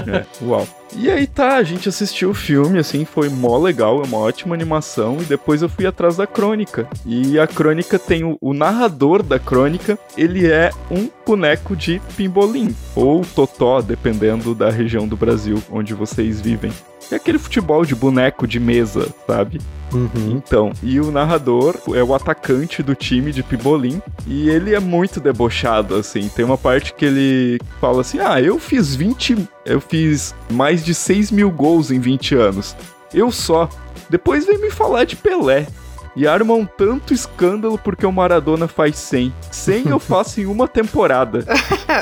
É, 0.12 0.26
uau. 0.44 0.68
E 0.96 1.10
aí 1.10 1.26
tá, 1.26 1.56
a 1.56 1.64
gente 1.64 1.88
assistiu 1.88 2.32
o 2.32 2.34
filme, 2.34 2.78
assim, 2.78 3.06
foi 3.06 3.30
mó 3.30 3.58
legal, 3.58 4.02
é 4.02 4.06
uma 4.06 4.18
ótima 4.18 4.54
animação, 4.54 5.18
e 5.22 5.26
depois 5.26 5.62
eu 5.62 5.70
fui 5.70 5.86
atrás 5.86 6.18
da 6.18 6.28
crônica. 6.28 6.88
E 7.06 7.40
a 7.40 7.48
crônica 7.48 7.98
tem 7.98 8.24
o, 8.24 8.38
o 8.42 8.54
narrador 8.54 9.24
da 9.24 9.40
crônica, 9.40 9.98
ele 10.18 10.52
é 10.52 10.72
um 10.90 11.10
boneco 11.26 11.76
de 11.76 12.02
pimbolim, 12.18 12.76
ou 12.94 13.24
totó, 13.24 13.82
dependendo 13.82 14.54
da 14.54 14.70
região 14.70 15.08
do 15.08 15.16
Brasil 15.16 15.62
onde 15.72 15.94
vocês 15.94 16.42
vivem. 16.42 16.72
É 17.12 17.16
aquele 17.16 17.38
futebol 17.38 17.84
de 17.86 17.94
boneco 17.94 18.48
de 18.48 18.60
mesa, 18.60 19.10
sabe? 19.28 19.60
Uhum. 19.94 20.32
Então, 20.32 20.72
e 20.82 21.00
o 21.00 21.12
narrador 21.12 21.76
é 21.94 22.02
o 22.02 22.16
atacante 22.16 22.82
do 22.82 22.96
time 22.96 23.32
de 23.32 23.44
Pibolim. 23.44 24.02
E 24.26 24.50
ele 24.50 24.74
é 24.74 24.80
muito 24.80 25.20
debochado, 25.20 25.96
assim. 25.96 26.30
Tem 26.30 26.46
uma 26.46 26.58
parte 26.58 26.94
que 26.94 27.06
ele 27.06 27.60
fala 27.80 28.02
assim: 28.02 28.20
Ah, 28.20 28.42
eu 28.42 28.58
fiz 28.58 28.96
20. 28.96 29.48
Eu 29.66 29.82
fiz 29.82 30.34
mais 30.50 30.84
de 30.84 30.94
6 30.94 31.32
mil 31.32 31.52
gols 31.52 31.92
em 31.92 32.00
20 32.00 32.36
anos. 32.36 32.76
Eu 33.14 33.32
só. 33.32 33.70
Depois 34.10 34.46
vem 34.46 34.58
me 34.58 34.72
falar 34.72 35.04
de 35.04 35.16
Pelé. 35.16 35.68
E 36.16 36.28
arma 36.28 36.54
um 36.54 36.66
tanto 36.66 37.14
escândalo 37.14 37.78
porque 37.78 38.06
o 38.06 38.12
Maradona 38.12 38.68
faz 38.68 38.98
100. 38.98 39.34
100 39.50 39.88
eu 39.88 40.00
faço 40.00 40.42
em 40.42 40.46
uma 40.46 40.68
temporada. 40.68 41.46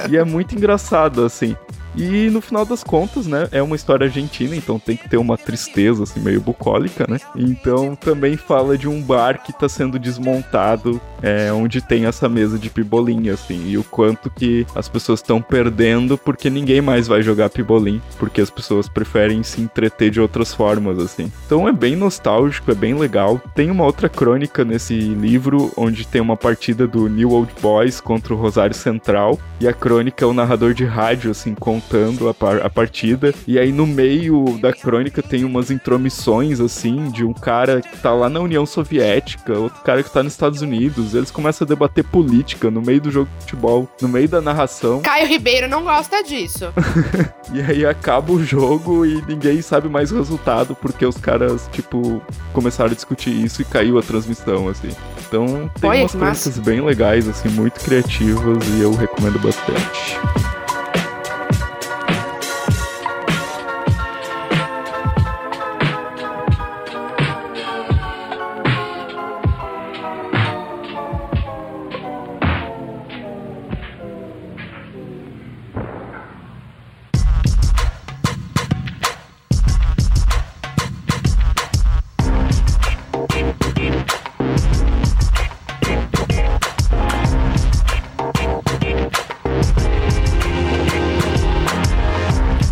e 0.10 0.18
é 0.18 0.24
muito 0.24 0.56
engraçado, 0.56 1.24
assim. 1.24 1.56
E 1.96 2.30
no 2.30 2.42
final 2.42 2.66
das 2.66 2.84
contas, 2.84 3.28
né, 3.28 3.48
é 3.52 3.62
uma 3.62 3.76
história 3.76 4.06
argentina, 4.06 4.56
então 4.56 4.80
tem 4.80 4.96
que 4.96 5.10
ter 5.10 5.18
uma 5.18 5.38
tristeza, 5.38 6.04
assim, 6.04 6.20
meio 6.20 6.40
bucólica, 6.42 7.06
né? 7.08 7.18
Então 7.36 7.96
também 7.96 8.38
fala 8.38 8.78
de 8.78 8.88
um 8.88 9.02
bar 9.02 9.42
que 9.44 9.52
tá 9.52 9.68
sendo 9.68 10.00
desmontado, 10.00 11.00
é, 11.22 11.52
onde 11.52 11.82
tem 11.82 12.06
essa 12.06 12.30
mesa 12.30 12.58
de 12.58 12.70
pibolim, 12.70 13.30
assim, 13.30 13.70
e 13.70 13.78
o 13.78 13.84
quanto 13.84 14.30
que 14.30 14.66
as 14.76 14.88
pessoas 14.88 15.20
estão 15.20 15.42
perdendo 15.42 16.18
porque 16.18 16.50
ninguém 16.50 16.82
mais 16.82 17.08
vai 17.08 17.22
jogar 17.22 17.50
pibolim, 17.50 18.02
porque 18.18 18.42
as 18.42 18.50
pessoas 18.50 18.88
preferem 18.88 19.44
se 19.44 19.62
entreter 19.62 20.10
de 20.10 20.22
outras 20.22 20.54
formas, 20.54 21.00
assim. 21.00 21.32
Então 21.46 21.68
é 21.68 21.72
bem 21.72 21.96
nostálgico, 21.96 22.72
é 22.72 22.76
bem 22.76 22.94
legal. 22.94 23.42
Tem 23.56 23.70
uma 23.70 23.84
outra 23.84 24.08
crônica 24.08 24.64
nesse 24.64 24.94
livro, 24.94 25.72
onde 25.76 26.08
tem 26.08 26.22
uma 26.22 26.38
partida 26.38 26.88
do 26.88 27.08
New 27.10 27.32
Old 27.32 27.52
Boys 27.62 28.00
contra 28.00 28.34
o 28.34 28.38
Rosário 28.38 28.76
Central, 28.76 29.38
e 29.60 29.68
a 29.68 29.74
crônica 29.74 30.24
é 30.24 30.28
o 30.28 30.34
narrador 30.34 30.74
de 30.74 30.86
rádio, 30.86 31.32
assim, 31.32 31.54
contando 31.80 32.28
a, 32.28 32.34
par 32.34 32.62
a 32.62 32.70
partida. 32.70 33.34
E 33.48 33.58
aí 33.58 33.72
no 33.72 33.88
meio 33.88 34.58
da 34.60 34.74
crônica 34.74 35.24
tem 35.24 35.44
umas 35.44 35.72
intromissões, 35.72 36.60
assim, 36.60 37.10
de 37.10 37.24
um 37.24 37.34
cara 37.34 37.82
que 37.82 37.98
tá 37.98 38.14
lá 38.14 38.30
na 38.30 38.40
União 38.40 38.66
Soviética, 38.66 39.58
outro 39.58 39.82
cara 39.82 40.04
que 40.04 40.12
tá 40.12 40.22
nos 40.22 40.34
Estados 40.34 40.62
Unidos. 40.62 41.16
Eles 41.16 41.32
começam 41.32 41.66
a 41.66 41.70
debater 41.70 42.04
política 42.04 42.70
no 42.70 42.82
meio 42.82 43.02
do 43.02 43.12
jogo 43.12 43.30
de 43.38 43.46
futebol, 43.46 43.90
no 44.02 44.08
meio 44.08 44.28
da 44.28 44.42
narração. 44.42 45.02
Caio 45.02 45.28
Ribeiro 45.28 45.68
não 45.68 45.84
gosta 45.84 46.24
disso. 46.24 46.66
E 47.52 47.62
aí 47.62 47.84
acaba 47.84 48.32
o 48.32 48.44
jogo 48.44 49.04
e 49.04 49.24
ninguém 49.28 49.60
sabe 49.60 49.90
mais 49.90 50.12
o 50.12 50.18
resultado, 50.18 50.76
porque 50.76 51.04
os 51.04 51.18
caras, 51.18 51.68
tipo, 51.72 52.22
começaram 52.54 52.92
a 52.92 52.94
discutir 52.94 53.32
isso 53.32 53.64
e 53.64 53.66
caiu 53.66 53.98
a 53.98 54.04
transmissão, 54.04 54.68
assim. 54.68 54.90
Então 55.28 55.70
tem 55.82 55.90
Olha, 55.90 56.02
umas 56.02 56.12
crônicas 56.12 56.60
bem 56.60 56.80
legais, 56.82 57.28
assim, 57.28 57.50
muito 57.50 57.80
criativas 57.80 58.64
e 58.78 58.82
eu 58.82 58.94
recomendo 58.94 59.40
bastante. 59.40 60.20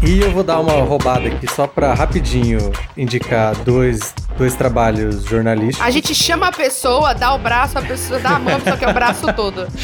E 0.08 0.22
eu 0.22 0.32
vou 0.32 0.42
dar 0.42 0.62
uma 0.62 0.72
roubada 0.72 1.28
aqui 1.28 1.46
só 1.54 1.68
pra 1.68 1.94
rapidinho 1.94 2.72
indicar 2.96 3.54
dois, 3.66 4.16
dois 4.38 4.56
trabalhos 4.56 5.26
jornalísticos. 5.26 5.86
A 5.86 5.92
gente 5.92 6.16
chama 6.16 6.48
a 6.48 6.52
pessoa, 6.54 7.14
dá 7.14 7.34
o 7.34 7.38
braço, 7.38 7.78
a 7.78 7.82
pessoa 7.82 8.18
dá 8.18 8.38
a 8.38 8.40
mão, 8.40 8.58
só 8.62 8.78
que 8.78 8.86
é 8.86 8.88
o 8.90 8.94
braço 8.94 9.28
todo. 9.34 9.68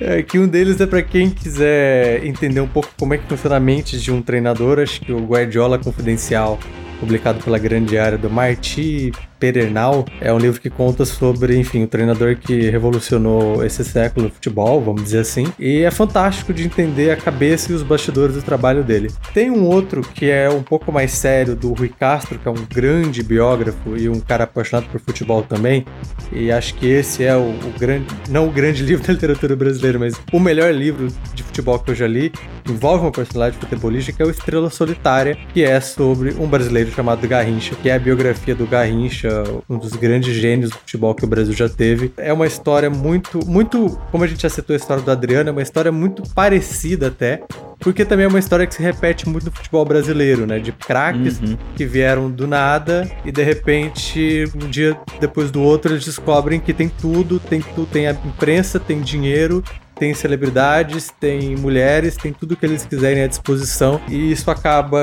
É, 0.00 0.22
que 0.24 0.38
um 0.40 0.48
deles 0.48 0.80
é 0.80 0.86
pra 0.86 1.02
quem 1.02 1.30
quiser 1.30 2.24
entender 2.24 2.60
um 2.60 2.66
pouco 2.66 2.88
como 2.98 3.14
é 3.14 3.18
que 3.18 3.28
funciona 3.28 3.56
a 3.56 3.60
mente 3.60 3.98
de 3.98 4.10
um 4.10 4.20
treinador. 4.20 4.80
Acho 4.80 5.00
que 5.00 5.12
o 5.12 5.24
Guardiola 5.24 5.78
Confidencial, 5.78 6.58
publicado 6.98 7.40
pela 7.42 7.58
grande 7.58 7.96
área 7.96 8.18
do 8.18 8.28
Marti 8.28 9.12
Pedernal, 9.38 10.04
é 10.20 10.32
um 10.32 10.38
livro 10.38 10.60
que 10.60 10.70
conta 10.70 11.04
sobre, 11.04 11.56
enfim, 11.56 11.84
o 11.84 11.86
treinador 11.86 12.36
que 12.36 12.70
revolucionou 12.70 13.64
esse 13.64 13.84
século 13.84 14.28
do 14.28 14.34
futebol, 14.34 14.80
vamos 14.80 15.04
dizer 15.04 15.20
assim. 15.20 15.46
E 15.58 15.82
é 15.82 15.90
fantástico 15.90 16.52
de 16.52 16.64
entender 16.64 17.10
a 17.10 17.16
cabeça 17.16 17.72
e 17.72 17.74
os 17.74 17.82
bastidores 17.82 18.34
do 18.34 18.42
trabalho 18.42 18.82
dele. 18.82 19.10
Tem 19.32 19.50
um 19.50 19.64
outro 19.64 20.02
que 20.02 20.30
é 20.30 20.48
um 20.48 20.62
pouco 20.62 20.92
mais 20.92 21.12
sério, 21.12 21.54
do 21.54 21.72
Rui 21.72 21.88
Castro, 21.88 22.38
que 22.38 22.48
é 22.48 22.50
um 22.50 22.66
grande 22.72 23.22
biógrafo 23.22 23.96
e 23.96 24.08
um 24.08 24.20
cara 24.20 24.44
apaixonado 24.44 24.88
por 24.90 25.00
futebol 25.00 25.42
também. 25.42 25.84
E 26.32 26.50
acho 26.50 26.74
que 26.74 26.86
esse 26.86 27.24
é 27.24 27.36
o, 27.36 27.50
o 27.50 27.72
grande, 27.78 28.06
não 28.28 28.48
o 28.48 28.50
grande 28.50 28.82
livro 28.84 29.06
da 29.06 29.12
literatura 29.12 29.56
brasileira, 29.56 29.98
mas 29.98 30.14
o 30.32 30.40
melhor 30.40 30.72
livro 30.72 31.08
de 31.34 31.42
futebol 31.42 31.78
que 31.78 31.90
eu 31.90 31.94
já 31.94 32.06
li. 32.06 32.32
Envolve 32.68 33.04
uma 33.04 33.12
personagem 33.12 33.58
futebolística 33.58 34.16
que 34.16 34.22
é 34.22 34.26
o 34.26 34.30
Estrela 34.30 34.68
Solitária, 34.68 35.38
que 35.54 35.64
é 35.64 35.80
sobre 35.80 36.34
um 36.38 36.46
brasileiro 36.46 36.90
chamado 36.90 37.26
Garrincha, 37.26 37.74
que 37.74 37.88
é 37.88 37.94
a 37.94 37.98
biografia 37.98 38.54
do 38.54 38.66
Garrincha, 38.66 39.27
um 39.68 39.78
dos 39.78 39.92
grandes 39.92 40.34
gênios 40.34 40.70
do 40.70 40.76
futebol 40.78 41.14
que 41.14 41.24
o 41.24 41.28
Brasil 41.28 41.54
já 41.54 41.68
teve. 41.68 42.12
É 42.16 42.32
uma 42.32 42.46
história 42.46 42.88
muito, 42.90 43.44
muito, 43.46 43.98
como 44.10 44.24
a 44.24 44.26
gente 44.26 44.42
já 44.42 44.48
citou 44.50 44.74
a 44.74 44.76
história 44.76 45.02
do 45.02 45.10
Adriano, 45.10 45.48
é 45.48 45.52
uma 45.52 45.62
história 45.62 45.90
muito 45.92 46.22
parecida 46.34 47.08
até, 47.08 47.42
porque 47.78 48.04
também 48.04 48.24
é 48.26 48.28
uma 48.28 48.38
história 48.38 48.66
que 48.66 48.74
se 48.74 48.82
repete 48.82 49.28
muito 49.28 49.46
no 49.46 49.52
futebol 49.52 49.84
brasileiro, 49.84 50.46
né? 50.46 50.58
De 50.58 50.72
craques 50.72 51.38
Uhum. 51.40 51.56
que 51.76 51.84
vieram 51.86 52.30
do 52.30 52.46
nada 52.46 53.08
e 53.24 53.30
de 53.32 53.42
repente, 53.42 54.44
um 54.54 54.68
dia 54.68 54.96
depois 55.20 55.50
do 55.50 55.62
outro, 55.62 55.92
eles 55.92 56.04
descobrem 56.04 56.58
que 56.58 56.72
tem 56.72 56.88
tudo, 56.88 57.38
tem 57.38 57.60
tudo, 57.60 57.86
tem 57.86 58.08
a 58.08 58.12
imprensa, 58.12 58.80
tem 58.80 59.00
dinheiro, 59.00 59.62
tem 59.98 60.14
celebridades, 60.14 61.12
tem 61.18 61.56
mulheres, 61.56 62.16
tem 62.16 62.32
tudo 62.32 62.56
que 62.56 62.64
eles 62.64 62.84
quiserem 62.84 63.22
à 63.22 63.26
disposição 63.26 64.00
e 64.08 64.32
isso 64.32 64.50
acaba 64.50 64.98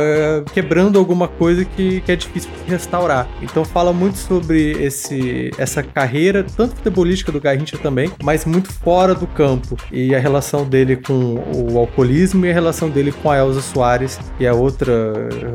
quebrando 0.53 0.97
alguma 0.97 1.27
coisa 1.27 1.65
que, 1.65 2.01
que 2.01 2.11
é 2.11 2.15
difícil 2.15 2.49
restaurar. 2.67 3.27
Então 3.41 3.65
fala 3.65 3.91
muito 3.91 4.17
sobre 4.17 4.71
esse, 4.83 5.51
essa 5.57 5.83
carreira, 5.83 6.43
tanto 6.43 6.75
futebolística 6.75 7.31
do 7.31 7.39
Garrincha 7.39 7.77
também, 7.77 8.11
mas 8.23 8.45
muito 8.45 8.71
fora 8.71 9.13
do 9.13 9.27
campo 9.27 9.77
e 9.91 10.15
a 10.15 10.19
relação 10.19 10.67
dele 10.67 10.95
com 10.95 11.35
o 11.53 11.77
alcoolismo 11.77 12.45
e 12.45 12.49
a 12.49 12.53
relação 12.53 12.89
dele 12.89 13.11
com 13.11 13.29
a 13.29 13.37
Elza 13.37 13.61
Soares, 13.61 14.19
que 14.37 14.45
é 14.45 14.53
outra, 14.53 14.93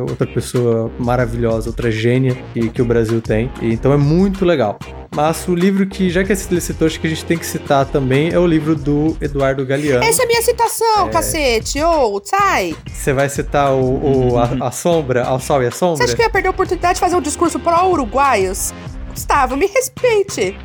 outra 0.01 0.27
pessoa 0.27 0.91
maravilhosa, 0.99 1.69
outra 1.69 1.91
gênia 1.91 2.37
que, 2.53 2.69
que 2.69 2.83
o 2.83 2.85
Brasil 2.85 3.21
tem. 3.21 3.51
E, 3.61 3.73
então 3.73 3.93
é 3.93 3.97
muito 3.97 4.45
legal. 4.45 4.79
Mas 5.15 5.47
o 5.49 5.55
livro 5.55 5.87
que, 5.87 6.09
já 6.09 6.23
que 6.23 6.33
ele 6.33 6.61
citou, 6.61 6.87
acho 6.87 7.01
que 7.01 7.07
a 7.07 7.11
gente 7.11 7.25
tem 7.25 7.37
que 7.37 7.45
citar 7.45 7.85
também 7.85 8.33
é 8.33 8.39
o 8.39 8.47
livro 8.47 8.77
do 8.77 9.17
Eduardo 9.21 9.67
Galeano. 9.67 10.05
Essa 10.05 10.23
é 10.23 10.25
a 10.25 10.29
minha 10.29 10.41
citação, 10.43 11.11
cacete. 11.11 11.83
Ô, 11.83 12.21
sai. 12.25 12.77
Você 12.87 13.13
vai 13.13 13.29
citar 13.29 13.73
o, 13.73 14.33
o- 14.35 14.39
a, 14.39 14.69
a 14.69 14.71
sombra, 14.71 15.25
ao 15.25 15.41
sol 15.41 15.63
e 15.63 15.67
a 15.67 15.71
Você 15.71 15.79
sombra? 15.79 16.05
acha 16.05 16.15
que 16.15 16.23
eu 16.23 16.27
ia 16.27 16.31
perder 16.31 16.49
a 16.49 16.51
oportunidade 16.53 16.95
de 16.95 17.01
fazer 17.01 17.17
um 17.17 17.21
discurso 17.21 17.59
pró-uruguaios? 17.59 18.73
Gustavo, 19.11 19.57
me 19.57 19.67
respeite. 19.67 20.57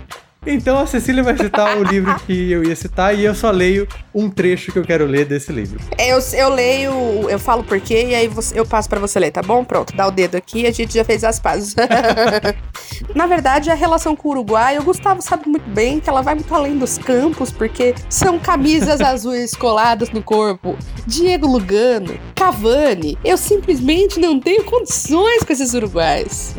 Então 0.45 0.79
a 0.79 0.85
Cecília 0.85 1.23
vai 1.23 1.37
citar 1.37 1.77
o 1.77 1.83
livro 1.83 2.15
que 2.25 2.51
eu 2.51 2.63
ia 2.63 2.75
citar 2.75 3.17
e 3.17 3.23
eu 3.23 3.33
só 3.33 3.51
leio 3.51 3.87
um 4.13 4.29
trecho 4.29 4.71
que 4.71 4.79
eu 4.79 4.83
quero 4.83 5.05
ler 5.05 5.25
desse 5.25 5.51
livro. 5.51 5.79
Eu, 5.97 6.19
eu 6.33 6.49
leio, 6.49 7.29
eu 7.29 7.39
falo 7.39 7.63
por 7.63 7.79
quê 7.79 8.05
e 8.09 8.15
aí 8.15 8.27
você, 8.27 8.57
eu 8.57 8.65
passo 8.65 8.87
para 8.87 8.99
você 8.99 9.19
ler, 9.19 9.31
tá 9.31 9.41
bom? 9.41 9.63
Pronto, 9.63 9.95
dá 9.95 10.07
o 10.07 10.11
dedo 10.11 10.35
aqui 10.35 10.61
e 10.61 10.67
a 10.67 10.71
gente 10.71 10.93
já 10.93 11.03
fez 11.03 11.23
as 11.23 11.39
pazes. 11.39 11.75
Na 13.13 13.27
verdade, 13.27 13.69
a 13.69 13.73
relação 13.73 14.15
com 14.15 14.29
o 14.29 14.31
Uruguai, 14.31 14.77
o 14.77 14.83
Gustavo 14.83 15.21
sabe 15.21 15.47
muito 15.47 15.69
bem 15.69 15.99
que 15.99 16.09
ela 16.09 16.21
vai 16.21 16.35
muito 16.35 16.53
além 16.53 16.77
dos 16.77 16.97
campos, 16.97 17.51
porque 17.51 17.95
são 18.09 18.37
camisas 18.39 19.01
azuis 19.01 19.53
coladas 19.55 20.09
no 20.11 20.21
corpo. 20.21 20.77
Diego 21.07 21.47
Lugano, 21.47 22.17
Cavani. 22.35 23.17
Eu 23.23 23.37
simplesmente 23.37 24.19
não 24.19 24.39
tenho 24.39 24.63
condições 24.63 25.43
com 25.43 25.53
esses 25.53 25.73
uruguais. 25.73 26.55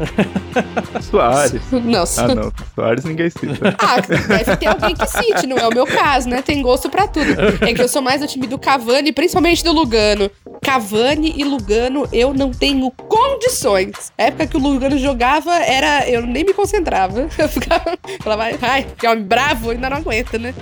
Soares. 1.03 1.63
Nossa. 1.73 2.25
Ah, 2.25 2.35
não. 2.35 2.53
Soares 2.75 3.05
ninguém 3.05 3.31
cita. 3.31 3.76
Ah, 3.79 4.01
deve 4.01 4.57
ter 4.57 4.67
alguém 4.67 4.95
que 4.95 5.07
cite, 5.07 5.47
não 5.47 5.57
é 5.57 5.67
o 5.67 5.73
meu 5.73 5.87
caso, 5.87 6.29
né? 6.29 6.43
Tem 6.43 6.61
gosto 6.63 6.89
pra 6.89 7.07
tudo. 7.07 7.27
É 7.61 7.75
que 7.75 7.83
eu 7.83 7.89
sou 7.89 8.03
mais 8.03 8.21
do 8.21 8.27
time 8.27 8.47
do 8.47 8.59
Cavani, 8.59 9.13
principalmente 9.13 9.63
do 9.63 9.73
Lugano. 9.73 10.31
Cavani 10.63 11.35
e 11.37 11.45
Lugano, 11.45 12.09
eu 12.13 12.35
não 12.35 12.51
tenho 12.51 12.91
condições. 12.91 14.13
A 14.19 14.25
época 14.25 14.47
que 14.47 14.57
o 14.57 14.61
Lugano 14.61 14.99
jogava, 14.99 15.55
era. 15.55 16.09
Eu 16.09 16.23
nem 16.23 16.45
me 16.45 16.53
concentrava. 16.53 17.29
Eu 17.39 17.49
ficava. 17.49 17.97
Falava, 18.23 18.45
ai, 18.63 18.87
que 18.99 19.07
homem 19.07 19.25
bravo, 19.25 19.71
ainda 19.71 19.91
não 19.91 19.99
aguenta, 19.99 20.39
né? 20.39 20.55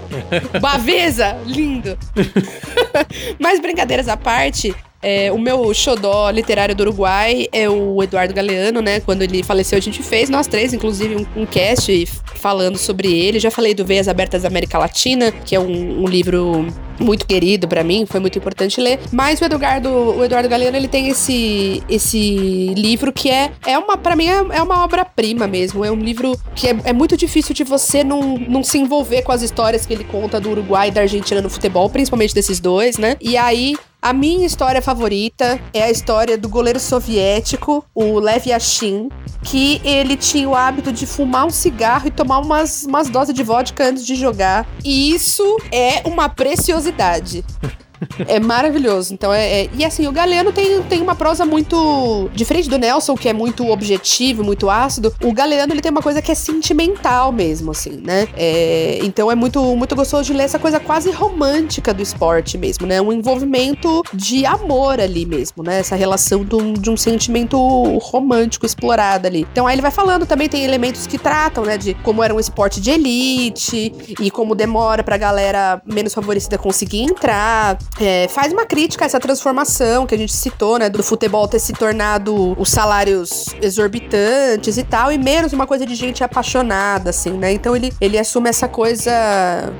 Baveza, 0.61 1.37
lindo. 1.47 1.99
Mas 3.39 3.61
brincadeiras 3.61 4.09
à 4.09 4.17
parte, 4.17 4.75
é, 5.05 5.31
o 5.31 5.39
meu 5.39 5.73
xodó 5.75 6.31
literário 6.31 6.75
do 6.75 6.81
Uruguai 6.81 7.47
é 7.53 7.69
o 7.69 8.03
Eduardo 8.03 8.33
Galeano, 8.33 8.81
né? 8.81 9.01
Quando 9.01 9.21
ele 9.21 9.43
faleceu, 9.43 9.77
a 9.77 9.81
gente 9.81 10.03
fez, 10.03 10.31
nós 10.31 10.47
três, 10.47 10.73
inclusive, 10.73 11.17
um, 11.17 11.43
um 11.43 11.47
cast 11.47 12.07
falando 12.37 12.79
sobre 12.79 13.13
ele. 13.13 13.39
Já 13.39 13.51
falei 13.51 13.75
do 13.75 13.85
Veias 13.85 14.09
Abertas 14.09 14.43
da 14.43 14.49
América 14.49 14.79
Latina, 14.79 15.31
que 15.31 15.55
é 15.55 15.61
um, 15.61 16.05
um 16.05 16.09
livro 16.09 16.67
muito 16.99 17.27
querido 17.27 17.67
para 17.67 17.83
mim, 17.83 18.07
foi 18.07 18.21
muito 18.21 18.39
importante 18.39 18.81
ler. 18.81 18.99
Mas 19.13 19.41
o 19.41 19.45
Eduardo, 19.45 19.91
o 19.91 20.25
Eduardo 20.25 20.49
Galeano, 20.49 20.77
ele 20.77 20.89
tem 20.89 21.09
esse, 21.09 21.83
esse 21.89 22.73
livro 22.75 23.13
que 23.13 23.31
é, 23.31 23.53
é 23.67 23.79
uma, 23.79 23.97
para 23.97 24.17
mim, 24.17 24.29
é, 24.29 24.37
é 24.57 24.63
uma 24.63 24.85
obra-prima 24.85 25.47
mesmo. 25.47 25.85
É 25.85 25.91
um 25.91 26.01
livro 26.01 26.39
que 26.55 26.69
é, 26.69 26.77
é, 26.85 26.93
muito 26.93 27.17
difícil 27.17 27.55
de 27.55 27.65
você 27.65 28.03
não, 28.03 28.39
não 28.39 28.63
se 28.63 28.79
envolver 28.79 29.23
com 29.23 29.33
as 29.33 29.43
histórias 29.43 29.85
que 29.85 29.93
ele 29.93 30.05
conta 30.05 30.41
do 30.41 30.51
Uruguai 30.51 30.89
e 30.89 30.91
da 30.91 31.03
Argentina 31.03 31.43
no 31.43 31.51
futebol, 31.51 31.91
principalmente 31.91 32.35
desses 32.35 32.61
dois, 32.61 32.97
né? 32.97 33.17
E 33.21 33.37
aí 33.37 33.77
a 34.05 34.13
minha 34.13 34.47
história 34.47 34.83
favorita 34.83 35.59
é 35.73 35.85
a 35.85 35.91
história 35.91 36.37
do 36.37 36.47
goleiro 36.47 36.79
soviético, 36.79 37.83
o 37.95 38.19
Lev 38.19 38.49
Yashin, 38.49 39.09
que 39.43 39.81
ele 39.83 40.15
tinha 40.15 40.47
o 40.47 40.55
hábito 40.55 40.93
de 40.93 41.07
fumar 41.07 41.47
um 41.47 41.51
cigarro 41.51 42.09
e 42.09 42.11
tomar 42.11 42.41
umas, 42.41 42.85
umas 42.85 43.09
doses 43.09 43.35
de 43.35 43.43
vodka 43.43 43.83
antes 43.83 44.05
de 44.05 44.15
jogar. 44.15 44.69
E 44.85 45.11
isso 45.15 45.57
é 45.73 46.07
uma 46.07 46.29
preciosidade. 46.29 47.43
É 48.27 48.39
maravilhoso. 48.39 49.15
Então 49.15 49.33
é, 49.33 49.63
é, 49.63 49.71
E 49.77 49.85
assim, 49.85 50.07
o 50.07 50.13
Galeno 50.13 50.53
tem, 50.53 50.83
tem 50.83 51.01
uma 51.01 51.15
prosa 51.15 51.45
muito. 51.45 52.29
Diferente 52.35 52.69
do 52.69 52.79
Nelson, 52.79 53.15
que 53.15 53.29
é 53.29 53.33
muito 53.33 53.69
objetivo, 53.69 54.43
muito 54.45 54.69
ácido. 54.71 55.15
O 55.23 55.33
Galeno 55.33 55.73
ele 55.73 55.81
tem 55.81 55.91
uma 55.91 56.03
coisa 56.03 56.21
que 56.21 56.31
é 56.31 56.35
sentimental 56.35 57.33
mesmo, 57.33 57.71
assim, 57.71 58.01
né? 58.03 58.29
É, 58.37 58.99
então 59.03 59.31
é 59.31 59.35
muito, 59.35 59.63
muito 59.77 59.95
gostoso 59.95 60.25
de 60.25 60.33
ler 60.33 60.45
essa 60.45 60.59
coisa 60.59 60.81
quase 60.81 61.11
romântica 61.11 61.93
do 61.93 62.03
esporte 62.03 62.59
mesmo, 62.59 62.87
né? 62.87 63.01
Um 63.01 63.13
envolvimento 63.13 64.03
de 64.13 64.45
amor 64.47 65.01
ali 65.01 65.27
mesmo, 65.27 65.63
né? 65.63 65.81
Essa 65.81 65.97
relação 65.97 66.47
um, 66.53 66.73
de 66.73 66.91
um 66.91 66.97
sentimento 66.97 67.59
romântico 67.99 68.67
explorado 68.67 69.27
ali. 69.27 69.47
Então 69.53 69.67
aí 69.67 69.75
ele 69.75 69.83
vai 69.83 69.91
falando 69.91 70.27
também, 70.27 70.49
tem 70.49 70.65
elementos 70.65 71.07
que 71.07 71.19
tratam, 71.19 71.65
né? 71.65 71.79
De 71.79 71.95
como 71.95 72.23
era 72.23 72.35
um 72.35 72.41
esporte 72.41 72.81
de 72.81 72.91
elite 72.91 73.93
e 74.21 74.31
como 74.31 74.55
demora 74.55 75.03
pra 75.03 75.17
galera 75.17 75.81
menos 75.85 76.15
favorecida 76.15 76.59
conseguir 76.59 77.03
entrar 77.03 77.79
é, 78.01 78.27
faz 78.29 78.53
uma 78.53 78.67
crítica 78.67 79.05
a 79.05 79.07
essa 79.07 79.21
transformação 79.21 80.07
que 80.07 80.15
a 80.15 80.19
gente 80.19 80.33
citou, 80.33 80.79
né? 80.79 80.89
Do 80.89 81.03
futebol 81.03 81.47
ter 81.47 81.59
se 81.59 81.73
tornado 81.73 82.57
os 82.59 82.71
salários 82.71 83.55
exorbitantes 83.63 84.77
e 84.77 84.85
tal, 84.85 85.13
e 85.13 85.19
menos 85.19 85.53
uma 85.53 85.67
coisa 85.67 85.87
de 85.87 85.95
gente 85.95 86.25
apaixonada, 86.25 87.11
assim, 87.11 87.33
né? 87.33 87.53
Então 87.53 87.77
ele, 87.77 87.93
ele 88.01 88.19
assume 88.19 88.49
essa 88.49 88.67
coisa 88.67 89.13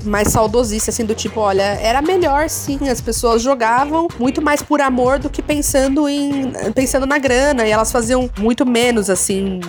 mais 0.05 0.29
saudosista, 0.29 0.91
assim, 0.91 1.05
do 1.05 1.15
tipo, 1.15 1.41
olha, 1.41 1.63
era 1.63 2.01
melhor 2.01 2.49
sim, 2.49 2.89
as 2.89 3.01
pessoas 3.01 3.43
jogavam 3.43 4.09
muito 4.19 4.41
mais 4.41 4.63
por 4.63 4.81
amor 4.81 5.19
do 5.19 5.29
que 5.29 5.43
pensando 5.43 6.09
em 6.09 6.53
pensando 6.75 7.07
na 7.07 7.19
grana, 7.19 7.67
e 7.67 7.71
elas 7.71 7.91
faziam 7.91 8.31
muito 8.39 8.65
menos, 8.65 9.11
assim, 9.11 9.61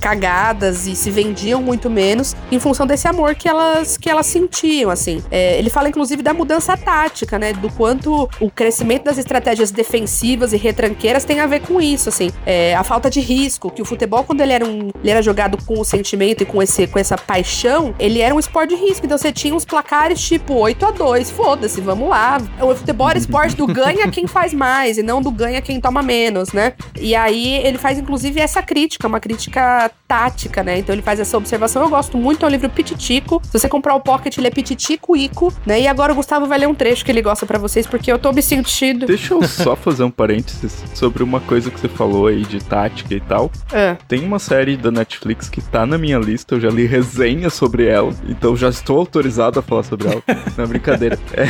cagadas 0.00 0.86
e 0.86 0.96
se 0.96 1.10
vendiam 1.10 1.62
muito 1.62 1.90
menos 1.90 2.34
em 2.50 2.58
função 2.58 2.86
desse 2.86 3.06
amor 3.06 3.34
que 3.34 3.48
elas 3.48 3.96
que 3.96 4.08
elas 4.08 4.26
sentiam, 4.26 4.90
assim. 4.90 5.22
É, 5.30 5.58
ele 5.58 5.68
fala, 5.68 5.88
inclusive, 5.88 6.22
da 6.22 6.32
mudança 6.32 6.76
tática, 6.76 7.38
né? 7.38 7.52
Do 7.52 7.70
quanto 7.80 8.28
o 8.38 8.50
crescimento 8.50 9.04
das 9.04 9.16
estratégias 9.16 9.70
defensivas 9.70 10.52
e 10.52 10.58
retranqueiras 10.58 11.24
tem 11.24 11.40
a 11.40 11.46
ver 11.46 11.60
com 11.60 11.80
isso, 11.80 12.10
assim. 12.10 12.30
É, 12.44 12.74
a 12.74 12.84
falta 12.84 13.08
de 13.08 13.20
risco, 13.20 13.70
que 13.70 13.80
o 13.80 13.86
futebol, 13.86 14.22
quando 14.22 14.42
ele 14.42 14.52
era, 14.52 14.66
um, 14.66 14.90
ele 15.00 15.10
era 15.10 15.22
jogado 15.22 15.56
com 15.64 15.80
o 15.80 15.84
sentimento 15.84 16.42
e 16.42 16.44
com, 16.44 16.62
esse, 16.62 16.86
com 16.86 16.98
essa 16.98 17.16
paixão, 17.16 17.94
ele 17.98 18.20
era 18.20 18.34
um 18.34 18.38
esporte 18.38 18.76
de 18.76 18.84
risco. 18.84 19.06
Então 19.06 19.16
você 19.16 19.32
tinha 19.32 19.54
uns 19.54 19.64
placares 19.64 20.20
tipo 20.20 20.52
8 20.52 20.84
a 20.84 20.90
2 20.90 21.30
foda-se, 21.30 21.80
vamos 21.80 22.10
lá. 22.10 22.36
O 22.60 22.74
futebol 22.74 23.08
era 23.08 23.18
esporte 23.18 23.56
do 23.56 23.66
ganha 23.66 24.10
quem 24.12 24.26
faz 24.26 24.52
mais 24.52 24.98
e 24.98 25.02
não 25.02 25.22
do 25.22 25.30
ganha 25.30 25.62
quem 25.62 25.80
toma 25.80 26.02
menos, 26.02 26.52
né? 26.52 26.74
E 27.00 27.14
aí 27.14 27.54
ele 27.64 27.78
faz, 27.78 27.98
inclusive, 27.98 28.40
essa 28.40 28.62
crítica, 28.62 29.08
uma 29.08 29.20
crítica 29.20 29.90
tática, 30.06 30.62
né? 30.62 30.76
Então 30.76 30.94
ele 30.94 31.00
faz 31.00 31.18
essa 31.18 31.38
observação. 31.38 31.82
Eu 31.82 31.88
gosto 31.88 32.18
muito, 32.18 32.44
é 32.44 32.46
um 32.46 32.52
livro 32.52 32.68
pititico. 32.68 33.40
Se 33.42 33.58
você 33.58 33.70
comprar 33.70 33.94
o 33.94 34.00
Pocket, 34.00 34.36
ele 34.36 34.48
é 34.48 34.50
pititico, 34.50 35.16
ico, 35.16 35.50
né? 35.64 35.80
E 35.80 35.88
agora 35.88 36.12
o 36.12 36.14
Gustavo 36.14 36.44
vai 36.44 36.58
ler 36.58 36.68
um 36.68 36.74
trecho 36.74 37.02
que 37.02 37.10
ele 37.10 37.22
gosta 37.22 37.46
para 37.46 37.58
você 37.58 37.69
vocês 37.70 37.86
porque 37.86 38.10
eu 38.10 38.18
tô 38.18 38.32
me 38.32 38.42
sentindo. 38.42 39.06
Deixa 39.06 39.32
eu 39.32 39.42
só 39.44 39.76
fazer 39.76 40.02
um 40.02 40.10
parênteses 40.10 40.82
sobre 40.92 41.22
uma 41.22 41.40
coisa 41.40 41.70
que 41.70 41.78
você 41.78 41.88
falou 41.88 42.26
aí 42.26 42.42
de 42.42 42.58
tática 42.58 43.14
e 43.14 43.20
tal. 43.20 43.50
É. 43.72 43.96
Tem 44.08 44.24
uma 44.24 44.40
série 44.40 44.76
da 44.76 44.90
Netflix 44.90 45.48
que 45.48 45.60
tá 45.60 45.86
na 45.86 45.96
minha 45.96 46.18
lista, 46.18 46.56
eu 46.56 46.60
já 46.60 46.68
li 46.68 46.84
resenha 46.84 47.48
sobre 47.48 47.86
ela, 47.86 48.12
então 48.28 48.56
já 48.56 48.68
estou 48.68 48.98
autorizado 48.98 49.60
a 49.60 49.62
falar 49.62 49.84
sobre 49.84 50.08
ela. 50.08 50.22
Não 50.58 50.64
é 50.64 50.66
brincadeira. 50.66 51.18
É, 51.32 51.44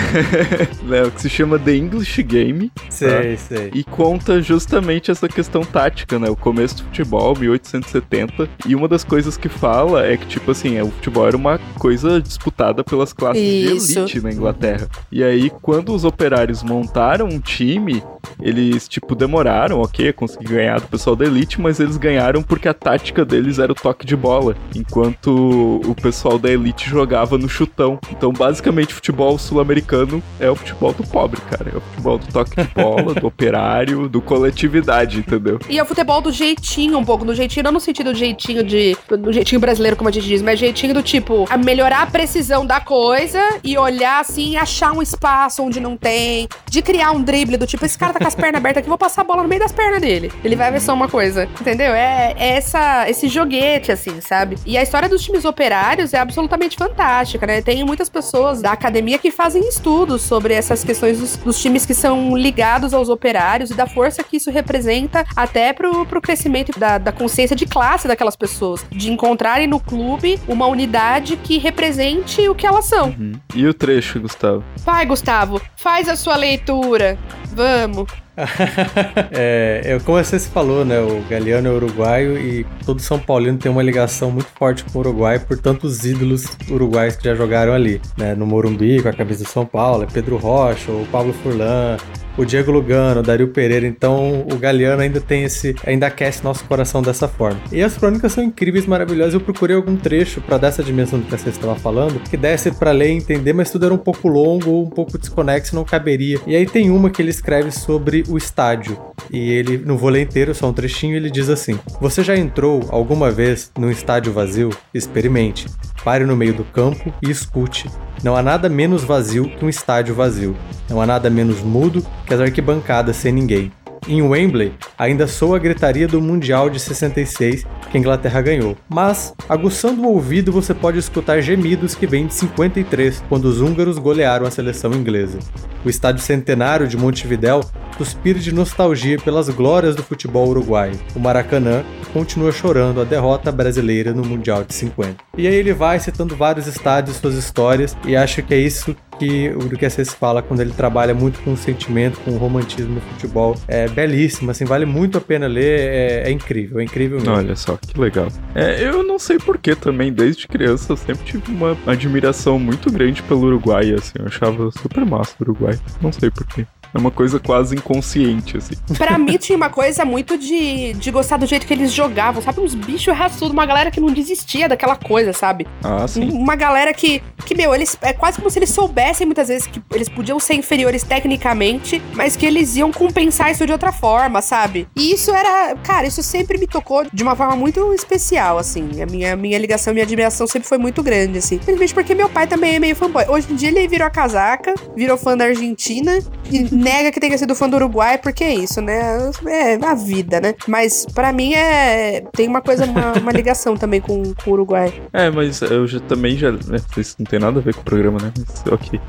né, 0.85 1.11
que 1.14 1.23
se 1.23 1.31
chama 1.31 1.59
The 1.59 1.75
English 1.75 2.23
Game. 2.23 2.71
Sei, 2.91 3.37
tá? 3.37 3.43
sei. 3.43 3.71
E 3.75 3.83
conta 3.83 4.43
justamente 4.43 5.11
essa 5.11 5.27
questão 5.27 5.62
tática, 5.62 6.18
né? 6.18 6.29
O 6.29 6.37
começo 6.37 6.77
do 6.77 6.83
futebol, 6.85 7.35
1870. 7.39 8.49
E 8.66 8.75
uma 8.75 8.87
das 8.87 9.05
coisas 9.05 9.39
que 9.39 9.49
fala 9.49 10.07
é 10.07 10.18
que, 10.18 10.27
tipo 10.27 10.51
assim, 10.51 10.77
é, 10.77 10.83
o 10.83 10.91
futebol 10.91 11.27
era 11.27 11.37
uma 11.37 11.59
coisa 11.79 12.21
disputada 12.21 12.85
pelas 12.85 13.12
classes 13.14 13.43
Isso. 13.43 13.93
de 13.95 13.99
elite 13.99 14.21
na 14.21 14.31
Inglaterra. 14.31 14.87
E 15.11 15.25
aí, 15.25 15.51
quando 15.62 15.95
os 15.95 16.05
operários 16.11 16.63
montaram 16.63 17.27
um 17.27 17.41
time, 17.41 18.03
eles, 18.41 18.89
tipo, 18.89 19.14
demoraram, 19.14 19.81
ok, 19.81 20.12
conseguir 20.12 20.49
ganhar 20.55 20.81
do 20.81 20.89
pessoal 20.89 21.16
da 21.16 21.25
elite, 21.25 21.61
mas 21.61 21.81
eles 21.81 21.97
ganharam 21.97 22.43
porque 22.43 22.68
a 22.68 22.75
tática 22.75 23.25
deles 23.25 23.59
era 23.59 23.73
o 23.73 23.75
toque 23.75 24.07
de 24.07 24.16
bola, 24.16 24.57
enquanto 24.75 25.81
o 25.85 25.95
pessoal 25.95 26.39
da 26.39 26.51
elite 26.51 26.89
jogava 26.89 27.37
no 27.37 27.49
chutão. 27.49 27.99
Então, 28.11 28.33
basicamente, 28.33 28.95
futebol 28.95 29.39
sul-americano 29.39 30.23
é 30.39 30.51
o 30.51 30.57
futebol 30.57 30.93
do 30.93 31.03
pobre, 31.05 31.41
cara. 31.43 31.71
É 31.73 31.77
o 31.77 31.81
futebol 31.81 32.18
do 32.18 32.27
toque 32.27 32.62
de 32.62 32.68
bola, 32.75 33.14
do 33.14 33.27
operário, 33.27 34.09
do 34.09 34.21
coletividade, 34.21 35.18
entendeu? 35.18 35.59
E 35.68 35.79
é 35.79 35.83
o 35.83 35.87
futebol 35.87 36.21
do 36.21 36.33
jeitinho, 36.33 36.99
um 36.99 37.05
pouco. 37.05 37.25
No 37.25 37.35
jeitinho, 37.35 37.64
não 37.64 37.73
no 37.73 37.81
sentido 37.81 38.12
do 38.12 38.18
jeitinho 38.18 38.62
de. 38.64 38.97
do 39.09 39.33
jeitinho 39.33 39.61
brasileiro, 39.61 39.97
como 39.97 40.09
a 40.09 40.12
gente 40.12 40.27
diz, 40.27 40.43
mas 40.43 40.59
jeitinho 40.59 40.95
do 40.95 41.03
tipo, 41.03 41.47
a 41.49 41.57
melhorar 41.57 42.03
a 42.03 42.07
precisão 42.07 42.66
da 42.66 42.81
coisa 42.81 43.41
e 43.62 43.77
olhar 43.77 44.21
assim 44.21 44.57
achar 44.57 44.93
um 44.93 45.03
espaço 45.03 45.62
onde 45.62 45.81
não 45.81 45.97
tem. 45.97 46.49
De 46.68 46.83
criar 46.83 47.12
um 47.12 47.23
drible 47.23 47.57
do 47.57 47.66
tipo, 47.66 47.85
esse 47.85 47.99
cara 47.99 48.10
tá 48.13 48.19
com 48.19 48.29
as 48.29 48.35
pernas 48.35 48.61
abertas 48.61 48.81
aqui, 48.81 48.89
vou 48.89 48.99
passar 48.99 49.23
a 49.23 49.25
bola 49.25 49.43
no 49.43 49.49
meio 49.49 49.61
das 49.61 49.73
pernas 49.73 50.01
dele. 50.01 50.33
Ele 50.45 50.57
vai 50.57 50.71
ver 50.71 50.81
só 50.81 50.95
uma 50.95 51.09
coisa. 51.09 51.49
Entendeu? 51.61 51.93
É, 51.93 52.35
é 52.37 52.57
essa, 52.57 53.09
esse 53.09 53.29
joguete, 53.29 53.93
assim, 53.93 54.21
sabe? 54.21 54.57
E 54.67 54.77
a 54.77 54.83
história 54.83 55.09
dos 55.09 55.23
times 55.23 55.45
operários 55.45 56.13
é 56.15 56.19
absolutamente 56.19 56.77
fantástica, 56.77 57.47
né? 57.47 57.63
Tem 57.63 57.85
muitas 57.85 58.09
pessoas 58.09 58.61
da 58.63 58.73
academia 58.73 59.19
que 59.19 59.31
fazem 59.31 59.67
estudos 59.69 60.23
sobre 60.23 60.55
essas 60.55 60.85
questões 60.85 61.19
dos, 61.19 61.37
dos 61.37 61.61
times 61.61 61.87
que 61.87 61.95
são 61.95 62.37
ligados 62.37 62.95
aos 62.95 63.09
operários 63.09 63.71
e 63.71 63.75
da 63.75 63.87
força 63.87 64.23
que 64.23 64.37
isso 64.37 64.51
representa 64.51 65.25
até 65.35 65.73
pro, 65.73 66.07
pro 66.07 66.21
crescimento 66.21 66.79
da, 66.79 66.99
da 66.99 67.13
consciência 67.13 67.57
de 67.57 67.67
classe 67.67 68.09
daquelas 68.09 68.37
pessoas. 68.37 68.85
De 68.91 69.11
encontrarem 69.11 69.67
no 69.67 69.81
clube 69.81 70.39
uma 70.47 70.67
unidade 70.67 71.37
que 71.37 71.59
represente 71.59 72.49
o 72.49 72.55
que 72.55 72.67
elas 72.67 72.85
são. 72.85 73.09
Uhum. 73.09 73.33
E 73.55 73.67
o 73.67 73.75
trecho, 73.75 74.21
Gustavo? 74.21 74.65
Vai, 74.79 75.07
Gustavo, 75.07 75.61
faz 75.77 76.09
a 76.09 76.17
sua 76.17 76.37
leitura. 76.37 77.19
Vamos. 77.53 77.99
é, 79.32 79.82
é, 79.84 79.99
como 80.01 80.22
você 80.22 80.38
se 80.38 80.49
falou, 80.49 80.84
né? 80.84 81.01
O 81.01 81.22
Galeano 81.28 81.68
é 81.68 81.72
uruguaio 81.72 82.38
e 82.38 82.66
todo 82.84 83.01
São 83.01 83.18
Paulino 83.18 83.59
tem 83.59 83.70
uma 83.70 83.82
ligação 83.82 84.30
muito 84.30 84.49
forte 84.59 84.84
com 84.84 84.99
o 84.99 85.01
Uruguai 85.01 85.38
por 85.38 85.59
tantos 85.59 86.05
ídolos 86.05 86.47
uruguais 86.70 87.16
que 87.16 87.24
já 87.24 87.34
jogaram 87.34 87.72
ali, 87.72 88.01
né? 88.16 88.34
No 88.34 88.47
Morumbi, 88.47 89.03
com 89.03 89.09
a 89.09 89.12
camisa 89.12 89.45
do 89.45 89.51
São 89.51 89.66
Paulo, 89.66 90.05
é 90.05 90.07
Pedro 90.07 90.36
Rocha, 90.36 90.91
o 90.91 91.07
Pablo 91.11 91.32
Furlan, 91.32 91.97
o 92.41 92.45
Diego 92.45 92.70
Lugano, 92.70 93.20
o 93.20 93.22
Dario 93.22 93.49
Pereira. 93.49 93.86
Então 93.86 94.47
o 94.51 94.57
Galeano 94.57 95.03
ainda 95.03 95.20
tem 95.20 95.45
esse. 95.45 95.74
ainda 95.86 96.07
aquece 96.07 96.43
nosso 96.43 96.64
coração 96.64 97.03
dessa 97.03 97.28
forma. 97.28 97.61
E 97.70 97.82
as 97.82 97.97
crônicas 97.97 98.32
são 98.32 98.43
incríveis, 98.43 98.86
maravilhosas. 98.86 99.34
Eu 99.34 99.41
procurei 99.41 99.76
algum 99.76 99.97
trecho 99.97 100.41
para 100.41 100.59
dar 100.59 100.68
essa 100.68 100.82
dimensão 100.82 101.18
do 101.18 101.26
que 101.26 101.36
você 101.36 101.51
estava 101.51 101.76
falando, 101.76 102.20
que 102.20 102.36
desse 102.36 102.70
para 102.70 102.93
ler 102.93 103.11
e 103.11 103.16
entender, 103.16 103.53
mas 103.53 103.70
tudo 103.70 103.86
era 103.86 103.95
um 103.95 103.99
pouco 103.99 104.28
longo, 104.28 104.82
um 104.82 104.88
pouco 104.88 105.18
desconexo, 105.18 105.74
não 105.74 105.84
caberia. 105.84 106.41
E 106.47 106.57
aí 106.57 106.66
tem 106.66 106.91
uma 106.91 107.11
que 107.11 107.20
ele 107.20 107.30
escreve 107.30 107.70
sobre 107.70 108.24
o 108.31 108.39
estádio. 108.39 108.99
E 109.31 109.51
ele, 109.51 109.78
não 109.78 109.97
vou 109.97 110.11
ler 110.11 110.22
inteiro, 110.22 110.55
só 110.55 110.68
um 110.68 110.72
trechinho, 110.72 111.16
ele 111.16 111.31
diz 111.31 111.49
assim: 111.49 111.78
Você 112.01 112.22
já 112.22 112.37
entrou 112.37 112.87
alguma 112.91 113.31
vez 113.31 113.70
num 113.78 113.91
estádio 113.91 114.33
vazio? 114.33 114.70
Experimente. 114.95 115.66
Pare 116.05 116.24
no 116.24 116.37
meio 116.37 116.55
do 116.55 116.64
campo 116.64 117.12
e 117.22 117.31
escute. 117.31 117.91
Não 118.22 118.37
há 118.37 118.43
nada 118.43 118.68
menos 118.68 119.05
vazio 119.05 119.49
que 119.49 119.64
um 119.64 119.68
estádio 119.68 120.14
vazio. 120.14 120.57
Não 120.89 121.01
há 121.01 121.07
nada 121.07 121.28
menos 121.28 121.61
mudo 121.61 122.05
que 122.26 122.35
as 122.35 122.41
arquibancadas 122.41 123.16
sem 123.16 123.33
ninguém. 123.33 123.72
Em 124.09 124.22
Wembley, 124.22 124.72
ainda 124.98 125.26
soa 125.26 125.57
a 125.57 125.61
gritaria 125.61 126.09
do 126.09 126.20
Mundial 126.20 126.70
de 126.70 126.80
66 126.80 127.64
que 127.90 127.96
a 127.96 128.01
Inglaterra 128.01 128.40
ganhou. 128.40 128.76
Mas, 128.88 129.34
aguçando 129.48 130.03
o 130.03 130.09
ouvido, 130.09 130.53
você 130.53 130.72
pode 130.72 130.98
escutar 130.98 131.40
gemidos 131.40 131.94
que 131.94 132.07
vêm 132.07 132.26
de 132.26 132.34
53, 132.34 133.22
quando 133.28 133.44
os 133.44 133.61
húngaros 133.61 133.98
golearam 133.98 134.46
a 134.46 134.51
seleção 134.51 134.92
inglesa. 134.92 135.38
O 135.84 135.88
estádio 135.88 136.22
centenário 136.22 136.86
de 136.86 136.96
Montevidéu 136.96 137.61
suspira 137.96 138.38
de 138.38 138.53
nostalgia 138.53 139.18
pelas 139.18 139.48
glórias 139.48 139.94
do 139.94 140.03
futebol 140.03 140.48
uruguaio. 140.48 140.98
O 141.14 141.20
Maracanã 141.20 141.84
continua 142.12 142.53
chorando 142.53 143.01
a 143.01 143.05
derrota 143.05 143.53
brasileira 143.53 144.12
no 144.12 144.24
Mundial 144.24 144.64
de 144.64 144.74
50. 144.74 145.16
E 145.36 145.46
aí 145.46 145.55
ele 145.55 145.72
vai 145.72 145.98
citando 145.98 146.34
vários 146.36 146.66
estádios, 146.66 147.16
suas 147.16 147.34
histórias, 147.34 147.96
e 148.07 148.16
acho 148.16 148.42
que 148.42 148.55
é 148.55 148.59
isso 148.59 148.96
que 149.21 149.51
o 149.51 149.68
do 149.68 149.77
que 149.77 149.85
a 149.85 149.91
Cês 149.91 150.14
fala 150.14 150.41
quando 150.41 150.61
ele 150.61 150.73
trabalha 150.73 151.12
muito 151.12 151.41
com 151.43 151.53
o 151.53 151.57
sentimento, 151.57 152.18
com 152.21 152.31
o 152.31 152.39
romantismo 152.39 152.95
no 152.95 153.01
futebol. 153.03 153.55
É 153.68 153.87
belíssimo, 153.87 154.51
assim, 154.51 154.64
vale 154.64 154.87
muito 154.87 155.18
a 155.18 155.21
pena 155.21 155.47
ler, 155.47 155.79
é, 155.79 156.23
é 156.29 156.31
incrível, 156.31 156.81
é 156.81 156.85
incrível 156.85 157.18
mesmo. 157.18 157.35
Olha 157.35 157.55
só, 157.55 157.77
que 157.77 158.01
legal. 158.01 158.29
É, 158.55 158.83
eu 158.83 159.03
não 159.03 159.18
sei 159.18 159.39
porquê 159.39 159.77
também, 159.77 160.11
desde 160.11 160.49
criança 160.49 160.93
eu 160.93 160.97
sempre 160.97 161.25
tive 161.25 161.53
uma 161.53 161.77
admiração 161.87 162.59
muito 162.59 162.91
grande 162.91 163.23
pelo 163.23 163.43
Uruguai, 163.43 163.93
assim, 163.93 164.14
eu 164.18 164.27
achava 164.27 164.71
super 164.71 165.05
massa 165.05 165.35
o 165.39 165.43
Uruguai, 165.43 165.79
não 166.01 166.11
sei 166.11 166.31
porquê. 166.31 166.66
É 166.93 166.99
uma 166.99 167.11
coisa 167.11 167.38
quase 167.38 167.74
inconsciente, 167.76 168.57
assim. 168.57 168.74
Pra 168.97 169.16
mim 169.18 169.36
tinha 169.36 169.57
uma 169.57 169.70
coisa 169.70 170.05
muito 170.05 170.36
de, 170.36 170.93
de 170.95 171.11
gostar 171.11 171.36
do 171.36 171.47
jeito 171.47 171.66
que 171.66 171.72
eles 171.72 171.93
jogavam, 171.93 172.43
sabe? 172.43 172.61
Uns 172.61 172.74
bichos 172.74 173.16
raçudos, 173.16 173.53
uma 173.53 173.64
galera 173.64 173.91
que 173.91 174.01
não 174.01 174.12
desistia 174.12 174.68
daquela 174.68 174.97
coisa, 174.97 175.32
sabe? 175.32 175.66
Ah, 175.82 176.07
sim. 176.07 176.30
Uma 176.30 176.57
galera 176.57 176.93
que, 176.93 177.22
que, 177.47 177.55
meu, 177.55 177.74
eles. 177.74 177.97
É 178.03 178.12
quase 178.12 178.38
como 178.38 178.51
se 178.51 178.59
eles 178.59 178.70
soubessem 178.70 179.26
muitas 179.26 179.49
vezes 179.49 179.66
que 179.66 179.80
eles 179.95 180.09
podiam 180.09 180.38
ser 180.41 180.55
inferiores 180.55 181.03
tecnicamente, 181.03 182.03
mas 182.14 182.36
que 182.36 182.45
eles 182.45 182.76
iam 182.76 182.91
compensar 182.93 183.51
isso 183.51 183.64
de 183.64 183.72
outra 183.72 183.93
forma, 183.93 184.43
sabe? 184.43 184.88
E 184.97 185.12
isso 185.12 185.32
era. 185.32 185.76
Cara, 185.76 186.07
isso 186.07 186.22
sempre 186.22 186.59
me 186.59 186.66
tocou 186.66 187.05
de 187.12 187.22
uma 187.22 187.36
forma 187.36 187.55
muito 187.55 187.93
especial, 187.95 188.59
assim. 188.59 189.01
A 189.01 189.07
minha, 189.07 189.36
minha 189.36 189.59
ligação, 189.59 189.93
minha 189.93 190.05
admiração 190.05 190.47
sempre 190.47 190.68
foi 190.68 190.78
muito 190.78 191.03
grande, 191.03 191.38
assim. 191.38 191.59
Simplesmente 191.59 191.95
porque 191.95 192.14
meu 192.14 192.28
pai 192.28 192.47
também 192.47 192.74
é 192.74 192.78
meio 192.78 192.97
fanboy. 192.97 193.24
Hoje 193.28 193.47
em 193.51 193.55
dia 193.55 193.68
ele 193.68 193.86
virou 193.86 194.07
a 194.07 194.11
casaca, 194.11 194.74
virou 194.97 195.16
fã 195.16 195.36
da 195.36 195.45
Argentina 195.45 196.18
e 196.51 196.80
nega 196.81 197.12
que 197.12 197.20
tenha 197.20 197.37
sido 197.37 197.55
fã 197.55 197.68
do 197.68 197.76
Uruguai, 197.76 198.18
porque 198.18 198.43
é 198.43 198.55
isso, 198.55 198.81
né? 198.81 199.31
É 199.47 199.74
a 199.85 199.95
vida, 199.95 200.41
né? 200.41 200.55
Mas 200.66 201.07
para 201.14 201.33
mim 201.33 201.55
é. 201.55 202.22
Tem 202.33 202.49
uma 202.49 202.61
coisa, 202.61 202.85
uma, 202.85 203.12
uma 203.12 203.33
ligação 203.33 203.76
também 203.76 204.01
com, 204.01 204.35
com, 204.35 204.51
o 204.51 204.53
Uruguai. 204.55 204.93
É, 205.12 205.31
mas 205.31 205.61
eu 205.62 205.87
já, 205.87 206.01
também 206.01 206.37
já. 206.37 206.51
Né, 206.51 206.78
isso 206.97 207.16
não 207.18 207.26
tem 207.26 207.39
nada 207.39 207.59
a 207.59 207.62
ver 207.62 207.74
com 207.74 207.83
o 207.83 207.85
programa, 207.85 208.18
né? 208.20 208.33
Mas 208.37 208.64
ok. 208.72 209.01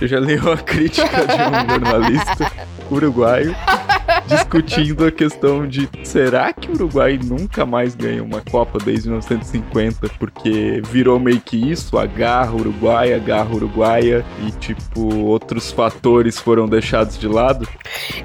Eu 0.00 0.08
já 0.08 0.18
li 0.18 0.36
uma 0.36 0.56
crítica 0.56 1.08
de 1.08 1.34
um 1.34 1.70
jornalista 1.70 2.52
uruguaio 2.90 3.54
discutindo 4.26 5.06
a 5.06 5.10
questão 5.10 5.66
de 5.66 5.88
será 6.04 6.52
que 6.52 6.70
o 6.70 6.74
Uruguai 6.74 7.18
nunca 7.22 7.66
mais 7.66 7.94
ganha 7.94 8.22
uma 8.22 8.40
Copa 8.40 8.78
desde 8.78 9.08
1950 9.08 10.08
porque 10.18 10.80
virou 10.86 11.18
meio 11.18 11.40
que 11.40 11.56
isso, 11.56 11.98
a 11.98 12.06
garra 12.06 12.54
uruguaia, 12.54 13.16
a 13.16 13.18
garra 13.18 13.54
uruguaia 13.54 14.24
e 14.46 14.50
tipo 14.52 15.14
outros 15.16 15.70
fatores 15.70 16.38
foram 16.38 16.66
deixados 16.66 17.18
de 17.20 17.28
lado? 17.28 17.68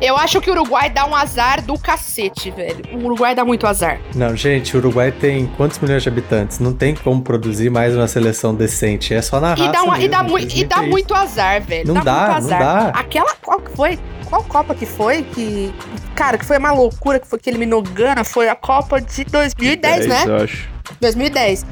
Eu 0.01 0.15
acho 0.17 0.39
que 0.41 0.49
o 0.49 0.53
Uruguai 0.53 0.89
dá 0.89 1.05
um 1.05 1.15
azar 1.15 1.61
do 1.61 1.77
cacete, 1.77 2.49
velho. 2.51 2.83
O 2.93 3.05
Uruguai 3.05 3.35
dá 3.35 3.43
muito 3.43 3.67
azar. 3.67 3.99
Não, 4.15 4.35
gente, 4.35 4.75
o 4.75 4.79
Uruguai 4.79 5.11
tem 5.11 5.45
quantos 5.57 5.77
milhões 5.79 6.01
de 6.03 6.09
habitantes? 6.09 6.59
Não 6.59 6.73
tem 6.73 6.95
como 6.95 7.21
produzir 7.21 7.69
mais 7.69 7.95
uma 7.95 8.07
seleção 8.07 8.55
decente. 8.55 9.13
É 9.13 9.21
só 9.21 9.39
na 9.39 9.49
raça 9.49 9.63
E 9.63 9.71
dá, 9.71 9.83
uma, 9.83 9.93
mesmo, 9.97 10.05
e 10.05 10.09
dá, 10.09 10.23
mu 10.23 10.39
e 10.39 10.63
dá 10.63 10.81
muito 10.81 11.13
azar, 11.13 11.61
velho. 11.61 11.87
Não 11.87 11.95
dá, 11.95 12.01
dá 12.03 12.31
muito 12.33 12.37
azar. 12.37 12.59
não 12.59 12.91
dá. 12.91 12.99
Aquela 12.99 13.35
qual 13.41 13.59
que 13.59 13.71
foi? 13.75 13.99
Qual 14.25 14.43
Copa 14.43 14.73
que 14.73 14.85
foi? 14.85 15.23
Que. 15.23 15.73
Cara, 16.15 16.37
que 16.37 16.45
foi 16.45 16.57
uma 16.57 16.71
loucura 16.71 17.19
que 17.19 17.27
foi 17.27 17.37
que 17.39 17.49
eliminou 17.49 17.81
Gana. 17.81 18.23
Foi 18.23 18.49
a 18.49 18.55
Copa 18.55 18.99
de 19.01 19.23
2010, 19.25 20.07
10, 20.07 20.07
né? 20.07 20.23
Eu 20.27 20.43
acho. 20.43 20.69
2010. 21.01 21.65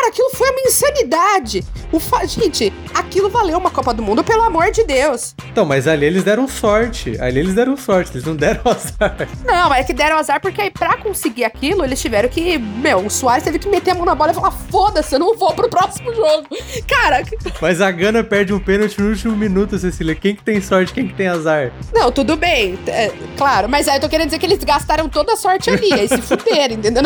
Cara, 0.00 0.08
aquilo 0.08 0.30
foi 0.30 0.50
uma 0.50 0.60
insanidade. 0.62 1.64
O 1.92 2.00
fa... 2.00 2.24
Gente, 2.24 2.72
aquilo 2.94 3.28
valeu 3.28 3.58
uma 3.58 3.70
Copa 3.70 3.92
do 3.92 4.02
Mundo, 4.02 4.24
pelo 4.24 4.42
amor 4.42 4.70
de 4.70 4.82
Deus. 4.82 5.34
Então, 5.50 5.66
mas 5.66 5.86
ali 5.86 6.06
eles 6.06 6.24
deram 6.24 6.48
sorte. 6.48 7.20
Ali 7.20 7.40
eles 7.40 7.54
deram 7.54 7.76
sorte, 7.76 8.12
eles 8.12 8.24
não 8.24 8.34
deram 8.34 8.62
azar. 8.70 9.28
Não, 9.44 9.74
é 9.74 9.84
que 9.84 9.92
deram 9.92 10.16
azar 10.16 10.40
porque 10.40 10.62
aí 10.62 10.70
pra 10.70 10.96
conseguir 10.96 11.44
aquilo, 11.44 11.84
eles 11.84 12.00
tiveram 12.00 12.30
que. 12.30 12.56
Meu, 12.56 13.04
o 13.04 13.10
Soares 13.10 13.44
teve 13.44 13.58
que 13.58 13.68
meter 13.68 13.90
a 13.90 13.94
mão 13.94 14.06
na 14.06 14.14
bola 14.14 14.30
e 14.30 14.34
falar: 14.34 14.52
foda-se, 14.52 15.14
eu 15.14 15.18
não 15.18 15.36
vou 15.36 15.52
pro 15.52 15.68
próximo 15.68 16.14
jogo. 16.14 16.46
Cara. 16.88 17.22
Mas 17.60 17.82
a 17.82 17.90
Gana 17.90 18.24
perde 18.24 18.54
um 18.54 18.60
pênalti 18.60 18.98
no 18.98 19.10
último 19.10 19.36
minuto, 19.36 19.78
Cecília. 19.78 20.14
Quem 20.14 20.34
que 20.34 20.42
tem 20.42 20.62
sorte, 20.62 20.94
quem 20.94 21.08
que 21.08 21.14
tem 21.14 21.28
azar? 21.28 21.72
Não, 21.92 22.10
tudo 22.10 22.36
bem. 22.36 22.78
É, 22.86 23.12
claro, 23.36 23.68
mas 23.68 23.86
aí 23.86 23.96
eu 23.96 24.00
tô 24.00 24.08
querendo 24.08 24.28
dizer 24.28 24.38
que 24.38 24.46
eles 24.46 24.64
gastaram 24.64 25.10
toda 25.10 25.34
a 25.34 25.36
sorte 25.36 25.68
ali. 25.68 25.92
Aí 25.92 26.08
se 26.08 26.18
fuderam, 26.22 26.74
entendeu? 26.76 27.02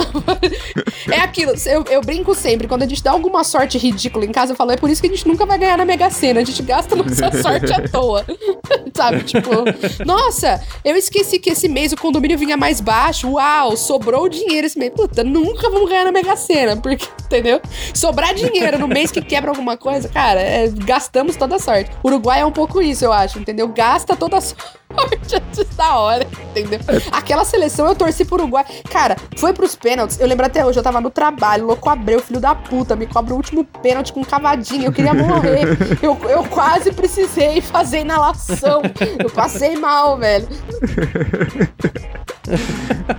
É 1.10 1.18
aquilo. 1.18 1.52
Eu, 1.66 1.84
eu 1.90 2.00
brinco 2.00 2.34
sempre 2.34 2.54
sempre, 2.54 2.68
quando 2.68 2.83
a 2.84 2.88
gente 2.88 3.02
dá 3.02 3.10
alguma 3.10 3.44
sorte 3.44 3.78
ridícula 3.78 4.24
em 4.24 4.32
casa, 4.32 4.52
eu 4.52 4.56
falo, 4.56 4.72
é 4.72 4.76
por 4.76 4.90
isso 4.90 5.00
que 5.00 5.08
a 5.08 5.10
gente 5.10 5.26
nunca 5.26 5.44
vai 5.46 5.58
ganhar 5.58 5.76
na 5.76 5.84
Mega 5.84 6.10
Sena, 6.10 6.40
a 6.40 6.44
gente 6.44 6.62
gasta 6.62 6.94
nossa 6.94 7.30
sorte 7.42 7.72
à 7.72 7.88
toa. 7.88 8.24
Sabe, 8.94 9.24
tipo, 9.24 9.50
nossa, 10.04 10.62
eu 10.84 10.96
esqueci 10.96 11.38
que 11.38 11.50
esse 11.50 11.68
mês 11.68 11.92
o 11.92 11.96
condomínio 11.96 12.38
vinha 12.38 12.56
mais 12.56 12.80
baixo, 12.80 13.32
uau, 13.32 13.76
sobrou 13.76 14.28
dinheiro 14.28 14.66
esse 14.66 14.78
mês. 14.78 14.92
Puta, 14.94 15.24
nunca 15.24 15.68
vamos 15.68 15.88
ganhar 15.88 16.04
na 16.04 16.12
Mega 16.12 16.36
Sena, 16.36 16.76
porque, 16.76 17.06
entendeu? 17.26 17.60
Sobrar 17.92 18.34
dinheiro 18.34 18.78
no 18.78 18.86
mês 18.86 19.10
que 19.10 19.20
quebra 19.20 19.50
alguma 19.50 19.76
coisa, 19.76 20.08
cara, 20.08 20.40
é, 20.40 20.68
gastamos 20.68 21.36
toda 21.36 21.56
a 21.56 21.58
sorte. 21.58 21.90
O 22.02 22.08
Uruguai 22.08 22.40
é 22.40 22.46
um 22.46 22.52
pouco 22.52 22.80
isso, 22.80 23.04
eu 23.04 23.12
acho, 23.12 23.38
entendeu? 23.38 23.68
Gasta 23.68 24.14
toda 24.14 24.38
a 24.38 24.40
sorte 24.40 24.83
antes 24.98 25.76
da 25.76 25.96
hora, 25.96 26.26
entendeu? 26.50 26.80
Aquela 27.10 27.44
seleção 27.44 27.86
eu 27.86 27.94
torci 27.94 28.24
pro 28.24 28.36
Uruguai. 28.36 28.64
Cara, 28.90 29.16
foi 29.36 29.52
pros 29.52 29.74
pênaltis. 29.74 30.18
Eu 30.18 30.26
lembro 30.26 30.46
até 30.46 30.64
hoje, 30.64 30.78
eu 30.78 30.82
tava 30.82 31.00
no 31.00 31.10
trabalho, 31.10 31.66
louco 31.66 31.88
Abreu, 31.88 32.20
filho 32.20 32.40
da 32.40 32.54
puta, 32.54 32.96
me 32.96 33.06
cobra 33.06 33.34
o 33.34 33.36
último 33.36 33.64
pênalti 33.64 34.12
com 34.12 34.24
cavadinha. 34.24 34.86
Eu 34.86 34.92
queria 34.92 35.14
morrer. 35.14 35.64
Eu, 36.02 36.18
eu 36.28 36.44
quase 36.44 36.92
precisei 36.92 37.60
fazer 37.60 38.00
inalação. 38.00 38.82
Eu 39.18 39.30
passei 39.30 39.76
mal, 39.76 40.18
velho. 40.18 40.46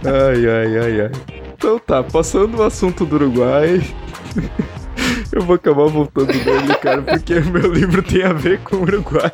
ai, 0.03 0.47
ai, 0.47 0.77
ai, 0.77 1.01
ai. 1.01 1.11
Então 1.53 1.79
tá, 1.79 2.03
passando 2.03 2.59
o 2.59 2.63
assunto 2.63 3.05
do 3.05 3.15
Uruguai. 3.15 3.81
Eu 5.31 5.41
vou 5.41 5.55
acabar 5.55 5.87
voltando 5.87 6.27
nele, 6.27 6.75
cara, 6.81 7.01
porque 7.01 7.39
meu 7.39 7.71
livro 7.73 8.01
tem 8.03 8.23
a 8.23 8.33
ver 8.33 8.59
com 8.59 8.77
o 8.77 8.81
Uruguai. 8.81 9.31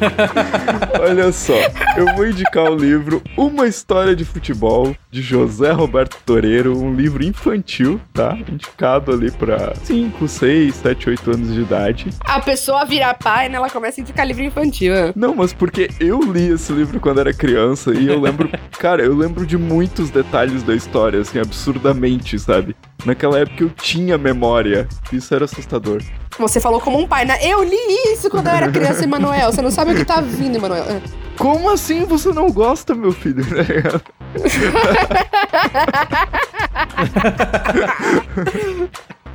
Olha 1.00 1.32
só, 1.32 1.54
eu 1.96 2.14
vou 2.14 2.26
indicar 2.26 2.70
o 2.70 2.76
livro 2.76 3.22
Uma 3.36 3.66
História 3.66 4.14
de 4.14 4.24
Futebol, 4.24 4.94
de 5.10 5.22
José 5.22 5.70
Roberto 5.72 6.16
Toreiro, 6.24 6.78
um 6.78 6.94
livro 6.94 7.24
infantil, 7.24 8.00
tá? 8.12 8.36
Indicado 8.48 9.12
ali 9.12 9.30
pra 9.30 9.74
5, 9.74 10.28
6, 10.28 10.74
7, 10.74 11.10
8 11.10 11.30
anos 11.30 11.54
de 11.54 11.60
idade. 11.60 12.10
A 12.20 12.40
pessoa 12.40 12.84
vira 12.84 13.14
pai, 13.14 13.48
né? 13.48 13.56
Ela 13.56 13.70
começa 13.70 14.00
a 14.00 14.02
indicar 14.02 14.26
livro 14.26 14.44
infantil. 14.44 14.92
Né? 14.92 15.12
Não, 15.16 15.34
mas 15.34 15.52
porque 15.52 15.90
eu 16.00 16.20
li 16.20 16.48
esse 16.48 16.72
livro 16.72 17.00
quando 17.00 17.20
era 17.20 17.32
criança 17.32 17.94
e 17.94 18.06
eu 18.06 18.20
lembro, 18.20 18.50
cara, 18.78 19.02
eu 19.02 19.16
lembro 19.16 19.46
de 19.46 19.56
muitos 19.56 20.10
detalhes 20.10 20.62
da 20.62 20.74
história, 20.74 21.20
assim, 21.20 21.38
absurdamente, 21.38 22.38
sabe? 22.38 22.76
Naquela 23.04 23.38
época 23.38 23.62
eu 23.62 23.70
tinha 23.70 24.18
memória. 24.18 24.88
Isso 25.12 25.34
era 25.34 25.44
assustador. 25.44 26.02
Você 26.38 26.60
falou 26.60 26.80
como 26.80 26.98
um 26.98 27.06
pai, 27.06 27.24
né? 27.24 27.38
Eu 27.42 27.64
li 27.64 28.12
isso 28.12 28.28
quando 28.28 28.48
eu 28.48 28.52
era 28.52 28.70
criança, 28.70 29.04
Emanuel. 29.04 29.50
Você 29.50 29.62
não 29.62 29.70
sabe 29.70 29.92
o 29.92 29.96
que 29.96 30.04
tá 30.04 30.20
vindo, 30.20 30.56
Emanuel. 30.56 30.84
É. 30.84 31.00
Como 31.36 31.70
assim 31.70 32.04
você 32.04 32.32
não 32.32 32.50
gosta, 32.50 32.94
meu 32.94 33.12
filho? 33.12 33.44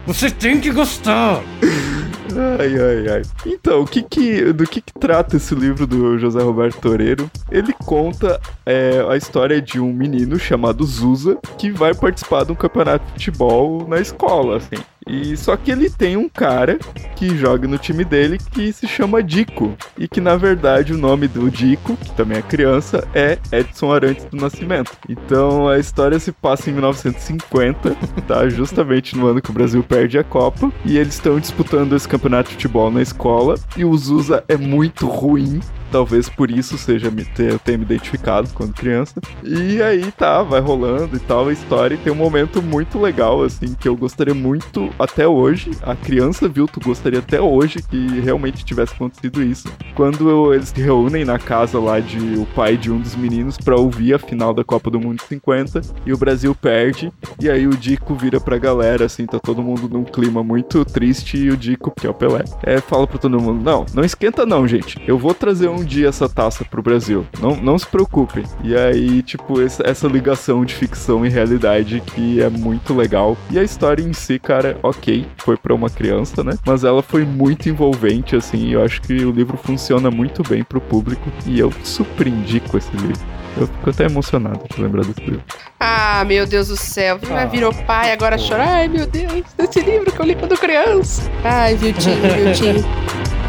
você 0.05 0.29
tem 0.31 0.59
que 0.59 0.71
gostar. 0.71 1.41
Ai, 2.59 2.79
ai, 2.79 3.09
ai. 3.15 3.21
Então, 3.45 3.81
o 3.81 3.85
que 3.85 4.01
que, 4.01 4.53
do 4.53 4.65
que, 4.65 4.81
que 4.81 4.93
trata 4.93 5.37
esse 5.37 5.53
livro 5.53 5.85
do 5.85 6.17
José 6.17 6.41
Roberto 6.41 6.79
Toreiro? 6.79 7.29
Ele 7.51 7.73
conta 7.73 8.39
é, 8.65 9.05
a 9.09 9.17
história 9.17 9.61
de 9.61 9.79
um 9.79 9.91
menino 9.91 10.39
chamado 10.39 10.85
Zusa 10.85 11.37
que 11.57 11.71
vai 11.71 11.93
participar 11.93 12.45
de 12.45 12.51
um 12.51 12.55
campeonato 12.55 13.05
de 13.05 13.11
futebol 13.11 13.87
na 13.87 13.99
escola, 13.99 14.57
assim. 14.57 14.81
E 15.07 15.35
só 15.35 15.57
que 15.57 15.71
ele 15.71 15.89
tem 15.89 16.15
um 16.15 16.29
cara 16.29 16.77
que 17.15 17.35
joga 17.35 17.67
no 17.67 17.77
time 17.77 18.03
dele 18.03 18.37
que 18.37 18.71
se 18.71 18.87
chama 18.87 19.23
Dico. 19.23 19.75
E 19.97 20.07
que 20.07 20.21
na 20.21 20.35
verdade 20.35 20.93
o 20.93 20.97
nome 20.97 21.27
do 21.27 21.49
Dico, 21.49 21.97
que 21.97 22.11
também 22.11 22.37
é 22.37 22.41
criança, 22.41 23.07
é 23.13 23.37
Edson 23.51 23.91
Arantes 23.91 24.25
do 24.25 24.37
Nascimento. 24.37 24.91
Então 25.09 25.67
a 25.67 25.79
história 25.79 26.19
se 26.19 26.31
passa 26.31 26.69
em 26.69 26.73
1950, 26.73 27.95
tá? 28.27 28.47
Justamente 28.49 29.17
no 29.17 29.27
ano 29.27 29.41
que 29.41 29.49
o 29.49 29.53
Brasil 29.53 29.83
perde 29.83 30.17
a 30.17 30.23
Copa. 30.23 30.71
E 30.85 30.97
eles 30.97 31.15
estão 31.15 31.39
disputando 31.39 31.95
esse 31.95 32.07
campeonato 32.07 32.49
de 32.49 32.55
futebol 32.55 32.91
na 32.91 33.01
escola. 33.01 33.55
E 33.75 33.83
o 33.83 33.97
Zusa 33.97 34.43
é 34.47 34.57
muito 34.57 35.07
ruim 35.07 35.59
talvez 35.91 36.29
por 36.29 36.49
isso 36.49 36.77
seja 36.77 37.11
me 37.11 37.25
ter, 37.25 37.59
tenha 37.59 37.77
me 37.77 37.83
identificado 37.83 38.49
quando 38.53 38.73
criança. 38.73 39.19
E 39.43 39.81
aí 39.81 40.11
tá, 40.11 40.41
vai 40.41 40.59
rolando 40.59 41.15
e 41.15 41.19
tal 41.19 41.47
a 41.47 41.53
história. 41.53 41.95
E 41.95 41.97
tem 41.97 42.11
um 42.11 42.15
momento 42.15 42.61
muito 42.61 42.99
legal, 42.99 43.43
assim, 43.43 43.73
que 43.73 43.87
eu 43.87 43.95
gostaria 43.95 44.33
muito 44.33 44.89
até 44.97 45.27
hoje. 45.27 45.71
A 45.81 45.95
criança 45.95 46.47
viu, 46.47 46.67
tu 46.67 46.79
gostaria 46.79 47.19
até 47.19 47.41
hoje 47.41 47.81
que 47.81 48.19
realmente 48.19 48.63
tivesse 48.63 48.93
acontecido 48.93 49.43
isso. 49.43 49.67
Quando 49.95 50.29
eu, 50.29 50.53
eles 50.53 50.69
se 50.69 50.81
reúnem 50.81 51.25
na 51.25 51.37
casa 51.37 51.79
lá 51.79 51.99
de 51.99 52.17
o 52.37 52.45
pai 52.55 52.77
de 52.77 52.91
um 52.91 52.99
dos 52.99 53.15
meninos 53.15 53.57
para 53.57 53.75
ouvir 53.75 54.13
a 54.13 54.19
final 54.19 54.53
da 54.53 54.63
Copa 54.63 54.89
do 54.89 54.99
Mundo 54.99 55.21
50 55.27 55.81
e 56.05 56.13
o 56.13 56.17
Brasil 56.17 56.55
perde. 56.55 57.11
E 57.39 57.49
aí 57.49 57.67
o 57.67 57.71
Dico 57.71 58.15
vira 58.15 58.39
pra 58.39 58.57
galera, 58.57 59.05
assim, 59.05 59.25
tá 59.25 59.39
todo 59.39 59.61
mundo 59.61 59.89
num 59.89 60.03
clima 60.03 60.43
muito 60.43 60.85
triste 60.85 61.37
e 61.37 61.49
o 61.49 61.57
Dico, 61.57 61.91
que 61.91 62.07
é 62.07 62.09
o 62.09 62.13
Pelé, 62.13 62.43
é, 62.63 62.79
fala 62.79 63.07
pra 63.07 63.17
todo 63.17 63.39
mundo: 63.39 63.63
Não, 63.63 63.85
não 63.93 64.03
esquenta 64.03 64.45
não, 64.45 64.67
gente. 64.67 65.01
Eu 65.05 65.17
vou 65.17 65.33
trazer 65.33 65.69
um 65.69 65.80
dia 65.83 66.09
essa 66.09 66.27
taça 66.27 66.63
pro 66.65 66.81
Brasil. 66.81 67.25
Não, 67.39 67.55
não 67.55 67.77
se 67.77 67.85
preocupem. 67.87 68.43
E 68.63 68.75
aí, 68.75 69.21
tipo, 69.21 69.61
essa, 69.61 69.83
essa 69.85 70.07
ligação 70.07 70.63
de 70.65 70.73
ficção 70.73 71.25
e 71.25 71.29
realidade 71.29 72.01
que 72.01 72.41
é 72.41 72.49
muito 72.49 72.93
legal. 72.93 73.37
E 73.49 73.59
a 73.59 73.63
história 73.63 74.03
em 74.03 74.13
si, 74.13 74.39
cara, 74.39 74.77
ok, 74.83 75.25
foi 75.37 75.57
para 75.57 75.73
uma 75.73 75.89
criança, 75.89 76.43
né? 76.43 76.53
Mas 76.65 76.83
ela 76.83 77.01
foi 77.01 77.25
muito 77.25 77.69
envolvente, 77.69 78.35
assim. 78.35 78.67
E 78.67 78.73
eu 78.73 78.83
acho 78.83 79.01
que 79.01 79.25
o 79.25 79.31
livro 79.31 79.57
funciona 79.57 80.11
muito 80.11 80.43
bem 80.43 80.63
pro 80.63 80.81
público. 80.81 81.31
E 81.45 81.59
eu 81.59 81.71
super 81.83 82.27
indico 82.27 82.77
esse 82.77 82.91
livro. 82.97 83.19
Eu 83.57 83.67
fico 83.67 83.89
até 83.89 84.05
emocionado 84.05 84.61
de 84.73 84.81
lembrar 84.81 85.03
desse 85.03 85.21
livro. 85.21 85.43
Ah, 85.79 86.23
meu 86.25 86.45
Deus 86.45 86.69
do 86.69 86.77
céu. 86.77 87.19
Ah. 87.29 87.45
Virou 87.45 87.73
pai, 87.73 88.11
agora 88.11 88.37
chora. 88.37 88.63
Ai, 88.63 88.87
meu 88.87 89.05
Deus, 89.05 89.43
esse 89.57 89.81
livro 89.81 90.11
que 90.11 90.19
eu 90.19 90.25
li 90.25 90.35
quando 90.35 90.57
criança. 90.57 91.29
Ai, 91.43 91.75
Viltinho, 91.75 92.21
Viltinho. 92.21 92.85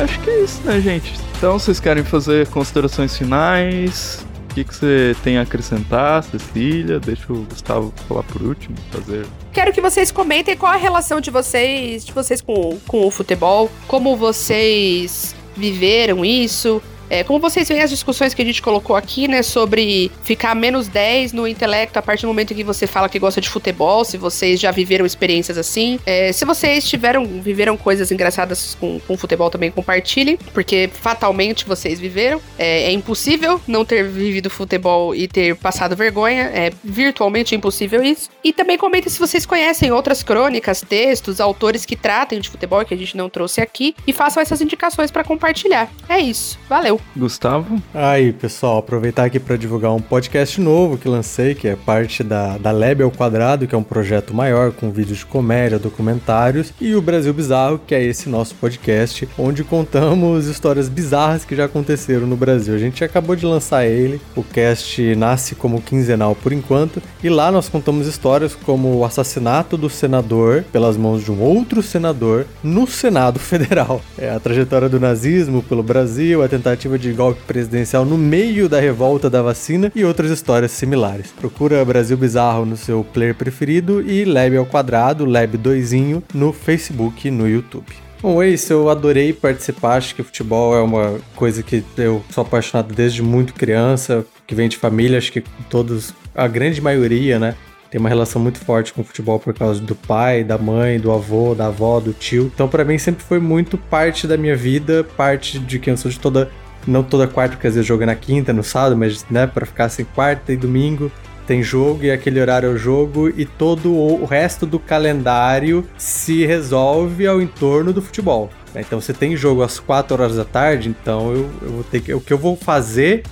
acho 0.00 0.20
que 0.20 0.30
é 0.30 0.42
isso, 0.42 0.60
né, 0.62 0.80
gente? 0.80 1.14
Então, 1.36 1.58
vocês 1.58 1.78
querem 1.78 2.04
fazer 2.04 2.48
considerações 2.48 3.16
finais? 3.16 4.26
O 4.50 4.54
que, 4.54 4.64
que 4.64 4.74
você 4.74 5.14
tem 5.22 5.38
a 5.38 5.42
acrescentar, 5.42 6.24
Cecília? 6.24 6.98
Deixa 6.98 7.32
o 7.32 7.42
Gustavo 7.42 7.92
falar 8.08 8.24
por 8.24 8.42
último, 8.42 8.76
fazer. 8.90 9.24
Quero 9.52 9.72
que 9.72 9.80
vocês 9.80 10.10
comentem 10.10 10.56
qual 10.56 10.72
a 10.72 10.76
relação 10.76 11.20
de 11.20 11.30
vocês, 11.30 12.04
de 12.04 12.12
vocês 12.12 12.40
com, 12.40 12.78
com 12.86 13.06
o 13.06 13.10
futebol, 13.10 13.70
como 13.86 14.16
vocês 14.16 15.36
viveram 15.56 16.24
isso. 16.24 16.82
É, 17.10 17.24
como 17.24 17.40
vocês 17.40 17.68
veem 17.68 17.82
as 17.82 17.90
discussões 17.90 18.32
que 18.32 18.40
a 18.40 18.44
gente 18.44 18.62
colocou 18.62 18.94
aqui, 18.94 19.26
né, 19.26 19.42
sobre 19.42 20.12
ficar 20.22 20.54
menos 20.54 20.86
10 20.86 21.32
no 21.32 21.46
intelecto 21.46 21.98
a 21.98 22.02
partir 22.02 22.22
do 22.22 22.28
momento 22.28 22.52
em 22.52 22.56
que 22.56 22.62
você 22.62 22.86
fala 22.86 23.08
que 23.08 23.18
gosta 23.18 23.40
de 23.40 23.48
futebol, 23.48 24.04
se 24.04 24.16
vocês 24.16 24.60
já 24.60 24.70
viveram 24.70 25.04
experiências 25.04 25.58
assim. 25.58 25.98
É, 26.06 26.32
se 26.32 26.44
vocês 26.44 26.88
tiveram, 26.88 27.26
viveram 27.26 27.76
coisas 27.76 28.12
engraçadas 28.12 28.76
com, 28.78 29.00
com 29.00 29.16
futebol 29.16 29.50
também, 29.50 29.72
compartilhem, 29.72 30.38
porque 30.54 30.88
fatalmente 30.92 31.66
vocês 31.66 31.98
viveram. 31.98 32.40
É, 32.56 32.84
é 32.84 32.92
impossível 32.92 33.60
não 33.66 33.84
ter 33.84 34.04
vivido 34.04 34.48
futebol 34.48 35.14
e 35.14 35.26
ter 35.26 35.56
passado 35.56 35.96
vergonha, 35.96 36.44
é 36.54 36.70
virtualmente 36.84 37.54
impossível 37.56 38.02
isso. 38.04 38.30
E 38.44 38.52
também 38.52 38.78
comentem 38.78 39.10
se 39.10 39.18
vocês 39.18 39.44
conhecem 39.44 39.90
outras 39.90 40.22
crônicas, 40.22 40.80
textos, 40.80 41.40
autores 41.40 41.84
que 41.84 41.96
tratem 41.96 42.40
de 42.40 42.48
futebol 42.48 42.84
que 42.84 42.94
a 42.94 42.96
gente 42.96 43.16
não 43.16 43.28
trouxe 43.28 43.60
aqui 43.60 43.96
e 44.06 44.12
façam 44.12 44.40
essas 44.40 44.60
indicações 44.60 45.10
para 45.10 45.24
compartilhar. 45.24 45.90
É 46.08 46.18
isso. 46.20 46.58
Valeu. 46.68 46.99
Gustavo? 47.16 47.80
Aí, 47.92 48.32
pessoal, 48.32 48.78
aproveitar 48.78 49.24
aqui 49.24 49.38
para 49.38 49.56
divulgar 49.56 49.92
um 49.92 50.00
podcast 50.00 50.60
novo 50.60 50.96
que 50.96 51.08
lancei, 51.08 51.54
que 51.54 51.68
é 51.68 51.76
parte 51.76 52.22
da, 52.22 52.56
da 52.58 52.70
Lab 52.70 53.02
ao 53.02 53.10
Quadrado, 53.10 53.66
que 53.66 53.74
é 53.74 53.78
um 53.78 53.82
projeto 53.82 54.34
maior 54.34 54.72
com 54.72 54.90
vídeos 54.90 55.18
de 55.18 55.26
comédia, 55.26 55.78
documentários, 55.78 56.72
e 56.80 56.94
o 56.94 57.02
Brasil 57.02 57.32
Bizarro, 57.32 57.80
que 57.86 57.94
é 57.94 58.02
esse 58.02 58.28
nosso 58.28 58.54
podcast, 58.54 59.28
onde 59.38 59.64
contamos 59.64 60.46
histórias 60.46 60.88
bizarras 60.88 61.44
que 61.44 61.56
já 61.56 61.64
aconteceram 61.64 62.26
no 62.26 62.36
Brasil. 62.36 62.74
A 62.74 62.78
gente 62.78 63.04
acabou 63.04 63.34
de 63.34 63.46
lançar 63.46 63.86
ele, 63.86 64.20
o 64.36 64.42
cast 64.42 65.14
nasce 65.16 65.54
como 65.54 65.82
quinzenal 65.82 66.34
por 66.34 66.52
enquanto, 66.52 67.02
e 67.22 67.28
lá 67.28 67.50
nós 67.50 67.68
contamos 67.68 68.06
histórias 68.06 68.54
como 68.54 68.96
o 68.96 69.04
assassinato 69.04 69.76
do 69.76 69.90
senador 69.90 70.64
pelas 70.72 70.96
mãos 70.96 71.24
de 71.24 71.32
um 71.32 71.40
outro 71.40 71.82
senador 71.82 72.46
no 72.62 72.86
Senado 72.86 73.38
Federal. 73.40 74.00
É 74.16 74.30
a 74.30 74.40
trajetória 74.40 74.88
do 74.88 75.00
nazismo 75.00 75.62
pelo 75.62 75.82
Brasil, 75.82 76.42
a 76.42 76.48
tentativa 76.48 76.89
de 76.98 77.12
golpe 77.12 77.40
presidencial 77.46 78.04
no 78.04 78.16
meio 78.16 78.68
da 78.68 78.80
revolta 78.80 79.28
da 79.28 79.42
vacina 79.42 79.90
e 79.94 80.04
outras 80.04 80.30
histórias 80.30 80.72
similares. 80.72 81.32
Procura 81.38 81.84
Brasil 81.84 82.16
Bizarro 82.16 82.64
no 82.64 82.76
seu 82.76 83.04
player 83.04 83.34
preferido 83.34 84.00
e 84.00 84.24
Lab 84.24 84.56
ao 84.56 84.66
quadrado, 84.66 85.24
Lab 85.24 85.56
2 85.56 85.90
no 86.34 86.52
Facebook 86.52 87.28
e 87.28 87.30
no 87.30 87.48
YouTube. 87.48 87.86
Bom, 88.22 88.42
é 88.42 88.48
isso, 88.48 88.70
eu 88.70 88.90
adorei 88.90 89.32
participar, 89.32 89.96
acho 89.96 90.14
que 90.14 90.22
futebol 90.22 90.76
é 90.76 90.82
uma 90.82 91.18
coisa 91.34 91.62
que 91.62 91.82
eu 91.96 92.22
sou 92.30 92.42
apaixonado 92.42 92.94
desde 92.94 93.22
muito 93.22 93.54
criança, 93.54 94.26
que 94.46 94.54
vem 94.54 94.68
de 94.68 94.76
família, 94.76 95.16
acho 95.16 95.32
que 95.32 95.42
todos, 95.70 96.12
a 96.34 96.46
grande 96.46 96.82
maioria, 96.82 97.38
né, 97.38 97.54
tem 97.90 97.98
uma 97.98 98.08
relação 98.08 98.40
muito 98.40 98.58
forte 98.58 98.92
com 98.92 99.00
o 99.00 99.04
futebol 99.04 99.40
por 99.40 99.52
causa 99.52 99.80
do 99.80 99.96
pai, 99.96 100.44
da 100.44 100.56
mãe, 100.56 101.00
do 101.00 101.10
avô, 101.10 101.54
da 101.54 101.66
avó, 101.66 101.98
do 101.98 102.12
tio. 102.12 102.50
Então, 102.54 102.68
para 102.68 102.84
mim, 102.84 102.98
sempre 102.98 103.24
foi 103.24 103.40
muito 103.40 103.76
parte 103.76 104.28
da 104.28 104.36
minha 104.36 104.54
vida, 104.54 105.02
parte 105.16 105.58
de 105.58 105.78
quem 105.78 105.92
eu 105.92 105.96
sou 105.96 106.10
de 106.10 106.20
toda 106.20 106.50
não 106.86 107.02
toda 107.02 107.26
quarta, 107.26 107.56
porque 107.56 107.66
às 107.66 107.74
vezes 107.74 107.86
jogo 107.86 108.02
é 108.02 108.06
na 108.06 108.14
quinta, 108.14 108.52
no 108.52 108.62
sábado, 108.62 108.96
mas 108.96 109.24
né, 109.30 109.46
para 109.46 109.66
ficar 109.66 109.86
assim, 109.86 110.04
quarta 110.04 110.52
e 110.52 110.56
domingo 110.56 111.10
tem 111.50 111.64
jogo 111.64 112.04
e 112.04 112.12
aquele 112.12 112.40
horário 112.40 112.68
é 112.68 112.72
o 112.72 112.76
jogo 112.76 113.28
e 113.28 113.44
todo 113.44 113.92
o 113.92 114.24
resto 114.24 114.64
do 114.64 114.78
calendário 114.78 115.84
se 115.98 116.46
resolve 116.46 117.26
ao 117.26 117.42
entorno 117.42 117.92
do 117.92 118.00
futebol. 118.00 118.50
Então 118.72 119.00
você 119.00 119.12
tem 119.12 119.36
jogo 119.36 119.64
às 119.64 119.80
4 119.80 120.14
horas 120.14 120.36
da 120.36 120.44
tarde, 120.44 120.88
então 120.88 121.32
eu, 121.32 121.50
eu 121.60 121.72
vou 121.72 121.82
ter 121.82 122.00
que. 122.02 122.14
O 122.14 122.20
que 122.20 122.32
eu 122.32 122.38
vou 122.38 122.56
fazer, 122.56 123.24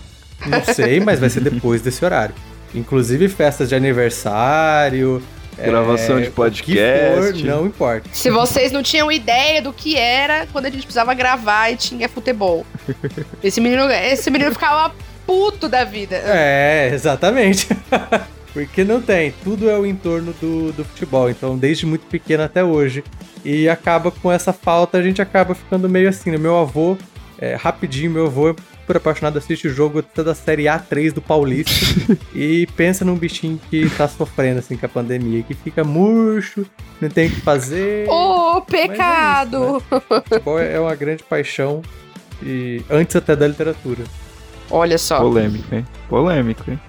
não 0.47 0.65
sei, 0.65 0.99
mas 0.99 1.21
vai 1.21 1.31
ser 1.31 1.41
depois 1.41 1.81
desse 1.81 2.05
horário. 2.05 2.35
Inclusive 2.75 3.29
festas 3.29 3.69
de 3.69 3.77
aniversário. 3.77 5.23
Gravação 5.65 6.19
é, 6.19 6.23
de 6.23 6.31
podcast. 6.31 7.41
for, 7.41 7.47
não 7.47 7.67
importa. 7.67 8.09
Se 8.13 8.31
vocês 8.31 8.73
não 8.73 8.83
tinham 8.83 9.11
ideia 9.11 9.61
do 9.61 9.73
que 9.73 9.97
era 9.97 10.47
quando 10.53 10.67
a 10.67 10.71
gente 10.71 10.83
precisava 10.83 11.15
gravar 11.15 11.71
e 11.71 11.77
tinha 11.77 12.09
futebol. 12.09 12.65
Esse 13.43 13.61
menino, 13.61 13.91
esse 13.91 14.31
menino 14.31 14.53
ficava 14.53 14.95
puto 15.27 15.69
da 15.69 15.85
vida. 15.85 16.17
É, 16.25 16.91
exatamente. 16.93 17.69
Porque 18.53 18.83
não 18.83 19.01
tem, 19.01 19.33
tudo 19.45 19.69
é 19.69 19.79
o 19.79 19.85
entorno 19.85 20.33
do, 20.41 20.73
do 20.73 20.85
futebol, 20.85 21.29
então 21.29 21.57
desde 21.57 21.85
muito 21.85 22.07
pequeno 22.07 22.43
até 22.43 22.65
hoje. 22.65 23.05
E 23.45 23.69
acaba 23.69 24.11
com 24.11 24.33
essa 24.33 24.53
falta, 24.53 24.99
a 24.99 25.03
gente 25.03 25.23
acaba 25.23 25.55
ficando 25.55 25.89
meio 25.89 26.09
assim. 26.09 26.31
né? 26.31 26.39
Meu 26.39 26.57
avô, 26.57 26.97
é, 27.39 27.55
rapidinho, 27.55 28.11
meu 28.11 28.27
avô 28.27 28.51
é 28.51 28.55
super 28.89 28.97
apaixonado, 28.97 29.37
assiste 29.37 29.69
o 29.69 29.71
jogo 29.71 29.99
até 29.99 30.25
da 30.25 30.35
Série 30.35 30.65
A3 30.65 31.13
do 31.13 31.21
Paulista 31.21 31.71
e 32.35 32.67
pensa 32.75 33.05
num 33.05 33.17
bichinho 33.17 33.61
que 33.69 33.89
tá 33.91 34.09
sofrendo 34.09 34.61
assim 34.61 34.79
com 34.79 34.87
a 34.87 34.89
pandemia, 34.89 35.43
que 35.43 35.53
fica 35.53 35.85
murcho, 35.85 36.65
não 36.99 37.11
tem 37.11 37.29
o 37.29 37.31
que 37.31 37.41
fazer. 37.43 38.09
Ô, 38.09 38.63
pecado! 38.63 39.83
Futebol 40.25 40.59
é 40.59 40.81
uma 40.81 40.95
grande 40.95 41.23
paixão 41.23 41.83
e 42.43 42.83
antes 42.89 43.15
até 43.15 43.37
da 43.37 43.47
literatura. 43.47 44.05
Olha 44.71 44.97
só. 44.97 45.19
Polêmico, 45.19 45.75
hein? 45.75 45.87
Polêmico, 46.09 46.71
hein? 46.71 46.81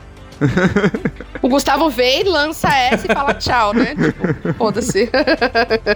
O 1.42 1.50
Gustavo 1.50 1.90
vem, 1.90 2.24
lança 2.24 2.70
essa 2.70 3.12
e 3.12 3.14
fala 3.14 3.34
tchau, 3.34 3.74
né? 3.74 3.94
Tipo, 3.94 4.54
foda-se. 4.54 5.10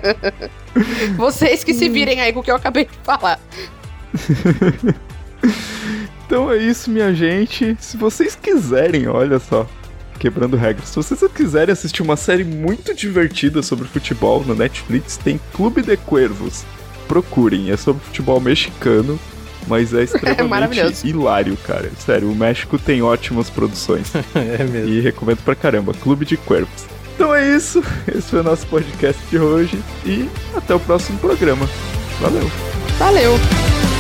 Vocês 1.16 1.64
que 1.64 1.74
se 1.74 1.88
virem 1.88 2.20
aí 2.20 2.34
com 2.34 2.42
o 2.42 2.44
que 2.44 2.52
eu 2.52 2.58
acabei 2.58 2.86
de 2.86 2.98
falar. 3.06 3.40
Então 6.26 6.52
é 6.52 6.58
isso, 6.58 6.90
minha 6.90 7.14
gente. 7.14 7.78
Se 7.80 7.98
vocês 7.98 8.36
quiserem, 8.36 9.08
olha 9.08 9.40
só, 9.40 9.68
quebrando 10.20 10.58
regras, 10.58 10.90
se 10.90 10.96
vocês 10.96 11.22
quiserem 11.32 11.72
assistir 11.72 12.02
uma 12.02 12.16
série 12.16 12.44
muito 12.44 12.94
divertida 12.94 13.62
sobre 13.62 13.88
futebol 13.88 14.44
no 14.44 14.56
Netflix, 14.56 15.18
tem 15.18 15.40
Clube 15.54 15.82
de 15.82 15.98
Cuervos. 15.98 16.64
Procurem, 17.08 17.70
é 17.70 17.78
sobre 17.78 18.04
futebol 18.04 18.40
mexicano, 18.40 19.20
mas 19.68 19.94
é 19.94 20.02
extremamente 20.06 20.50
maravilhoso. 20.50 21.06
hilário, 21.06 21.58
cara. 21.58 21.92
Sério, 22.00 22.32
o 22.32 22.36
México 22.36 22.80
tem 22.80 23.02
ótimas 23.02 23.50
produções. 23.50 24.12
é 24.34 24.64
mesmo. 24.64 24.90
e 24.90 25.02
recomendo 25.02 25.44
pra 25.44 25.56
caramba, 25.56 25.94
Clube 25.94 26.26
de 26.26 26.38
Cuervos. 26.38 26.86
Então 27.14 27.34
é 27.36 27.56
isso, 27.56 27.84
esse 28.08 28.24
foi 28.24 28.40
o 28.40 28.44
nosso 28.44 28.66
podcast 28.66 29.22
de 29.30 29.38
hoje 29.38 29.80
e 30.04 30.28
até 30.56 30.74
o 30.74 30.80
próximo 30.80 31.20
programa. 31.20 31.70
Valeu! 32.20 32.50
Valeu! 32.98 33.93